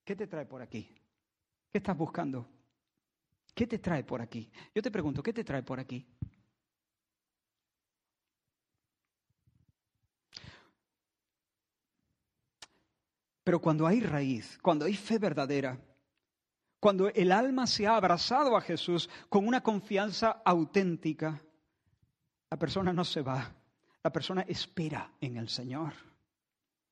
¿Qué 0.06 0.16
te 0.16 0.26
trae 0.26 0.46
por 0.46 0.62
aquí? 0.62 0.99
¿Qué 1.70 1.78
estás 1.78 1.96
buscando? 1.96 2.48
¿Qué 3.54 3.66
te 3.66 3.78
trae 3.78 4.02
por 4.02 4.20
aquí? 4.20 4.50
Yo 4.74 4.82
te 4.82 4.90
pregunto, 4.90 5.22
¿qué 5.22 5.32
te 5.32 5.44
trae 5.44 5.62
por 5.62 5.78
aquí? 5.78 6.06
Pero 13.44 13.60
cuando 13.60 13.86
hay 13.86 14.00
raíz, 14.00 14.58
cuando 14.62 14.84
hay 14.84 14.94
fe 14.94 15.18
verdadera, 15.18 15.78
cuando 16.78 17.08
el 17.08 17.32
alma 17.32 17.66
se 17.66 17.86
ha 17.86 17.96
abrazado 17.96 18.56
a 18.56 18.60
Jesús 18.60 19.08
con 19.28 19.46
una 19.46 19.62
confianza 19.62 20.42
auténtica, 20.44 21.40
la 22.50 22.58
persona 22.58 22.92
no 22.92 23.04
se 23.04 23.22
va, 23.22 23.52
la 24.02 24.12
persona 24.12 24.42
espera 24.42 25.12
en 25.20 25.36
el 25.36 25.48
Señor. 25.48 25.92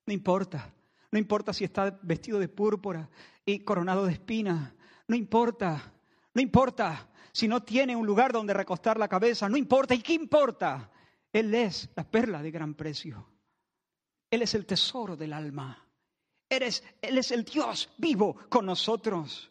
No 0.06 0.12
importa 0.12 0.72
no 1.10 1.18
importa 1.18 1.52
si 1.52 1.64
está 1.64 1.98
vestido 2.02 2.38
de 2.38 2.48
púrpura 2.48 3.08
y 3.44 3.60
coronado 3.60 4.06
de 4.06 4.12
espinas. 4.12 4.74
No 5.06 5.16
importa. 5.16 5.92
No 6.34 6.42
importa 6.42 7.08
si 7.32 7.48
no 7.48 7.62
tiene 7.62 7.96
un 7.96 8.06
lugar 8.06 8.32
donde 8.32 8.52
recostar 8.52 8.98
la 8.98 9.08
cabeza. 9.08 9.48
No 9.48 9.56
importa. 9.56 9.94
¿Y 9.94 10.02
qué 10.02 10.12
importa? 10.12 10.90
Él 11.32 11.54
es 11.54 11.88
la 11.94 12.04
perla 12.04 12.42
de 12.42 12.50
gran 12.50 12.74
precio. 12.74 13.26
Él 14.30 14.42
es 14.42 14.54
el 14.54 14.66
tesoro 14.66 15.16
del 15.16 15.32
alma. 15.32 15.86
Él 16.50 16.62
es, 16.62 16.84
él 17.00 17.18
es 17.18 17.30
el 17.30 17.44
Dios 17.44 17.90
vivo 17.96 18.36
con 18.50 18.66
nosotros. 18.66 19.50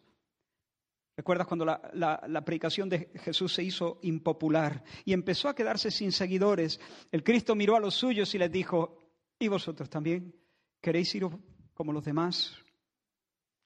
¿Recuerdas 1.16 1.48
cuando 1.48 1.64
la, 1.64 1.90
la, 2.28 2.44
predicación 2.44 2.88
de 2.88 3.10
Jesús 3.16 3.52
se 3.52 3.64
hizo 3.64 3.98
impopular 4.02 4.84
y 5.04 5.12
empezó 5.12 5.48
a 5.48 5.54
quedarse 5.54 5.90
sin 5.90 6.12
seguidores? 6.12 6.78
El 7.10 7.24
Cristo 7.24 7.56
miró 7.56 7.74
a 7.74 7.80
los 7.80 7.94
suyos 7.94 8.32
y 8.36 8.38
les 8.38 8.52
dijo, 8.52 8.96
¿y 9.36 9.48
vosotros 9.48 9.90
también? 9.90 10.32
¿Queréis 10.80 11.14
ir 11.14 11.26
como 11.74 11.92
los 11.92 12.04
demás? 12.04 12.56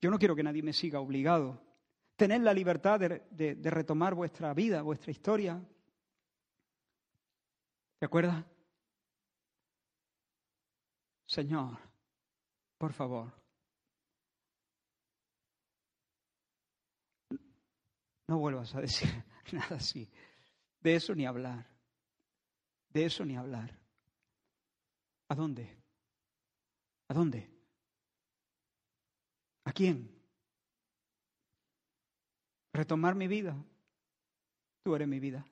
Yo 0.00 0.10
no 0.10 0.18
quiero 0.18 0.34
que 0.34 0.42
nadie 0.42 0.62
me 0.62 0.72
siga 0.72 1.00
obligado. 1.00 1.62
Tened 2.16 2.42
la 2.42 2.54
libertad 2.54 3.00
de, 3.00 3.70
retomar 3.70 4.14
vuestra 4.14 4.52
vida, 4.54 4.82
vuestra 4.82 5.10
historia. 5.10 5.62
¿De 8.00 8.06
acuerdo? 8.06 8.44
Señor, 11.26 11.78
por 12.78 12.92
favor, 12.92 13.32
no 18.26 18.38
vuelvas 18.38 18.74
a 18.74 18.80
decir 18.80 19.08
nada 19.52 19.76
así. 19.76 20.10
De 20.80 20.96
eso 20.96 21.14
ni 21.14 21.26
hablar. 21.26 21.66
De 22.90 23.04
eso 23.04 23.24
ni 23.24 23.36
hablar. 23.36 23.78
¿A 25.28 25.34
dónde? 25.34 25.81
¿A 27.12 27.14
dónde? 27.14 27.46
¿A 29.64 29.72
quién? 29.74 30.10
¿Retomar 32.72 33.14
mi 33.14 33.28
vida? 33.28 33.54
Tú 34.82 34.94
eres 34.96 35.06
mi 35.06 35.20
vida. 35.20 35.44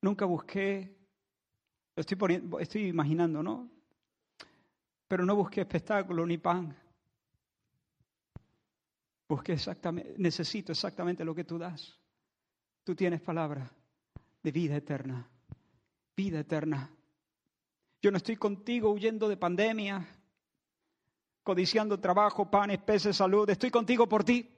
Nunca 0.00 0.24
busqué, 0.24 0.96
estoy, 1.94 2.16
poniendo, 2.16 2.58
estoy 2.60 2.86
imaginando, 2.86 3.42
¿no? 3.42 3.68
Pero 5.06 5.26
no 5.26 5.36
busqué 5.36 5.60
espectáculo 5.60 6.24
ni 6.24 6.38
pan. 6.38 6.74
Busqué 9.28 9.52
exactamente, 9.52 10.14
necesito 10.16 10.72
exactamente 10.72 11.26
lo 11.26 11.34
que 11.34 11.44
tú 11.44 11.58
das. 11.58 12.00
Tú 12.84 12.94
tienes 12.94 13.20
palabra 13.20 13.70
de 14.44 14.52
vida 14.52 14.76
eterna, 14.76 15.26
vida 16.14 16.40
eterna. 16.40 16.90
Yo 18.02 18.10
no 18.10 18.18
estoy 18.18 18.36
contigo 18.36 18.90
huyendo 18.90 19.26
de 19.26 19.38
pandemia, 19.38 20.06
codiciando 21.42 21.98
trabajo, 21.98 22.50
panes, 22.50 22.78
peces, 22.78 23.16
salud. 23.16 23.48
Estoy 23.48 23.70
contigo 23.70 24.06
por 24.06 24.22
ti. 24.22 24.54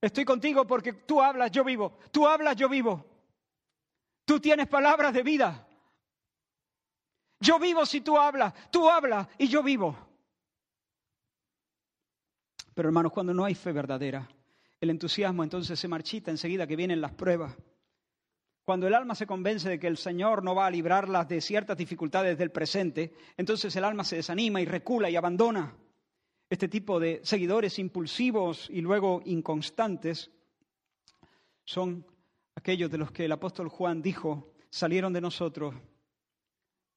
Estoy 0.00 0.24
contigo 0.24 0.66
porque 0.66 0.92
tú 0.92 1.22
hablas, 1.22 1.52
yo 1.52 1.62
vivo. 1.62 1.96
Tú 2.10 2.26
hablas, 2.26 2.56
yo 2.56 2.68
vivo. 2.68 3.06
Tú 4.24 4.40
tienes 4.40 4.66
palabras 4.66 5.14
de 5.14 5.22
vida. 5.22 5.68
Yo 7.38 7.60
vivo 7.60 7.86
si 7.86 8.00
tú 8.00 8.18
hablas. 8.18 8.52
Tú 8.72 8.90
hablas 8.90 9.28
y 9.38 9.46
yo 9.46 9.62
vivo. 9.62 9.96
Pero 12.74 12.88
hermanos, 12.88 13.12
cuando 13.12 13.32
no 13.32 13.44
hay 13.44 13.54
fe 13.54 13.70
verdadera, 13.70 14.28
el 14.82 14.90
entusiasmo 14.90 15.44
entonces 15.44 15.78
se 15.78 15.86
marchita 15.86 16.32
enseguida 16.32 16.66
que 16.66 16.74
vienen 16.74 17.00
las 17.00 17.12
pruebas. 17.12 17.56
Cuando 18.64 18.88
el 18.88 18.94
alma 18.94 19.14
se 19.14 19.28
convence 19.28 19.68
de 19.68 19.78
que 19.78 19.86
el 19.86 19.96
Señor 19.96 20.42
no 20.42 20.56
va 20.56 20.66
a 20.66 20.70
librarlas 20.72 21.28
de 21.28 21.40
ciertas 21.40 21.76
dificultades 21.76 22.36
del 22.36 22.50
presente, 22.50 23.14
entonces 23.36 23.74
el 23.76 23.84
alma 23.84 24.02
se 24.02 24.16
desanima 24.16 24.60
y 24.60 24.64
recula 24.64 25.08
y 25.08 25.14
abandona. 25.14 25.72
Este 26.50 26.66
tipo 26.66 26.98
de 26.98 27.20
seguidores 27.22 27.78
impulsivos 27.78 28.68
y 28.70 28.80
luego 28.80 29.22
inconstantes 29.24 30.32
son 31.64 32.04
aquellos 32.56 32.90
de 32.90 32.98
los 32.98 33.12
que 33.12 33.26
el 33.26 33.32
apóstol 33.32 33.68
Juan 33.68 34.02
dijo, 34.02 34.52
salieron 34.68 35.12
de 35.12 35.20
nosotros, 35.20 35.76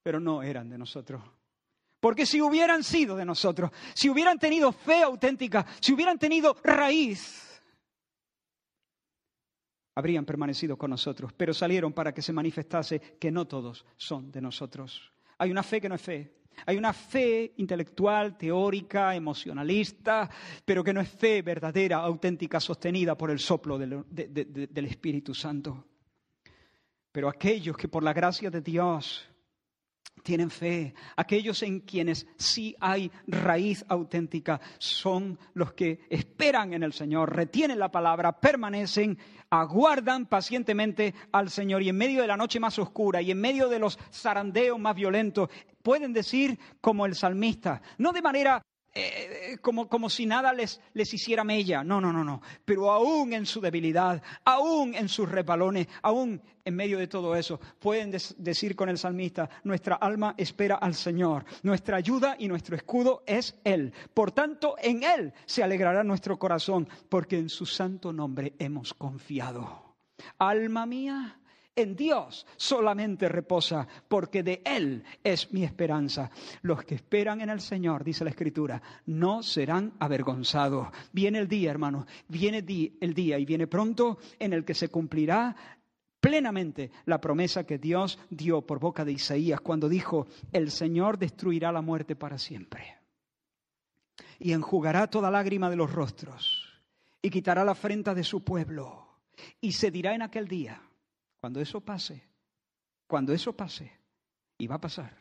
pero 0.02 0.20
no 0.20 0.42
eran 0.42 0.72
de 0.72 0.80
nosotros. 0.80 1.22
Porque 2.00 2.26
si 2.26 2.42
hubieran 2.42 2.84
sido 2.84 3.16
de 3.16 3.26
nosotros, 3.26 3.70
si 3.94 4.10
hubieran 4.10 4.40
tenido 4.40 4.72
fe 4.72 5.04
auténtica, 5.04 5.68
si 5.80 5.94
hubieran 5.94 6.18
tenido 6.18 6.58
raíz, 6.64 7.55
habrían 9.96 10.26
permanecido 10.26 10.78
con 10.78 10.91
nosotros, 10.91 11.34
pero 11.34 11.54
salieron 11.54 11.93
para 11.93 12.14
que 12.14 12.22
se 12.22 12.34
manifestase 12.34 13.00
que 13.20 13.32
no 13.32 13.48
todos 13.48 13.86
son 13.96 14.32
de 14.32 14.41
nosotros. 14.41 15.12
Hay 15.38 15.52
una 15.52 15.64
fe 15.64 15.82
que 15.82 15.89
no 15.89 15.96
es 15.96 16.02
fe. 16.02 16.32
Hay 16.66 16.78
una 16.78 16.93
fe 16.93 17.54
intelectual, 17.58 18.38
teórica, 18.38 19.14
emocionalista, 19.14 20.30
pero 20.64 20.84
que 20.84 20.93
no 20.93 21.02
es 21.02 21.10
fe 21.10 21.41
verdadera, 21.41 21.98
auténtica, 21.98 22.60
sostenida 22.60 23.18
por 23.18 23.30
el 23.30 23.39
soplo 23.39 23.78
del, 23.78 24.06
del 24.10 24.86
Espíritu 24.86 25.34
Santo. 25.34 25.86
Pero 27.12 27.28
aquellos 27.28 27.76
que 27.76 27.89
por 27.89 28.04
la 28.04 28.14
gracia 28.14 28.50
de 28.50 28.62
Dios 28.62 29.28
tienen 30.24 30.49
fe. 30.49 30.93
Aquellos 31.16 31.61
en 31.63 31.82
quienes 31.82 32.28
sí 32.38 32.76
hay 32.80 33.11
raíz 33.28 33.86
auténtica 33.88 34.59
son 34.78 35.39
los 35.53 35.74
que 35.74 36.01
esperan 36.09 36.74
en 36.74 36.84
el 36.84 36.93
Señor, 36.93 37.36
retienen 37.36 37.80
la 37.80 37.91
palabra, 37.91 38.39
permanecen, 38.39 39.18
aguardan 39.49 40.26
pacientemente 40.26 41.13
al 41.32 41.49
Señor 41.49 41.84
y 41.84 41.89
en 41.89 41.97
medio 41.97 42.22
de 42.22 42.28
la 42.28 42.38
noche 42.38 42.59
más 42.59 42.80
oscura 42.80 43.22
y 43.22 43.32
en 43.32 43.39
medio 43.39 43.70
de 43.70 43.80
los 43.80 43.99
zarandeos 44.11 44.80
más 44.80 44.95
violentos 44.95 45.49
pueden 45.82 46.13
decir 46.13 46.57
como 46.82 47.05
el 47.05 47.16
salmista, 47.16 47.82
no 47.99 48.11
de 48.11 48.22
manera 48.22 48.61
eh, 48.98 49.58
como, 49.62 49.89
como, 49.89 50.10
si 50.10 50.26
nada 50.26 50.54
les, 50.54 50.80
les 50.93 51.14
hiciera 51.14 51.43
mella. 51.43 51.84
No, 51.84 52.00
no, 52.00 52.14
no, 52.14 52.24
no. 52.24 52.41
Pero 52.64 52.89
aún 52.91 53.34
en 53.34 53.46
su 53.46 53.60
debilidad, 53.60 54.24
aún 54.46 54.96
en 54.96 55.10
sus 55.10 55.30
repalones, 55.30 55.88
aún 56.02 56.41
en 56.64 56.76
medio 56.76 56.98
de 56.98 57.08
todo 57.08 57.36
eso, 57.36 57.60
pueden 57.80 58.10
decir 58.38 58.76
con 58.76 58.88
el 58.88 58.98
salmista, 58.98 59.50
nuestra 59.66 59.96
alma 59.96 60.34
espera 60.38 60.76
al 60.76 60.96
Señor, 60.96 61.46
nuestra 61.62 61.98
ayuda 61.98 62.38
y 62.39 62.48
nuestro 62.48 62.76
escudo 62.76 63.24
es 63.28 63.60
Él. 63.66 63.93
Por 64.14 64.32
tanto, 64.32 64.76
en 64.82 65.04
Él 65.04 65.34
se 65.46 65.62
alegrará 65.62 66.04
nuestro 66.04 66.39
corazón, 66.39 66.88
porque 67.10 67.38
en 67.38 67.50
su 67.50 67.66
santo 67.66 68.14
nombre 68.14 68.54
hemos 68.60 68.93
confiado. 68.93 69.96
Alma 70.39 70.86
mía, 70.86 71.38
en 71.76 71.96
Dios 71.96 72.46
solamente 72.56 73.28
reposa, 73.28 73.88
porque 74.08 74.44
de 74.44 74.62
Él 74.66 75.04
es 75.24 75.52
mi 75.52 75.64
esperanza. 75.64 76.32
Los 76.62 76.84
que 76.84 76.96
esperan 76.96 77.42
en 77.42 77.50
el 77.50 77.62
Señor, 77.62 78.04
dice 78.04 78.24
la 78.24 78.30
Escritura, 78.30 78.82
no 79.06 79.44
serán 79.44 79.94
avergonzados. 80.00 80.88
Viene 81.12 81.40
el 81.40 81.48
día, 81.48 81.72
hermanos, 81.72 82.06
viene 82.28 82.60
el 83.02 83.14
día 83.14 83.40
y 83.40 83.46
viene 83.46 83.68
pronto 83.68 84.18
en 84.40 84.54
el 84.54 84.64
que 84.64 84.74
se 84.74 84.90
cumplirá 84.90 85.56
plenamente 86.20 86.92
la 87.06 87.22
promesa 87.22 87.66
que 87.66 87.78
Dios 87.78 88.18
dio 88.30 88.62
por 88.62 88.80
boca 88.80 89.06
de 89.06 89.12
Isaías 89.12 89.62
cuando 89.62 89.90
dijo, 89.90 90.28
el 90.52 90.72
Señor 90.72 91.20
destruirá 91.20 91.72
la 91.72 91.82
muerte 91.82 92.16
para 92.16 92.38
siempre 92.40 92.98
y 94.40 94.54
enjugará 94.54 95.08
toda 95.08 95.32
lágrima 95.32 95.70
de 95.70 95.76
los 95.76 95.92
rostros 95.92 96.68
y 97.22 97.30
quitará 97.30 97.64
la 97.64 97.72
afrenta 97.72 98.14
de 98.14 98.24
su 98.24 98.44
pueblo 98.44 99.08
y 99.62 99.74
se 99.74 99.92
dirá 99.92 100.16
en 100.16 100.22
aquel 100.22 100.48
día, 100.48 100.82
cuando 101.46 101.62
eso 101.62 101.80
pase, 101.80 102.24
cuando 103.06 103.32
eso 103.32 103.56
pase, 103.56 103.91
y 104.58 104.66
va 104.66 104.78
a 104.78 104.82
pasar, 104.82 105.16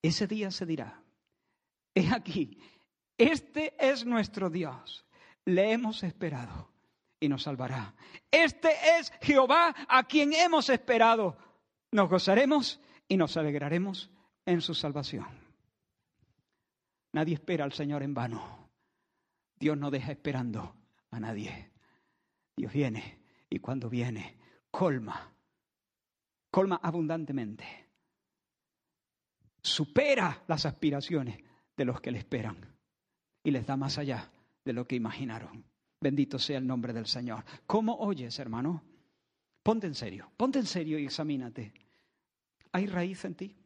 ese 0.00 0.28
día 0.28 0.52
se 0.52 0.64
dirá, 0.64 1.02
he 1.92 2.08
aquí, 2.08 2.56
este 3.18 3.74
es 3.80 4.06
nuestro 4.06 4.48
Dios, 4.48 5.04
le 5.44 5.72
hemos 5.72 6.04
esperado 6.04 6.70
y 7.18 7.28
nos 7.28 7.42
salvará. 7.42 7.96
Este 8.30 8.70
es 8.96 9.12
Jehová 9.20 9.74
a 9.88 10.04
quien 10.04 10.32
hemos 10.34 10.68
esperado. 10.68 11.36
Nos 11.90 12.08
gozaremos 12.08 12.80
y 13.08 13.16
nos 13.16 13.36
alegraremos 13.36 14.08
en 14.46 14.60
su 14.60 14.72
salvación. 14.72 15.26
Nadie 17.10 17.34
espera 17.34 17.64
al 17.64 17.72
Señor 17.72 18.04
en 18.04 18.14
vano. 18.14 18.70
Dios 19.58 19.76
no 19.76 19.90
deja 19.90 20.12
esperando 20.12 20.76
a 21.10 21.18
nadie. 21.18 21.72
Dios 22.54 22.72
viene 22.72 23.18
y 23.50 23.58
cuando 23.58 23.90
viene 23.90 24.38
colma, 24.70 25.32
colma 26.50 26.80
abundantemente. 26.82 27.64
Supera 29.62 30.42
las 30.46 30.64
aspiraciones 30.64 31.38
de 31.76 31.84
los 31.84 32.00
que 32.00 32.10
le 32.10 32.18
esperan 32.18 32.56
y 33.44 33.50
les 33.50 33.66
da 33.66 33.76
más 33.76 33.98
allá 33.98 34.30
de 34.64 34.72
lo 34.72 34.86
que 34.86 34.96
imaginaron. 34.96 35.64
Bendito 36.00 36.38
sea 36.38 36.58
el 36.58 36.66
nombre 36.66 36.92
del 36.92 37.06
Señor. 37.06 37.44
¿Cómo 37.66 37.96
oyes, 37.96 38.38
hermano? 38.38 38.82
Ponte 39.62 39.86
en 39.86 39.94
serio, 39.94 40.32
ponte 40.36 40.58
en 40.58 40.66
serio 40.66 40.98
y 40.98 41.04
examínate. 41.04 41.74
¿Hay 42.72 42.86
raíz 42.86 43.24
en 43.24 43.34
ti? 43.34 43.56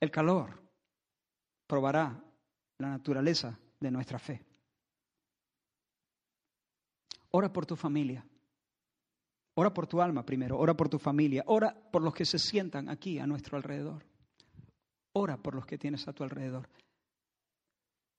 El 0.00 0.10
calor 0.12 0.62
probará 1.66 2.22
la 2.78 2.88
naturaleza 2.88 3.58
de 3.80 3.90
nuestra 3.90 4.18
fe. 4.18 4.47
Ora 7.30 7.52
por 7.52 7.66
tu 7.66 7.76
familia. 7.76 8.24
Ora 9.54 9.74
por 9.74 9.86
tu 9.86 10.00
alma 10.00 10.24
primero, 10.24 10.56
ora 10.56 10.76
por 10.76 10.88
tu 10.88 10.98
familia, 10.98 11.42
ora 11.46 11.74
por 11.90 12.02
los 12.02 12.14
que 12.14 12.24
se 12.24 12.38
sientan 12.38 12.88
aquí 12.88 13.18
a 13.18 13.26
nuestro 13.26 13.56
alrededor. 13.56 14.06
Ora 15.14 15.36
por 15.36 15.54
los 15.54 15.66
que 15.66 15.78
tienes 15.78 16.06
a 16.06 16.12
tu 16.12 16.22
alrededor. 16.22 16.68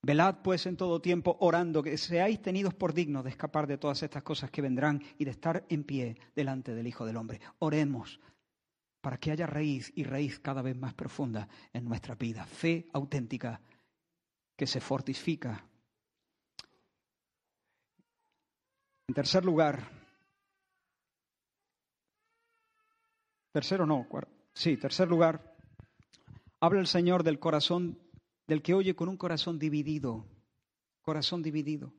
Velad 0.01 0.41
pues 0.43 0.65
en 0.65 0.77
todo 0.77 1.01
tiempo 1.01 1.37
orando 1.39 1.83
que 1.83 1.97
seáis 1.97 2.41
tenidos 2.41 2.73
por 2.73 2.93
dignos 2.93 3.23
de 3.23 3.29
escapar 3.29 3.67
de 3.67 3.77
todas 3.77 4.03
estas 4.03 4.23
cosas 4.23 4.51
que 4.51 4.61
vendrán 4.61 5.01
y 5.17 5.25
de 5.25 5.31
estar 5.31 5.65
en 5.69 5.83
pie 5.83 6.17
delante 6.35 6.73
del 6.73 6.87
Hijo 6.87 7.05
del 7.05 7.17
Hombre. 7.17 7.39
Oremos 7.59 8.19
para 9.01 9.17
que 9.17 9.31
haya 9.31 9.47
raíz 9.47 9.91
y 9.95 10.03
raíz 10.03 10.39
cada 10.39 10.61
vez 10.61 10.77
más 10.77 10.93
profunda 10.93 11.47
en 11.73 11.85
nuestra 11.85 12.15
vida. 12.15 12.45
Fe 12.45 12.87
auténtica 12.93 13.61
que 14.57 14.67
se 14.67 14.81
fortifica 14.81 15.65
En 19.09 19.15
tercer 19.15 19.43
lugar, 19.43 19.89
tercero 23.51 23.87
no, 23.87 24.05
sí, 24.53 24.77
tercer 24.77 25.07
lugar, 25.07 25.55
habla 26.59 26.79
el 26.79 26.85
Señor 26.85 27.23
del 27.23 27.39
corazón, 27.39 27.97
del 28.45 28.61
que 28.61 28.75
oye 28.75 28.95
con 28.95 29.09
un 29.09 29.17
corazón 29.17 29.57
dividido, 29.57 30.27
corazón 31.01 31.41
dividido. 31.41 31.91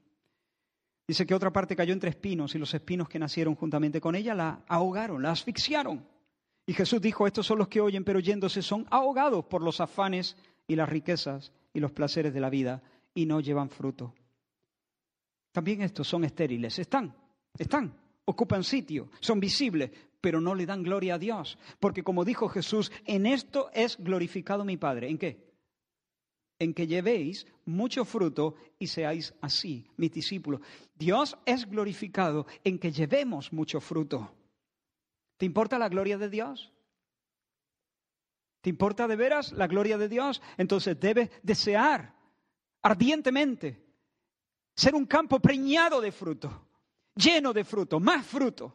Dice 1.09 1.27
que 1.27 1.35
otra 1.35 1.53
parte 1.53 1.75
cayó 1.75 1.93
entre 1.93 2.11
espinos 2.11 2.55
y 2.55 2.59
los 2.59 2.73
espinos 2.75 3.09
que 3.09 3.19
nacieron 3.19 3.57
juntamente 3.57 4.01
con 4.01 4.15
ella 4.15 4.37
la 4.37 4.65
ahogaron, 4.69 5.21
la 5.21 5.33
asfixiaron. 5.33 6.07
Y 6.65 6.75
Jesús 6.75 7.01
dijo, 7.01 7.27
estos 7.27 7.45
son 7.45 7.59
los 7.59 7.67
que 7.67 7.81
oyen, 7.81 8.05
pero 8.05 8.21
yéndose 8.21 8.63
son 8.63 8.87
ahogados 8.89 9.47
por 9.47 9.63
los 9.63 9.81
afanes 9.81 10.37
y 10.69 10.77
las 10.77 10.89
riquezas 10.89 11.53
y 11.75 11.81
los 11.81 11.91
placeres 11.91 12.33
de 12.33 12.41
la 12.41 12.51
vida 12.51 12.85
y 13.15 13.27
no 13.27 13.41
llevan 13.41 13.69
fruto. 13.69 14.15
También 15.53 15.83
estos 15.83 16.07
son 16.07 16.25
estériles. 16.25 16.79
Están, 16.79 17.15
están, 17.59 17.95
ocupan 18.25 18.65
sitio, 18.65 19.11
son 19.21 19.41
visibles, 19.41 19.91
pero 20.21 20.41
no 20.41 20.55
le 20.55 20.67
dan 20.67 20.83
gloria 20.83 21.15
a 21.15 21.19
Dios. 21.19 21.59
Porque 21.79 22.03
como 22.03 22.25
dijo 22.25 22.49
Jesús, 22.49 22.93
en 23.05 23.27
esto 23.27 23.71
es 23.73 23.97
glorificado 23.99 24.65
mi 24.65 24.77
Padre. 24.77 25.09
¿En 25.11 25.19
qué? 25.19 25.51
En 26.59 26.75
que 26.75 26.87
llevéis 26.87 27.47
mucho 27.65 28.05
fruto 28.05 28.55
y 28.79 28.87
seáis 28.87 29.35
así, 29.41 29.87
mis 29.97 30.13
discípulos. 30.13 30.61
Dios 30.95 31.37
es 31.47 31.69
glorificado 31.69 32.47
en 32.65 32.79
que 32.79 32.93
llevemos 32.93 33.53
mucho 33.53 33.81
fruto. 33.81 34.31
¿Te 35.39 35.47
importa 35.47 35.79
la 35.79 35.89
gloria 35.89 36.19
de 36.19 36.29
Dios? 36.29 36.71
¿Te 38.61 38.69
importa 38.69 39.09
de 39.09 39.17
veras 39.17 39.53
la 39.53 39.67
gloria 39.67 39.97
de 39.97 40.09
Dios? 40.09 40.43
Entonces 40.59 41.01
debes 41.01 41.31
desear 41.43 42.15
ardientemente 42.83 43.90
ser 44.75 44.95
un 44.95 45.07
campo 45.07 45.41
preñado 45.41 46.01
de 46.01 46.13
fruto, 46.13 46.69
lleno 47.15 47.53
de 47.53 47.65
fruto, 47.65 48.01
más 48.01 48.27
fruto. 48.27 48.75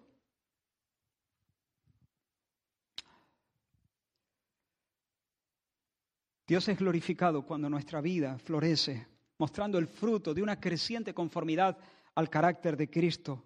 Dios 6.47 6.67
es 6.67 6.77
glorificado 6.77 7.43
cuando 7.43 7.69
nuestra 7.69 8.01
vida 8.01 8.37
florece, 8.37 9.07
mostrando 9.39 9.79
el 9.79 9.87
fruto 9.87 10.33
de 10.33 10.43
una 10.43 10.59
creciente 10.59 11.13
conformidad 11.13 11.77
al 12.13 12.29
carácter 12.29 12.77
de 12.77 12.89
Cristo. 12.89 13.43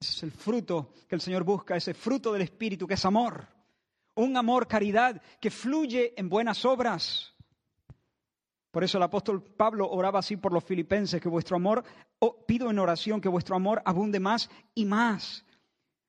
Ese 0.00 0.12
es 0.12 0.22
el 0.24 0.32
fruto 0.32 0.92
que 1.08 1.14
el 1.14 1.20
Señor 1.20 1.44
busca, 1.44 1.76
ese 1.76 1.94
fruto 1.94 2.32
del 2.32 2.42
Espíritu, 2.42 2.86
que 2.88 2.94
es 2.94 3.04
amor. 3.04 3.46
Un 4.16 4.36
amor, 4.36 4.66
caridad, 4.66 5.22
que 5.40 5.50
fluye 5.50 6.12
en 6.16 6.28
buenas 6.28 6.64
obras. 6.64 7.31
Por 8.72 8.82
eso 8.82 8.96
el 8.96 9.04
apóstol 9.04 9.44
Pablo 9.44 9.88
oraba 9.90 10.20
así 10.20 10.38
por 10.38 10.50
los 10.50 10.64
filipenses, 10.64 11.20
que 11.20 11.28
vuestro 11.28 11.56
amor, 11.56 11.84
pido 12.46 12.70
en 12.70 12.78
oración 12.78 13.20
que 13.20 13.28
vuestro 13.28 13.54
amor 13.54 13.82
abunde 13.84 14.18
más 14.18 14.48
y 14.74 14.86
más. 14.86 15.44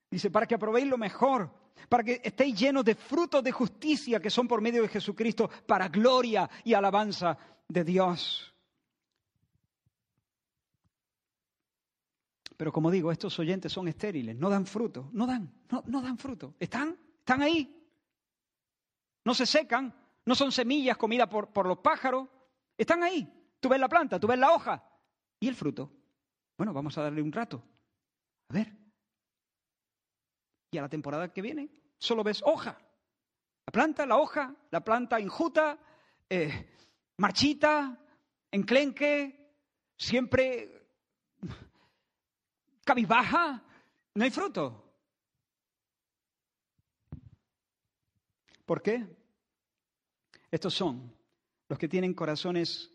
Dice, 0.10 0.32
para 0.32 0.48
que 0.48 0.56
aprobéis 0.56 0.88
lo 0.88 0.98
mejor, 0.98 1.52
para 1.90 2.06
que 2.06 2.22
estéis 2.24 2.58
llenos 2.58 2.86
de 2.86 2.96
frutos 2.96 3.44
de 3.44 3.52
justicia 3.52 4.22
que 4.22 4.30
son 4.30 4.48
por 4.48 4.62
medio 4.62 4.82
de 4.82 4.88
Jesucristo, 4.88 5.50
para 5.68 5.90
gloria 5.90 6.50
y 6.64 6.74
alabanza 6.74 7.38
de 7.68 7.84
Dios. 7.84 8.56
Pero 12.56 12.72
como 12.72 12.90
digo, 12.90 13.12
estos 13.12 13.38
oyentes 13.40 13.74
son 13.74 13.90
estériles, 13.90 14.38
no 14.38 14.50
dan 14.50 14.66
fruto, 14.66 15.10
no 15.12 15.28
dan, 15.28 15.54
no, 15.70 15.84
no 15.88 16.02
dan 16.02 16.18
fruto. 16.18 16.54
¿Están? 16.58 16.98
¿Están 17.20 17.42
ahí? 17.42 17.86
No 19.26 19.34
se 19.34 19.46
secan, 19.46 19.94
no 20.24 20.34
son 20.34 20.54
semillas 20.54 20.96
comidas 20.96 21.28
por, 21.28 21.50
por 21.50 21.68
los 21.68 21.80
pájaros, 21.80 22.30
están 22.78 23.04
ahí. 23.04 23.32
Tú 23.60 23.70
ves 23.70 23.80
la 23.80 23.90
planta, 23.90 24.20
tú 24.20 24.28
ves 24.28 24.40
la 24.40 24.52
hoja. 24.52 24.84
¿Y 25.40 25.48
el 25.48 25.56
fruto? 25.56 25.92
Bueno, 26.58 26.74
vamos 26.74 26.98
a 26.98 27.04
darle 27.04 27.22
un 27.22 27.32
rato. 27.32 27.64
A 28.50 28.54
ver. 28.54 28.76
Y 30.72 30.78
a 30.78 30.82
la 30.82 30.90
temporada 30.90 31.32
que 31.32 31.42
viene 31.42 31.70
solo 31.98 32.24
ves 32.24 32.42
hoja. 32.46 32.78
La 33.66 33.72
planta, 33.72 34.06
la 34.06 34.18
hoja, 34.18 34.56
la 34.72 34.84
planta 34.84 35.20
injuta, 35.20 35.80
eh, 36.30 36.76
marchita, 37.18 37.98
enclenque, 38.52 39.56
siempre 39.98 40.88
cabizbaja, 42.84 43.64
no 44.16 44.24
hay 44.24 44.32
fruto. 44.32 44.84
¿Por 48.66 48.82
qué? 48.82 49.06
Estos 50.52 50.74
son 50.74 51.14
los 51.70 51.80
que 51.80 51.88
tienen 51.88 52.14
corazones 52.14 52.92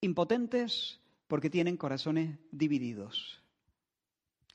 impotentes 0.00 1.00
porque 1.26 1.50
tienen 1.50 1.76
corazones 1.76 2.38
divididos. 2.50 3.42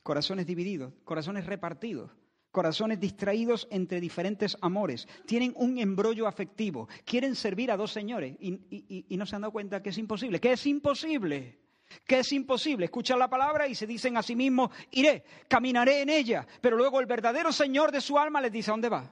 Corazones 0.03 0.45
divididos, 0.45 0.93
corazones 1.03 1.45
repartidos, 1.45 2.11
corazones 2.51 2.99
distraídos 2.99 3.67
entre 3.71 3.99
diferentes 3.99 4.57
amores. 4.61 5.07
Tienen 5.25 5.53
un 5.55 5.77
embrollo 5.77 6.27
afectivo. 6.27 6.87
Quieren 7.05 7.35
servir 7.35 7.71
a 7.71 7.77
dos 7.77 7.91
señores 7.91 8.35
y, 8.39 9.05
no 9.17 9.25
se 9.25 9.35
han 9.35 9.41
dado 9.41 9.51
cuenta 9.51 9.83
que 9.83 9.89
es 9.89 9.97
imposible. 9.97 10.39
Que 10.39 10.53
es 10.53 10.65
imposible. 10.65 11.59
Que 12.05 12.19
es 12.19 12.31
imposible. 12.31 12.85
Escuchan 12.85 13.19
la 13.19 13.29
palabra 13.29 13.67
y 13.67 13.75
se 13.75 13.87
dicen 13.87 14.15
a 14.17 14.23
sí 14.23 14.35
mismos, 14.35 14.69
iré, 14.91 15.23
caminaré 15.47 16.01
en 16.01 16.09
ella. 16.09 16.47
Pero 16.61 16.77
luego 16.77 16.99
el 16.99 17.07
verdadero 17.07 17.51
Señor 17.51 17.91
de 17.91 18.01
su 18.01 18.17
alma 18.17 18.41
les 18.41 18.51
dice, 18.51 18.71
¿a 18.71 18.73
dónde 18.73 18.89
va? 18.89 19.11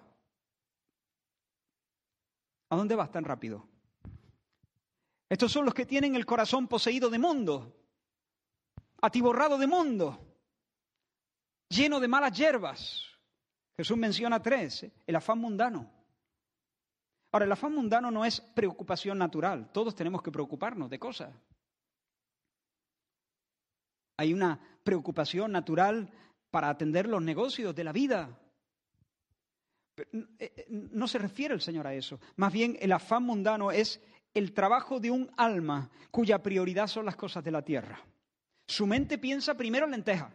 ¿A 2.70 2.76
dónde 2.76 2.96
vas 2.96 3.12
tan 3.12 3.24
rápido? 3.24 3.68
Estos 5.30 5.52
son 5.52 5.66
los 5.66 5.74
que 5.74 5.86
tienen 5.86 6.16
el 6.16 6.26
corazón 6.26 6.68
poseído 6.68 7.10
de 7.10 7.20
mundo, 7.20 7.76
atiborrado 9.02 9.58
de 9.58 9.68
mundo, 9.68 10.20
lleno 11.70 12.00
de 12.00 12.08
malas 12.08 12.38
hierbas. 12.38 13.04
Jesús 13.76 13.98
menciona 13.98 14.42
tres, 14.42 14.86
el 15.06 15.16
afán 15.16 15.40
mundano. 15.40 15.92
Ahora, 17.32 17.46
el 17.46 17.52
afán 17.52 17.76
mundano 17.76 18.10
no 18.10 18.24
es 18.24 18.40
preocupación 18.40 19.18
natural, 19.18 19.70
todos 19.72 19.94
tenemos 19.94 20.22
que 20.22 20.32
preocuparnos 20.32 20.90
de 20.90 20.98
cosas. 20.98 21.34
Hay 24.18 24.34
una 24.34 24.60
preocupación 24.84 25.52
natural 25.52 26.12
para 26.50 26.70
atender 26.70 27.08
los 27.08 27.22
negocios 27.22 27.76
de 27.76 27.84
la 27.84 27.92
vida. 27.92 28.40
Eh, 29.98 30.06
eh, 30.40 30.66
no 30.70 31.08
se 31.08 31.20
refiere 31.20 31.54
el 31.54 31.62
Señor 31.62 31.86
a 31.86 31.94
eso. 31.94 32.20
Más 32.38 32.52
bien, 32.52 32.78
el 32.80 32.92
afán 32.94 33.24
mundano 33.24 33.72
es 33.72 34.02
el 34.38 34.54
trabajo 34.54 35.00
de 35.00 35.10
un 35.10 35.32
alma 35.36 35.90
cuya 36.12 36.44
prioridad 36.44 36.88
son 36.88 37.06
las 37.06 37.16
cosas 37.16 37.44
de 37.44 37.52
la 37.52 37.64
tierra. 37.64 38.00
Su 38.68 38.86
mente 38.86 39.18
piensa 39.18 39.56
primero 39.56 39.86
en 39.86 39.92
lenteja 39.92 40.32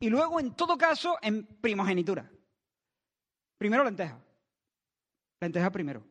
y 0.00 0.10
luego, 0.10 0.40
en 0.40 0.54
todo 0.54 0.76
caso, 0.76 1.16
en 1.22 1.46
primogenitura. 1.46 2.28
Primero 3.56 3.84
lenteja. 3.84 4.18
Lenteja 5.40 5.70
primero. 5.70 6.04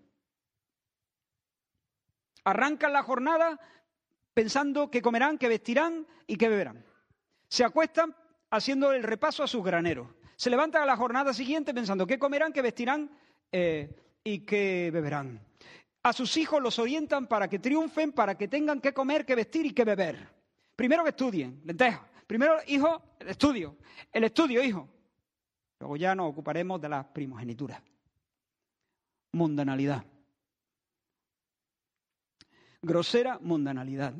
Arrancan 2.45 2.93
la 2.93 3.03
jornada 3.03 3.59
pensando 4.33 4.89
que 4.89 5.01
comerán, 5.01 5.37
que 5.37 5.49
vestirán 5.49 6.07
y 6.25 6.37
que 6.37 6.47
beberán. 6.47 6.85
Se 7.49 7.63
acuestan 7.63 8.15
haciendo 8.51 8.93
el 8.93 9.03
repaso 9.03 9.43
a 9.43 9.47
sus 9.47 9.63
graneros. 9.63 10.07
Se 10.37 10.49
levantan 10.49 10.83
a 10.83 10.85
la 10.85 10.97
jornada 10.97 11.33
siguiente 11.33 11.73
pensando 11.73 12.07
qué 12.07 12.17
comerán, 12.17 12.53
qué 12.53 12.61
vestirán 12.61 13.11
eh, 13.51 13.95
y 14.23 14.39
qué 14.39 14.91
beberán. 14.93 15.52
A 16.03 16.11
sus 16.11 16.35
hijos 16.35 16.61
los 16.61 16.77
orientan 16.79 17.27
para 17.27 17.47
que 17.47 17.59
triunfen, 17.59 18.11
para 18.11 18.37
que 18.37 18.49
tengan 18.49 18.81
que 18.81 18.93
comer, 18.93 19.25
que 19.25 19.35
vestir 19.35 19.65
y 19.65 19.73
que 19.73 19.85
beber. 19.85 20.29
Primero 20.75 21.03
que 21.03 21.11
estudien, 21.11 21.61
lenteja. 21.63 22.05
Primero, 22.27 22.57
hijo, 22.67 23.15
el 23.19 23.29
estudio. 23.29 23.77
El 24.11 24.25
estudio, 24.25 24.61
hijo. 24.61 24.89
Luego 25.79 25.95
ya 25.95 26.13
nos 26.13 26.29
ocuparemos 26.29 26.81
de 26.81 26.89
la 26.89 27.13
primogenitura. 27.13 27.81
Mundanalidad. 29.31 30.03
Grosera 32.81 33.39
mundanalidad. 33.39 34.13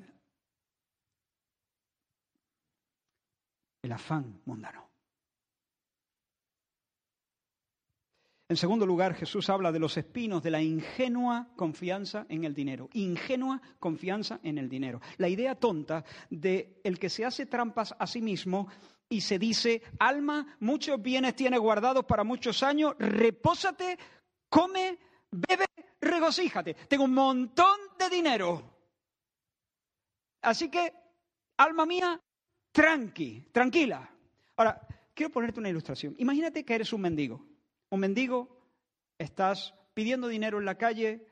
El 3.81 3.91
afán 3.91 4.41
mundano. 4.45 4.92
En 8.53 8.57
segundo 8.57 8.85
lugar, 8.85 9.15
Jesús 9.15 9.49
habla 9.49 9.71
de 9.71 9.79
los 9.79 9.97
espinos 9.97 10.43
de 10.43 10.51
la 10.51 10.61
ingenua 10.61 11.47
confianza 11.55 12.27
en 12.29 12.43
el 12.43 12.53
dinero. 12.53 12.87
Ingenua 12.93 13.59
confianza 13.79 14.39
en 14.43 14.59
el 14.59 14.69
dinero. 14.69 15.01
La 15.17 15.27
idea 15.27 15.55
tonta 15.55 16.05
de 16.29 16.79
el 16.83 16.99
que 16.99 17.09
se 17.09 17.25
hace 17.25 17.47
trampas 17.47 17.95
a 17.97 18.05
sí 18.05 18.21
mismo 18.21 18.67
y 19.09 19.21
se 19.21 19.39
dice, 19.39 19.81
alma, 19.97 20.55
muchos 20.59 21.01
bienes 21.01 21.35
tienes 21.35 21.59
guardados 21.59 22.05
para 22.05 22.23
muchos 22.23 22.61
años, 22.61 22.93
repósate, 22.99 23.97
come, 24.49 24.99
bebe, 25.31 25.65
regocíjate. 25.99 26.75
Tengo 26.87 27.05
un 27.05 27.15
montón 27.15 27.79
de 27.97 28.07
dinero. 28.07 28.61
Así 30.43 30.69
que, 30.69 30.93
alma 31.57 31.87
mía, 31.87 32.21
tranqui, 32.71 33.47
tranquila. 33.51 34.07
Ahora, 34.57 34.79
quiero 35.15 35.31
ponerte 35.31 35.59
una 35.59 35.69
ilustración. 35.69 36.13
Imagínate 36.19 36.63
que 36.63 36.75
eres 36.75 36.93
un 36.93 37.01
mendigo 37.01 37.52
un 37.93 37.99
mendigo, 37.99 38.49
estás 39.19 39.75
pidiendo 39.93 40.27
dinero 40.27 40.57
en 40.57 40.65
la 40.65 40.79
calle, 40.79 41.27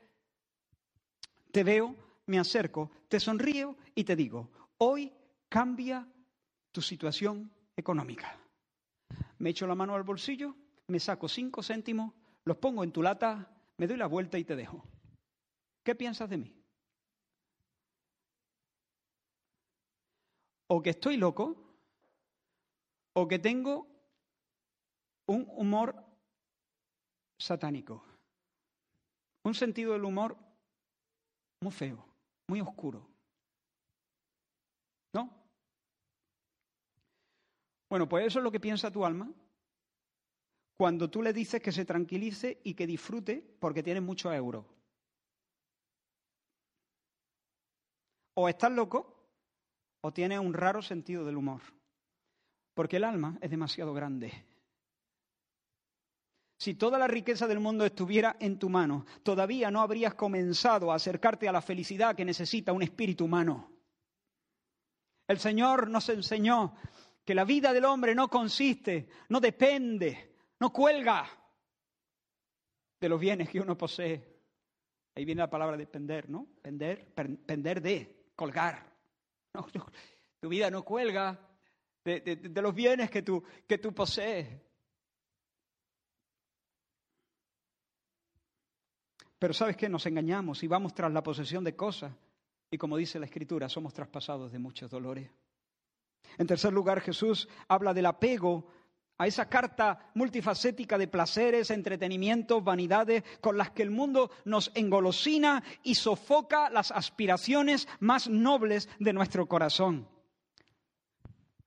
te 1.50 1.64
veo, 1.64 1.96
me 2.26 2.38
acerco, 2.38 2.88
te 3.08 3.18
sonrío 3.18 3.76
y 3.96 4.04
te 4.04 4.14
digo, 4.14 4.48
hoy 4.78 5.12
cambia 5.48 6.08
tu 6.70 6.80
situación 6.80 7.52
económica. 7.74 8.38
Me 9.38 9.50
echo 9.50 9.66
la 9.66 9.74
mano 9.74 9.96
al 9.96 10.04
bolsillo, 10.04 10.54
me 10.86 11.00
saco 11.00 11.28
cinco 11.28 11.64
céntimos, 11.64 12.14
los 12.44 12.58
pongo 12.58 12.84
en 12.84 12.92
tu 12.92 13.02
lata, 13.02 13.50
me 13.76 13.88
doy 13.88 13.96
la 13.96 14.06
vuelta 14.06 14.38
y 14.38 14.44
te 14.44 14.54
dejo. 14.54 14.84
¿Qué 15.82 15.96
piensas 15.96 16.30
de 16.30 16.38
mí? 16.38 16.54
O 20.68 20.80
que 20.80 20.90
estoy 20.90 21.16
loco, 21.16 21.56
o 23.14 23.26
que 23.26 23.40
tengo 23.40 23.88
un 25.26 25.44
humor 25.56 26.11
satánico, 27.42 28.04
un 29.44 29.54
sentido 29.54 29.92
del 29.92 30.04
humor 30.04 30.36
muy 31.60 31.72
feo, 31.72 32.04
muy 32.48 32.60
oscuro. 32.60 33.08
¿No? 35.14 35.30
Bueno, 37.90 38.08
pues 38.08 38.26
eso 38.26 38.38
es 38.38 38.42
lo 38.42 38.50
que 38.50 38.60
piensa 38.60 38.90
tu 38.90 39.04
alma 39.04 39.30
cuando 40.76 41.10
tú 41.10 41.22
le 41.22 41.32
dices 41.32 41.62
que 41.62 41.70
se 41.70 41.84
tranquilice 41.84 42.60
y 42.64 42.74
que 42.74 42.86
disfrute 42.86 43.56
porque 43.60 43.82
tiene 43.82 44.00
muchos 44.00 44.32
euros. 44.34 44.66
O 48.34 48.48
estás 48.48 48.72
loco 48.72 49.22
o 50.00 50.12
tienes 50.12 50.40
un 50.40 50.54
raro 50.54 50.82
sentido 50.82 51.24
del 51.24 51.36
humor. 51.36 51.62
Porque 52.74 52.96
el 52.96 53.04
alma 53.04 53.38
es 53.40 53.50
demasiado 53.50 53.92
grande. 53.92 54.32
Si 56.62 56.74
toda 56.74 56.96
la 56.96 57.08
riqueza 57.08 57.48
del 57.48 57.58
mundo 57.58 57.84
estuviera 57.84 58.36
en 58.38 58.56
tu 58.56 58.68
mano, 58.68 59.04
todavía 59.24 59.68
no 59.72 59.80
habrías 59.80 60.14
comenzado 60.14 60.92
a 60.92 60.94
acercarte 60.94 61.48
a 61.48 61.52
la 61.52 61.60
felicidad 61.60 62.14
que 62.14 62.24
necesita 62.24 62.72
un 62.72 62.84
espíritu 62.84 63.24
humano. 63.24 63.68
El 65.26 65.40
Señor 65.40 65.90
nos 65.90 66.08
enseñó 66.08 66.76
que 67.24 67.34
la 67.34 67.44
vida 67.44 67.72
del 67.72 67.84
hombre 67.84 68.14
no 68.14 68.28
consiste, 68.28 69.08
no 69.28 69.40
depende, 69.40 70.36
no 70.60 70.72
cuelga 70.72 71.28
de 73.00 73.08
los 73.08 73.18
bienes 73.18 73.48
que 73.48 73.58
uno 73.58 73.76
posee. 73.76 74.24
Ahí 75.16 75.24
viene 75.24 75.40
la 75.40 75.50
palabra 75.50 75.76
depender, 75.76 76.30
¿no? 76.30 76.46
Pender, 76.62 77.12
pender 77.12 77.82
de, 77.82 78.28
colgar. 78.36 78.86
tu 80.38 80.48
vida 80.48 80.70
no 80.70 80.84
cuelga 80.84 81.40
de, 82.04 82.52
los 82.62 82.72
bienes 82.72 83.10
que 83.10 83.22
tú, 83.22 83.42
que 83.66 83.78
tú 83.78 83.92
posees. 83.92 84.46
Pero 89.42 89.54
sabes 89.54 89.76
que 89.76 89.88
nos 89.88 90.06
engañamos 90.06 90.62
y 90.62 90.68
vamos 90.68 90.94
tras 90.94 91.12
la 91.12 91.20
posesión 91.20 91.64
de 91.64 91.74
cosas. 91.74 92.12
Y 92.70 92.78
como 92.78 92.96
dice 92.96 93.18
la 93.18 93.26
Escritura, 93.26 93.68
somos 93.68 93.92
traspasados 93.92 94.52
de 94.52 94.60
muchos 94.60 94.88
dolores. 94.88 95.28
En 96.38 96.46
tercer 96.46 96.72
lugar, 96.72 97.00
Jesús 97.00 97.48
habla 97.66 97.92
del 97.92 98.06
apego 98.06 98.68
a 99.18 99.26
esa 99.26 99.48
carta 99.48 100.12
multifacética 100.14 100.96
de 100.96 101.08
placeres, 101.08 101.72
entretenimientos, 101.72 102.62
vanidades 102.62 103.24
con 103.40 103.58
las 103.58 103.72
que 103.72 103.82
el 103.82 103.90
mundo 103.90 104.30
nos 104.44 104.70
engolosina 104.76 105.64
y 105.82 105.96
sofoca 105.96 106.70
las 106.70 106.92
aspiraciones 106.92 107.88
más 107.98 108.28
nobles 108.28 108.88
de 109.00 109.12
nuestro 109.12 109.48
corazón. 109.48 110.06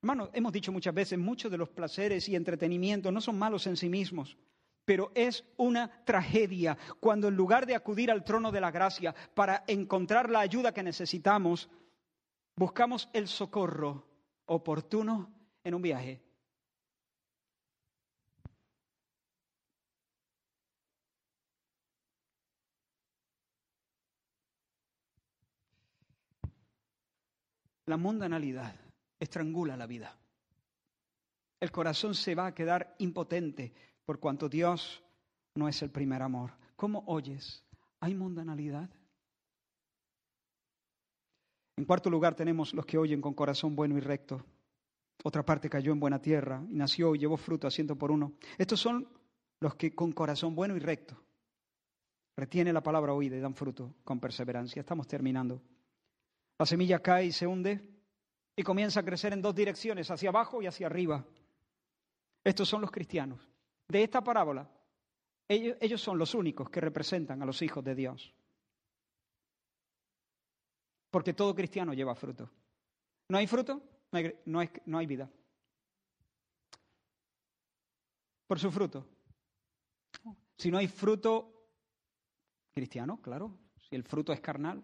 Hermano, 0.00 0.30
hemos 0.32 0.54
dicho 0.54 0.72
muchas 0.72 0.94
veces, 0.94 1.18
muchos 1.18 1.50
de 1.50 1.58
los 1.58 1.68
placeres 1.68 2.26
y 2.30 2.36
entretenimientos 2.36 3.12
no 3.12 3.20
son 3.20 3.38
malos 3.38 3.66
en 3.66 3.76
sí 3.76 3.90
mismos, 3.90 4.38
pero 4.86 5.10
es 5.14 5.44
una 5.56 5.90
tragedia 6.04 6.78
cuando 7.00 7.28
en 7.28 7.36
lugar 7.36 7.66
de 7.66 7.74
acudir 7.74 8.10
al 8.10 8.24
trono 8.24 8.52
de 8.52 8.60
la 8.60 8.70
gracia 8.70 9.14
para 9.34 9.64
encontrar 9.66 10.30
la 10.30 10.40
ayuda 10.40 10.72
que 10.72 10.82
necesitamos, 10.82 11.68
buscamos 12.54 13.10
el 13.12 13.26
socorro 13.26 14.06
oportuno 14.46 15.34
en 15.64 15.74
un 15.74 15.82
viaje. 15.82 16.22
La 27.86 27.96
mundanalidad 27.96 28.74
estrangula 29.18 29.76
la 29.76 29.86
vida. 29.86 30.16
El 31.60 31.72
corazón 31.72 32.14
se 32.14 32.34
va 32.34 32.46
a 32.46 32.54
quedar 32.54 32.94
impotente 32.98 33.72
por 34.06 34.18
cuanto 34.18 34.48
Dios 34.48 35.02
no 35.54 35.68
es 35.68 35.82
el 35.82 35.90
primer 35.90 36.22
amor. 36.22 36.52
¿Cómo 36.76 37.04
oyes? 37.06 37.62
¿Hay 38.00 38.14
mundanalidad? 38.14 38.88
En 41.76 41.84
cuarto 41.84 42.08
lugar 42.08 42.34
tenemos 42.34 42.72
los 42.72 42.86
que 42.86 42.96
oyen 42.96 43.20
con 43.20 43.34
corazón 43.34 43.76
bueno 43.76 43.98
y 43.98 44.00
recto. 44.00 44.42
Otra 45.24 45.44
parte 45.44 45.68
cayó 45.68 45.92
en 45.92 46.00
buena 46.00 46.20
tierra 46.22 46.62
y 46.70 46.74
nació 46.74 47.14
y 47.14 47.18
llevó 47.18 47.36
fruto 47.36 47.66
a 47.66 47.70
ciento 47.70 47.96
por 47.96 48.10
uno. 48.10 48.32
Estos 48.56 48.80
son 48.80 49.06
los 49.60 49.74
que 49.74 49.94
con 49.94 50.12
corazón 50.12 50.54
bueno 50.54 50.76
y 50.76 50.78
recto 50.78 51.20
retiene 52.36 52.72
la 52.72 52.82
palabra 52.82 53.14
oída 53.14 53.36
y 53.36 53.40
dan 53.40 53.54
fruto 53.54 53.94
con 54.04 54.20
perseverancia. 54.20 54.80
Estamos 54.80 55.06
terminando. 55.06 55.62
La 56.58 56.66
semilla 56.66 57.00
cae 57.00 57.26
y 57.26 57.32
se 57.32 57.46
hunde 57.46 57.80
y 58.54 58.62
comienza 58.62 59.00
a 59.00 59.04
crecer 59.04 59.32
en 59.32 59.42
dos 59.42 59.54
direcciones, 59.54 60.10
hacia 60.10 60.28
abajo 60.28 60.62
y 60.62 60.66
hacia 60.66 60.86
arriba. 60.86 61.24
Estos 62.44 62.68
son 62.68 62.80
los 62.80 62.90
cristianos. 62.90 63.40
De 63.88 64.02
esta 64.02 64.22
parábola, 64.22 64.68
ellos, 65.48 65.76
ellos 65.80 66.00
son 66.00 66.18
los 66.18 66.34
únicos 66.34 66.68
que 66.70 66.80
representan 66.80 67.42
a 67.42 67.46
los 67.46 67.62
hijos 67.62 67.84
de 67.84 67.94
Dios. 67.94 68.34
Porque 71.10 71.34
todo 71.34 71.54
cristiano 71.54 71.94
lleva 71.94 72.14
fruto. 72.14 72.50
¿No 73.28 73.38
hay 73.38 73.46
fruto? 73.46 73.82
No 74.12 74.18
hay, 74.60 74.70
no 74.86 74.98
hay, 74.98 75.06
vida. 75.06 75.30
Por 78.46 78.58
su 78.58 78.70
fruto. 78.70 79.06
Si 80.56 80.70
no 80.70 80.78
hay 80.78 80.88
fruto 80.88 81.68
cristiano, 82.74 83.20
claro, 83.20 83.58
si 83.88 83.96
el 83.96 84.04
fruto 84.04 84.32
es 84.32 84.40
carnal, 84.40 84.82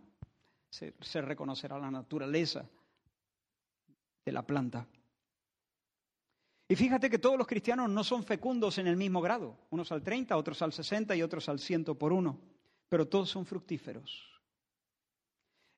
se, 0.71 0.95
se 1.01 1.23
reconocerá 1.23 1.79
la 1.79 1.91
naturaleza 1.91 2.69
de 4.25 4.33
la 4.33 4.45
planta. 4.45 4.87
Y 6.73 6.75
fíjate 6.75 7.11
que 7.11 7.19
todos 7.19 7.37
los 7.37 7.47
cristianos 7.47 7.91
no 7.91 8.03
son 8.03 8.25
fecundos 8.25 8.79
en 8.79 8.87
el 8.87 8.97
mismo 8.97 9.21
grado, 9.21 9.59
unos 9.69 9.93
al 9.93 10.03
30, 10.03 10.35
otros 10.35 10.63
al 10.63 10.73
60 10.73 11.15
y 11.15 11.21
otros 11.21 11.51
al 11.51 11.59
100 11.59 11.85
por 11.85 12.15
uno, 12.15 12.41
pero 12.89 13.07
todos 13.07 13.29
son 13.29 13.45
fructíferos. 13.45 14.27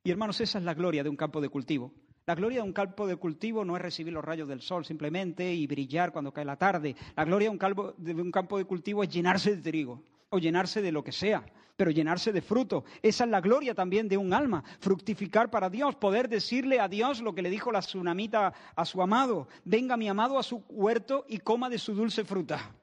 Y 0.04 0.12
hermanos, 0.12 0.40
esa 0.40 0.58
es 0.58 0.64
la 0.64 0.72
gloria 0.72 1.02
de 1.02 1.08
un 1.08 1.16
campo 1.16 1.40
de 1.40 1.48
cultivo. 1.48 1.92
La 2.26 2.36
gloria 2.36 2.58
de 2.58 2.68
un 2.68 2.72
campo 2.72 3.08
de 3.08 3.16
cultivo 3.16 3.64
no 3.64 3.74
es 3.74 3.82
recibir 3.82 4.12
los 4.12 4.24
rayos 4.24 4.46
del 4.46 4.60
sol 4.60 4.84
simplemente 4.84 5.52
y 5.52 5.66
brillar 5.66 6.12
cuando 6.12 6.32
cae 6.32 6.44
la 6.44 6.58
tarde. 6.58 6.94
La 7.16 7.24
gloria 7.24 7.48
de 7.48 7.52
un 7.54 7.58
campo 7.58 7.94
de, 7.98 8.14
un 8.14 8.30
campo 8.30 8.56
de 8.56 8.64
cultivo 8.64 9.02
es 9.02 9.08
llenarse 9.08 9.56
de 9.56 9.62
trigo 9.62 10.00
o 10.30 10.38
llenarse 10.38 10.80
de 10.80 10.92
lo 10.92 11.02
que 11.02 11.10
sea, 11.10 11.44
pero 11.76 11.90
llenarse 11.90 12.32
de 12.32 12.42
fruto. 12.42 12.84
Esa 13.02 13.24
es 13.24 13.30
la 13.30 13.40
gloria 13.40 13.74
también 13.74 14.08
de 14.08 14.16
un 14.16 14.32
alma, 14.32 14.62
fructificar 14.80 15.50
para 15.50 15.70
Dios, 15.70 15.96
poder 15.96 16.28
decirle 16.28 16.80
a 16.80 16.88
Dios 16.88 17.20
lo 17.20 17.34
que 17.34 17.42
le 17.42 17.50
dijo 17.50 17.72
la 17.72 17.80
tsunamita 17.80 18.52
a 18.74 18.84
su 18.84 19.02
amado, 19.02 19.48
venga 19.64 19.96
mi 19.96 20.08
amado 20.08 20.38
a 20.38 20.42
su 20.42 20.64
huerto 20.68 21.24
y 21.28 21.38
coma 21.38 21.68
de 21.68 21.78
su 21.78 21.94
dulce 21.94 22.24
fruta. 22.24 22.74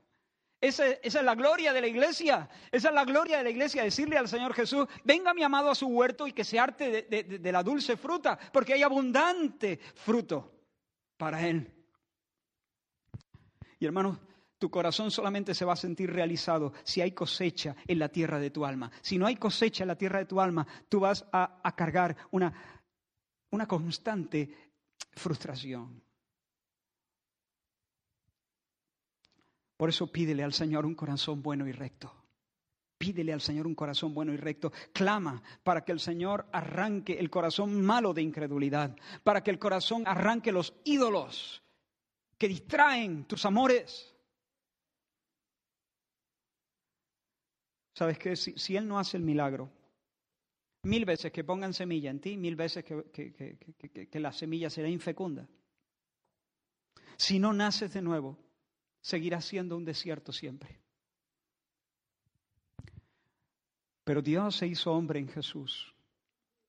Esa, 0.61 0.87
es 0.87 1.15
la 1.15 1.33
gloria 1.33 1.73
de 1.73 1.81
la 1.81 1.87
iglesia. 1.87 2.47
Esa 2.71 2.89
es 2.89 2.93
la 2.93 3.03
gloria 3.03 3.39
de 3.39 3.43
la 3.43 3.49
iglesia, 3.49 3.83
decirle 3.83 4.17
al 4.17 4.27
Señor 4.27 4.53
Jesús, 4.53 4.87
venga 5.03 5.33
mi 5.33 5.41
amado 5.41 5.71
a 5.71 5.75
su 5.75 5.87
huerto 5.87 6.27
y 6.27 6.33
que 6.33 6.43
se 6.43 6.59
arte 6.59 7.07
de, 7.09 7.51
la 7.51 7.63
dulce 7.63 7.97
fruta, 7.97 8.37
porque 8.53 8.73
hay 8.73 8.83
abundante 8.83 9.79
fruto 9.95 10.51
para 11.17 11.47
Él. 11.47 11.73
Y 13.79 13.87
hermanos, 13.87 14.19
tu 14.61 14.69
corazón 14.69 15.09
solamente 15.09 15.55
se 15.55 15.65
va 15.65 15.73
a 15.73 15.75
sentir 15.75 16.13
realizado 16.13 16.71
si 16.83 17.01
hay 17.01 17.13
cosecha 17.13 17.75
en 17.87 17.97
la 17.97 18.09
tierra 18.09 18.39
de 18.39 18.51
tu 18.51 18.63
alma. 18.63 18.91
Si 19.01 19.17
no 19.17 19.25
hay 19.25 19.35
cosecha 19.35 19.83
en 19.83 19.87
la 19.87 19.97
tierra 19.97 20.19
de 20.19 20.25
tu 20.25 20.39
alma, 20.39 20.67
tú 20.87 20.99
vas 20.99 21.25
a, 21.31 21.73
cargar 21.75 22.15
una, 22.29 22.53
una 23.49 23.67
constante 23.67 24.53
frustración. 25.13 26.03
Por 29.77 29.89
eso 29.89 30.11
pídele 30.11 30.43
al 30.43 30.53
Señor 30.53 30.85
un 30.85 30.93
corazón 30.93 31.41
bueno 31.41 31.67
y 31.67 31.71
recto. 31.71 32.13
Pídele 32.99 33.33
al 33.33 33.41
Señor 33.41 33.65
un 33.65 33.73
corazón 33.73 34.13
bueno 34.13 34.31
y 34.31 34.37
recto. 34.37 34.71
Clama 34.93 35.41
para 35.63 35.83
que 35.83 35.91
el 35.91 35.99
Señor 35.99 36.47
arranque 36.51 37.13
el 37.13 37.31
corazón 37.31 37.81
malo 37.81 38.13
de 38.13 38.21
incredulidad, 38.21 38.95
para 39.23 39.41
que 39.41 39.49
el 39.49 39.57
corazón 39.57 40.03
arranque 40.05 40.51
los 40.51 40.75
ídolos 40.83 41.63
que 42.37 42.47
distraen 42.47 43.25
tus 43.25 43.43
amores. 43.47 44.10
¿Sabes 47.93 48.17
qué? 48.17 48.35
Si, 48.35 48.75
Él 48.75 48.87
no 48.87 48.97
hace 48.97 49.17
el 49.17 49.23
milagro, 49.23 49.69
mil 50.83 51.05
veces 51.05 51.31
que 51.31 51.43
pongan 51.43 51.73
semilla 51.73 52.09
en 52.09 52.19
ti, 52.19 52.37
mil 52.37 52.55
veces 52.55 52.83
que, 52.83 54.07
que 54.09 54.19
la 54.19 54.31
semilla 54.31 54.69
será 54.69 54.87
infecunda. 54.87 55.47
Si 57.17 57.37
no 57.37 57.53
naces 57.53 57.93
de 57.93 58.01
nuevo, 58.01 58.37
seguirá 59.01 59.41
siendo 59.41 59.77
un 59.77 59.85
desierto 59.85 60.31
siempre. 60.31 60.79
Pero 64.03 64.21
Dios 64.21 64.55
se 64.55 64.67
hizo 64.67 64.91
hombre 64.91 65.19
en 65.19 65.27
Jesús 65.27 65.93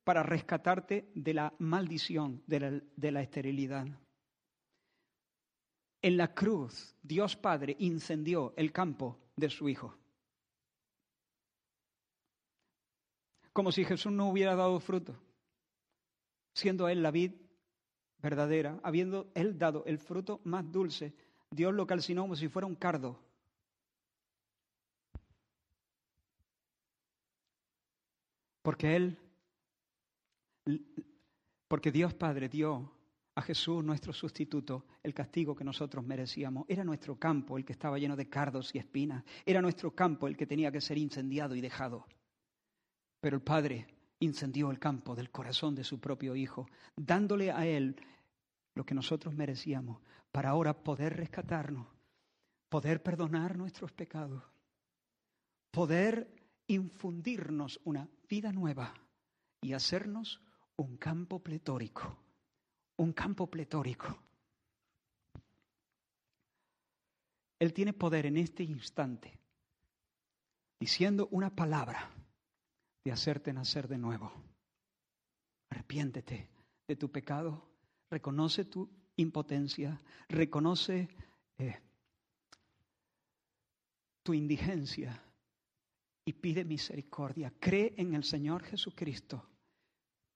para 0.04 0.22
rescatarte 0.22 1.10
de 1.14 1.34
la 1.34 1.54
maldición 1.58 2.42
de 2.46 2.60
la, 2.60 2.80
de 2.96 3.12
la 3.12 3.22
esterilidad. 3.22 3.86
En 6.02 6.16
la 6.16 6.34
cruz, 6.34 6.94
Dios 7.02 7.36
Padre 7.36 7.76
incendió 7.78 8.52
el 8.56 8.72
campo 8.72 9.18
de 9.36 9.48
su 9.48 9.68
Hijo. 9.68 9.96
Como 13.52 13.72
si 13.72 13.84
Jesús 13.84 14.12
no 14.12 14.28
hubiera 14.28 14.54
dado 14.54 14.80
fruto, 14.80 15.14
siendo 16.54 16.88
Él 16.88 17.02
la 17.02 17.10
vid 17.10 17.32
verdadera, 18.18 18.80
habiendo 18.82 19.30
Él 19.34 19.58
dado 19.58 19.84
el 19.84 19.98
fruto 19.98 20.40
más 20.44 20.70
dulce, 20.70 21.14
Dios 21.50 21.74
lo 21.74 21.86
calcinó 21.86 22.22
como 22.22 22.36
si 22.36 22.48
fuera 22.48 22.66
un 22.66 22.76
cardo. 22.76 23.20
Porque 28.62 28.96
Él, 28.96 29.18
porque 31.68 31.90
Dios 31.90 32.14
Padre 32.14 32.48
dio 32.48 32.92
a 33.34 33.42
Jesús, 33.42 33.82
nuestro 33.82 34.12
sustituto, 34.12 34.86
el 35.02 35.14
castigo 35.14 35.54
que 35.56 35.64
nosotros 35.64 36.04
merecíamos. 36.04 36.64
Era 36.68 36.84
nuestro 36.84 37.18
campo 37.18 37.58
el 37.58 37.64
que 37.64 37.72
estaba 37.72 37.98
lleno 37.98 38.14
de 38.14 38.28
cardos 38.28 38.74
y 38.74 38.78
espinas. 38.78 39.24
Era 39.44 39.60
nuestro 39.60 39.94
campo 39.94 40.28
el 40.28 40.36
que 40.36 40.46
tenía 40.46 40.70
que 40.70 40.80
ser 40.80 40.98
incendiado 40.98 41.54
y 41.54 41.60
dejado. 41.60 42.06
Pero 43.22 43.36
el 43.36 43.42
Padre 43.42 43.86
incendió 44.18 44.70
el 44.70 44.78
campo 44.78 45.14
del 45.14 45.30
corazón 45.30 45.74
de 45.74 45.84
su 45.84 45.98
propio 45.98 46.36
Hijo, 46.36 46.68
dándole 46.94 47.50
a 47.50 47.64
Él 47.64 47.96
lo 48.74 48.84
que 48.84 48.94
nosotros 48.94 49.32
merecíamos, 49.34 50.02
para 50.30 50.50
ahora 50.50 50.82
poder 50.82 51.16
rescatarnos, 51.16 51.86
poder 52.68 53.02
perdonar 53.02 53.56
nuestros 53.56 53.92
pecados, 53.92 54.42
poder 55.70 56.28
infundirnos 56.66 57.80
una 57.84 58.06
vida 58.28 58.52
nueva 58.52 58.92
y 59.62 59.72
hacernos 59.72 60.42
un 60.76 60.98
campo 60.98 61.38
pletórico 61.42 62.18
un 62.96 63.12
campo 63.12 63.48
pletórico. 63.48 64.16
Él 67.58 67.72
tiene 67.72 67.92
poder 67.92 68.26
en 68.26 68.36
este 68.36 68.64
instante, 68.64 69.38
diciendo 70.80 71.28
una 71.30 71.54
palabra, 71.54 72.10
de 73.04 73.12
hacerte 73.12 73.52
nacer 73.52 73.88
de 73.88 73.98
nuevo. 73.98 74.32
Arrepiéntete 75.70 76.48
de 76.86 76.96
tu 76.96 77.10
pecado, 77.10 77.66
reconoce 78.10 78.64
tu 78.64 78.88
impotencia, 79.16 80.00
reconoce 80.28 81.08
eh, 81.58 81.80
tu 84.22 84.34
indigencia 84.34 85.22
y 86.24 86.32
pide 86.34 86.64
misericordia. 86.64 87.52
Cree 87.58 87.94
en 87.96 88.14
el 88.14 88.24
Señor 88.24 88.62
Jesucristo. 88.62 89.48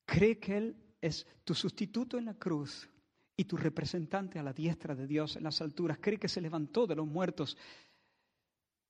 Cree 0.05 0.39
que 0.39 0.57
Él 0.57 0.77
es 1.01 1.27
tu 1.45 1.55
sustituto 1.55 2.19
en 2.19 2.25
la 2.25 2.35
cruz 2.35 2.89
y 3.37 3.45
tu 3.45 3.57
representante 3.57 4.39
a 4.39 4.43
la 4.43 4.53
diestra 4.53 4.95
de 4.95 5.07
Dios 5.07 5.37
en 5.37 5.45
las 5.45 5.61
alturas. 5.61 5.99
Cree 6.01 6.19
que 6.19 6.29
se 6.29 6.41
levantó 6.41 6.87
de 6.87 6.97
los 6.97 7.07
muertos 7.07 7.57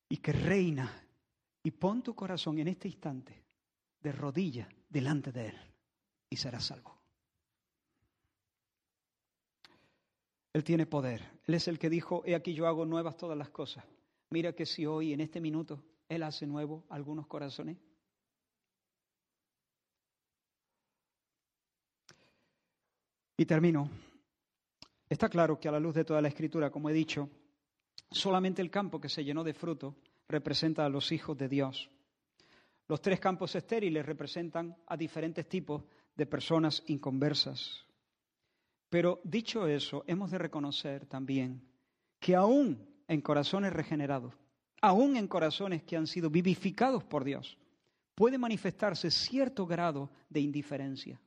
y 0.09 0.19
que 0.19 0.33
reina. 0.33 1.03
Y 1.65 1.73
pon 1.73 2.01
tu 2.01 2.15
corazón 2.15 2.59
en 2.61 2.69
este 2.69 2.87
instante 2.87 3.46
de 4.07 4.13
rodilla 4.13 4.69
delante 4.89 5.33
de 5.33 5.49
Él 5.49 5.59
y 6.31 6.37
serás 6.37 6.67
salvo. 6.67 6.97
Él 10.53 10.63
tiene 10.63 10.87
poder. 10.87 11.41
Él 11.45 11.55
es 11.55 11.67
el 11.67 11.77
que 11.81 11.91
dijo, 11.91 12.23
he 12.25 12.37
aquí 12.37 12.55
yo 12.55 12.69
hago 12.69 12.87
nuevas 12.87 13.17
todas 13.17 13.37
las 13.37 13.51
cosas. 13.51 13.85
Mira 14.31 14.53
que 14.53 14.65
si 14.65 14.87
hoy, 14.87 15.13
en 15.13 15.21
este 15.21 15.41
minuto, 15.41 15.83
Él 16.09 16.23
hace 16.23 16.47
nuevo 16.47 16.85
algunos 16.89 17.27
corazones, 17.27 17.79
Y 23.39 23.45
termino. 23.45 23.91
Está 25.11 25.29
claro 25.29 25.61
que 25.61 25.69
a 25.69 25.73
la 25.73 25.79
luz 25.79 25.95
de 25.95 26.07
toda 26.07 26.23
la 26.23 26.29
escritura, 26.29 26.71
como 26.71 26.89
he 26.89 26.95
dicho, 26.95 27.29
solamente 28.11 28.63
el 28.63 28.71
campo 28.71 28.99
que 28.99 29.11
se 29.11 29.25
llenó 29.25 29.45
de 29.45 29.53
fruto 29.53 29.95
representa 30.27 30.87
a 30.87 30.89
los 30.89 31.13
hijos 31.13 31.37
de 31.37 31.47
Dios. 31.47 31.91
Los 32.89 33.01
tres 33.01 33.19
campos 33.19 33.55
estériles 33.55 34.07
representan 34.07 34.77
a 34.87 34.97
diferentes 34.97 35.49
tipos 35.49 35.83
de 36.15 36.27
personas 36.27 36.83
inconversas. 36.87 37.85
Pero 38.89 39.21
dicho 39.25 39.67
eso, 39.67 40.05
hemos 40.07 40.31
de 40.31 40.39
reconocer 40.39 41.07
también 41.07 41.63
que 42.21 42.35
aún 42.35 42.89
en 43.09 43.21
corazones 43.21 43.73
regenerados, 43.73 44.35
aún 44.81 45.17
en 45.17 45.27
corazones 45.27 45.83
que 45.83 45.97
han 45.97 46.07
sido 46.07 46.31
vivificados 46.31 47.05
por 47.05 47.25
Dios, 47.25 47.59
puede 48.15 48.39
manifestarse 48.39 49.11
cierto 49.11 49.67
grado 49.67 50.11
de 50.31 50.41
indiferencia 50.41 51.21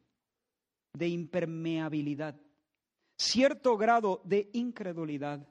de 0.93 1.07
impermeabilidad, 1.07 2.35
cierto 3.15 3.77
grado 3.77 4.21
de 4.23 4.49
incredulidad 4.53 5.47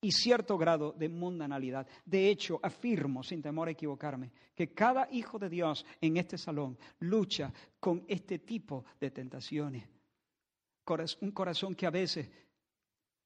y 0.00 0.12
cierto 0.12 0.56
grado 0.56 0.92
de 0.92 1.08
mundanalidad. 1.08 1.86
De 2.04 2.28
hecho, 2.28 2.60
afirmo, 2.62 3.22
sin 3.22 3.42
temor 3.42 3.68
a 3.68 3.72
equivocarme, 3.72 4.30
que 4.54 4.72
cada 4.72 5.08
hijo 5.10 5.38
de 5.38 5.48
Dios 5.48 5.84
en 6.00 6.16
este 6.16 6.38
salón 6.38 6.78
lucha 7.00 7.52
con 7.80 8.04
este 8.08 8.38
tipo 8.38 8.84
de 9.00 9.10
tentaciones. 9.10 9.88
Un 11.20 11.32
corazón 11.32 11.74
que 11.74 11.86
a 11.86 11.90
veces 11.90 12.30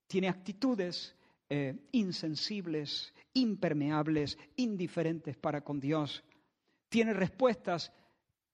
tiene 0.06 0.28
actitudes 0.28 1.14
eh, 1.48 1.76
insensibles, 1.92 3.14
impermeables, 3.34 4.36
indiferentes 4.56 5.36
para 5.36 5.60
con 5.60 5.78
Dios. 5.78 6.24
Tiene 6.88 7.12
respuestas 7.12 7.92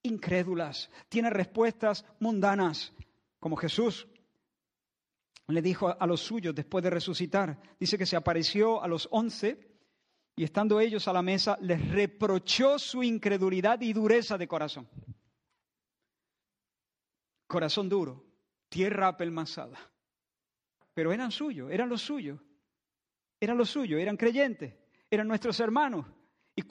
incrédulas, 0.03 0.91
tiene 1.09 1.31
respuestas 1.31 2.05
mundanas, 2.21 2.93
como 3.41 3.57
Jesús 3.57 4.07
le 5.49 5.63
dijo 5.63 5.95
a 5.99 6.07
los 6.07 6.21
suyos 6.21 6.55
después 6.55 6.85
de 6.85 6.91
resucitar. 6.91 7.59
Dice 7.81 7.97
que 7.97 8.07
se 8.07 8.17
apareció 8.17 8.83
a 8.83 8.89
los 8.89 9.09
once 9.11 9.79
y 10.37 10.45
estando 10.45 10.79
ellos 10.79 11.09
a 11.09 11.13
la 11.13 11.23
mesa 11.23 11.57
les 11.61 11.89
reprochó 11.89 12.79
su 12.79 13.03
incredulidad 13.03 13.81
y 13.81 13.93
dureza 13.93 14.37
de 14.37 14.47
corazón. 14.47 14.89
Corazón 17.47 17.89
duro, 17.89 18.27
tierra 18.69 19.09
apelmazada. 19.09 19.79
Pero 20.93 21.13
eran 21.13 21.31
suyos, 21.31 21.71
eran 21.71 21.89
los 21.89 22.03
suyos, 22.03 22.39
eran 23.41 23.57
los 23.57 23.71
suyos, 23.71 24.01
eran 24.01 24.17
creyentes, 24.17 24.75
eran 25.11 25.27
nuestros 25.27 25.59
hermanos. 25.61 26.07
Y, 26.55 26.63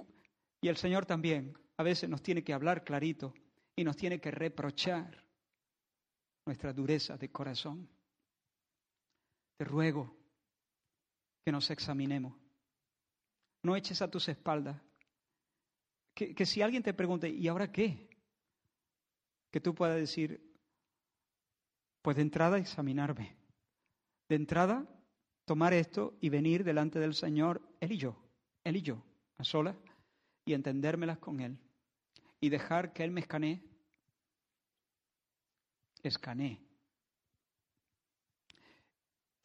y 0.62 0.68
el 0.68 0.78
Señor 0.78 1.06
también 1.08 1.58
a 1.78 1.84
veces 1.84 2.10
nos 2.10 2.22
tiene 2.22 2.44
que 2.44 2.54
hablar 2.54 2.84
clarito 2.84 3.34
y 3.76 3.84
nos 3.84 3.96
tiene 3.96 4.22
que 4.22 4.30
reprochar 4.30 5.26
nuestra 6.46 6.74
dureza 6.74 7.18
de 7.18 7.32
corazón. 7.32 7.90
Te 9.58 9.66
ruego 9.66 10.16
que 11.46 11.52
nos 11.52 11.70
examinemos. 11.70 12.36
No 13.64 13.76
eches 13.76 14.02
a 14.02 14.10
tus 14.10 14.28
espaldas. 14.30 14.82
Que, 16.14 16.46
si 16.46 16.62
alguien 16.62 16.82
te 16.82 16.94
pregunte, 16.94 17.30
¿y 17.30 17.48
ahora 17.48 17.72
qué? 17.72 18.10
Que 19.52 19.62
tú 19.62 19.76
puedas 19.76 19.98
decir, 19.98 20.42
pues 22.02 22.16
de 22.16 22.24
entrada 22.24 22.58
examinarme. 22.58 23.38
De 24.28 24.36
entrada 24.36 24.88
tomar 25.46 25.74
esto 25.74 26.18
y 26.20 26.30
venir 26.30 26.64
delante 26.64 27.00
del 27.00 27.14
Señor, 27.14 27.62
Él 27.80 27.92
y 27.94 27.98
yo, 27.98 28.18
Él 28.64 28.78
y 28.78 28.82
yo, 28.82 29.04
a 29.38 29.44
solas, 29.44 29.78
y 30.46 30.54
entendérmelas 30.54 31.20
con 31.20 31.40
Él. 31.40 31.60
Y 32.40 32.50
dejar 32.50 32.94
que 32.94 33.04
Él 33.04 33.12
me 33.12 33.22
escanee 33.22 33.64
escanee 36.04 36.67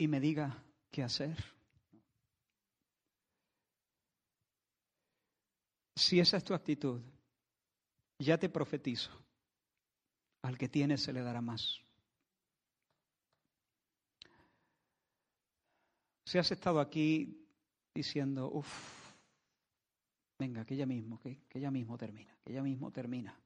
y 0.03 0.09
me 0.09 0.18
diga 0.18 0.61
qué 0.90 1.05
hacer. 1.05 1.36
Si 5.94 6.18
esa 6.18 6.38
es 6.38 6.42
tu 6.42 6.55
actitud, 6.55 7.00
ya 8.18 8.36
te 8.36 8.48
profetizo, 8.48 9.12
al 10.42 10.59
que 10.59 10.68
tiene 10.68 10.98
se 10.98 11.12
le 11.12 11.22
dará 11.22 11.40
más. 11.40 11.80
Si 16.26 16.36
has 16.36 16.50
estado 16.50 16.80
aquí 16.80 17.46
diciendo, 17.94 18.50
uff, 18.53 19.14
venga, 20.36 20.64
que 20.64 20.74
ya 20.74 20.84
mismo, 20.84 21.20
que, 21.20 21.44
que 21.48 21.61
ya 21.61 21.70
mismo 21.70 21.96
termina, 21.96 22.36
que 22.44 22.53
ya 22.53 22.62
mismo 22.64 22.90
termina, 22.90 23.40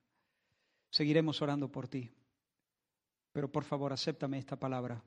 seguiremos 0.89 1.43
orando 1.43 1.71
por 1.71 1.87
ti. 1.87 2.11
Pero 3.33 3.53
por 3.53 3.65
favor, 3.65 3.93
acéptame 3.93 4.39
esta 4.39 4.59
palabra. 4.59 5.05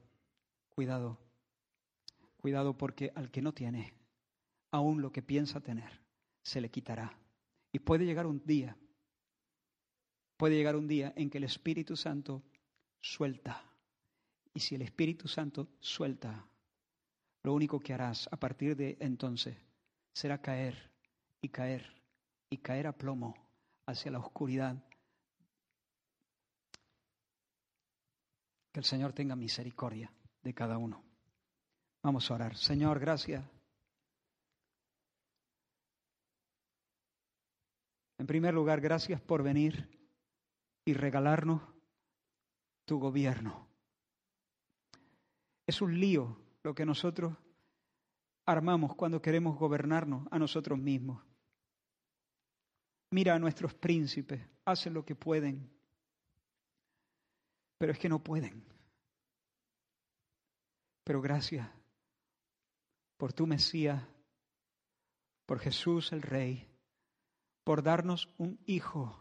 Cuidado. 0.70 1.29
Cuidado 2.40 2.78
porque 2.78 3.12
al 3.16 3.30
que 3.30 3.42
no 3.42 3.54
tiene, 3.54 3.94
aún 4.72 5.02
lo 5.02 5.12
que 5.12 5.22
piensa 5.22 5.60
tener, 5.60 6.02
se 6.42 6.62
le 6.62 6.70
quitará. 6.70 7.18
Y 7.72 7.80
puede 7.80 8.06
llegar 8.06 8.26
un 8.26 8.42
día, 8.46 8.78
puede 10.38 10.56
llegar 10.56 10.76
un 10.76 10.88
día 10.88 11.14
en 11.16 11.30
que 11.30 11.38
el 11.38 11.44
Espíritu 11.44 11.96
Santo 11.96 12.42
suelta. 13.02 13.64
Y 14.54 14.62
si 14.62 14.76
el 14.76 14.82
Espíritu 14.82 15.28
Santo 15.28 15.68
suelta, 15.80 16.48
lo 17.44 17.54
único 17.54 17.80
que 17.80 17.94
harás 17.94 18.28
a 18.32 18.38
partir 18.38 18.76
de 18.76 18.98
entonces 19.00 19.58
será 20.14 20.42
caer 20.42 20.92
y 21.42 21.50
caer 21.50 21.94
y 22.50 22.58
caer 22.58 22.88
a 22.88 22.98
plomo 22.98 23.36
hacia 23.86 24.12
la 24.12 24.20
oscuridad 24.20 24.84
Que 28.72 28.80
el 28.80 28.86
Señor 28.86 29.14
tenga 29.14 29.36
misericordia 29.36 30.12
de 30.44 30.54
cada 30.54 30.78
uno. 30.78 31.09
Vamos 32.10 32.32
a 32.32 32.34
orar. 32.34 32.58
Señor, 32.58 32.98
gracias. 32.98 33.46
En 38.18 38.26
primer 38.26 38.52
lugar, 38.52 38.82
gracias 38.82 39.22
por 39.22 39.44
venir 39.44 39.88
y 40.86 40.94
regalarnos 40.94 41.62
tu 42.86 42.98
gobierno. 42.98 43.68
Es 45.68 45.84
un 45.84 46.00
lío 46.00 46.36
lo 46.64 46.74
que 46.74 46.84
nosotros 46.84 47.38
armamos 48.48 48.96
cuando 48.96 49.22
queremos 49.22 49.60
gobernarnos 49.60 50.28
a 50.32 50.40
nosotros 50.40 50.80
mismos. 50.80 51.24
Mira 53.12 53.36
a 53.36 53.40
nuestros 53.40 53.76
príncipes, 53.76 54.42
hacen 54.66 54.96
lo 54.96 55.06
que 55.06 55.14
pueden, 55.14 55.72
pero 57.78 57.92
es 57.92 58.00
que 58.00 58.10
no 58.10 58.24
pueden. 58.24 58.66
Pero 61.04 61.22
gracias 61.22 61.79
por 63.20 63.34
tu 63.34 63.46
Mesías, 63.46 64.02
por 65.46 65.60
Jesús 65.60 66.14
el 66.14 66.22
Rey, 66.22 66.66
por 67.66 67.84
darnos 67.84 68.34
un 68.38 68.58
hijo 68.66 69.20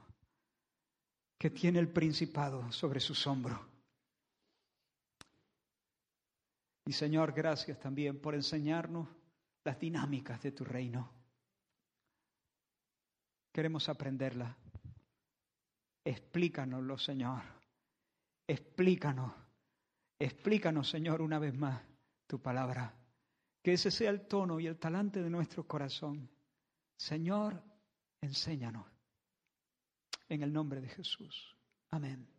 que 1.37 1.51
tiene 1.51 1.81
el 1.81 1.89
principado 1.89 2.71
sobre 2.71 3.01
sus 3.01 3.27
hombros. 3.27 3.59
Y 6.87 6.93
Señor, 6.93 7.33
gracias 7.33 7.81
también 7.81 8.21
por 8.21 8.37
enseñarnos 8.37 9.09
las 9.65 9.81
dinámicas 9.81 10.41
de 10.43 10.53
tu 10.53 10.65
reino. 10.65 11.11
Queremos 13.53 13.89
aprenderlas. 13.89 14.57
Explícanoslo, 16.05 16.97
Señor. 16.99 17.43
Explícanos. 18.47 19.35
Explícanos, 20.21 20.89
Señor, 20.89 21.21
una 21.21 21.41
vez 21.41 21.53
más 21.53 21.83
tu 22.29 22.41
palabra. 22.41 22.98
Que 23.63 23.75
ese 23.75 23.91
sea 23.91 24.11
el 24.11 24.27
tono 24.27 24.61
y 24.61 24.67
el 24.67 24.79
talante 24.79 25.23
de 25.23 25.31
nuestro 25.31 25.67
corazón. 25.67 26.31
Señor, 26.97 27.63
enséñanos. 28.21 28.87
En 30.29 30.43
el 30.43 30.53
nombre 30.53 30.81
de 30.81 30.89
Jesús. 30.89 31.57
Amén. 31.91 32.38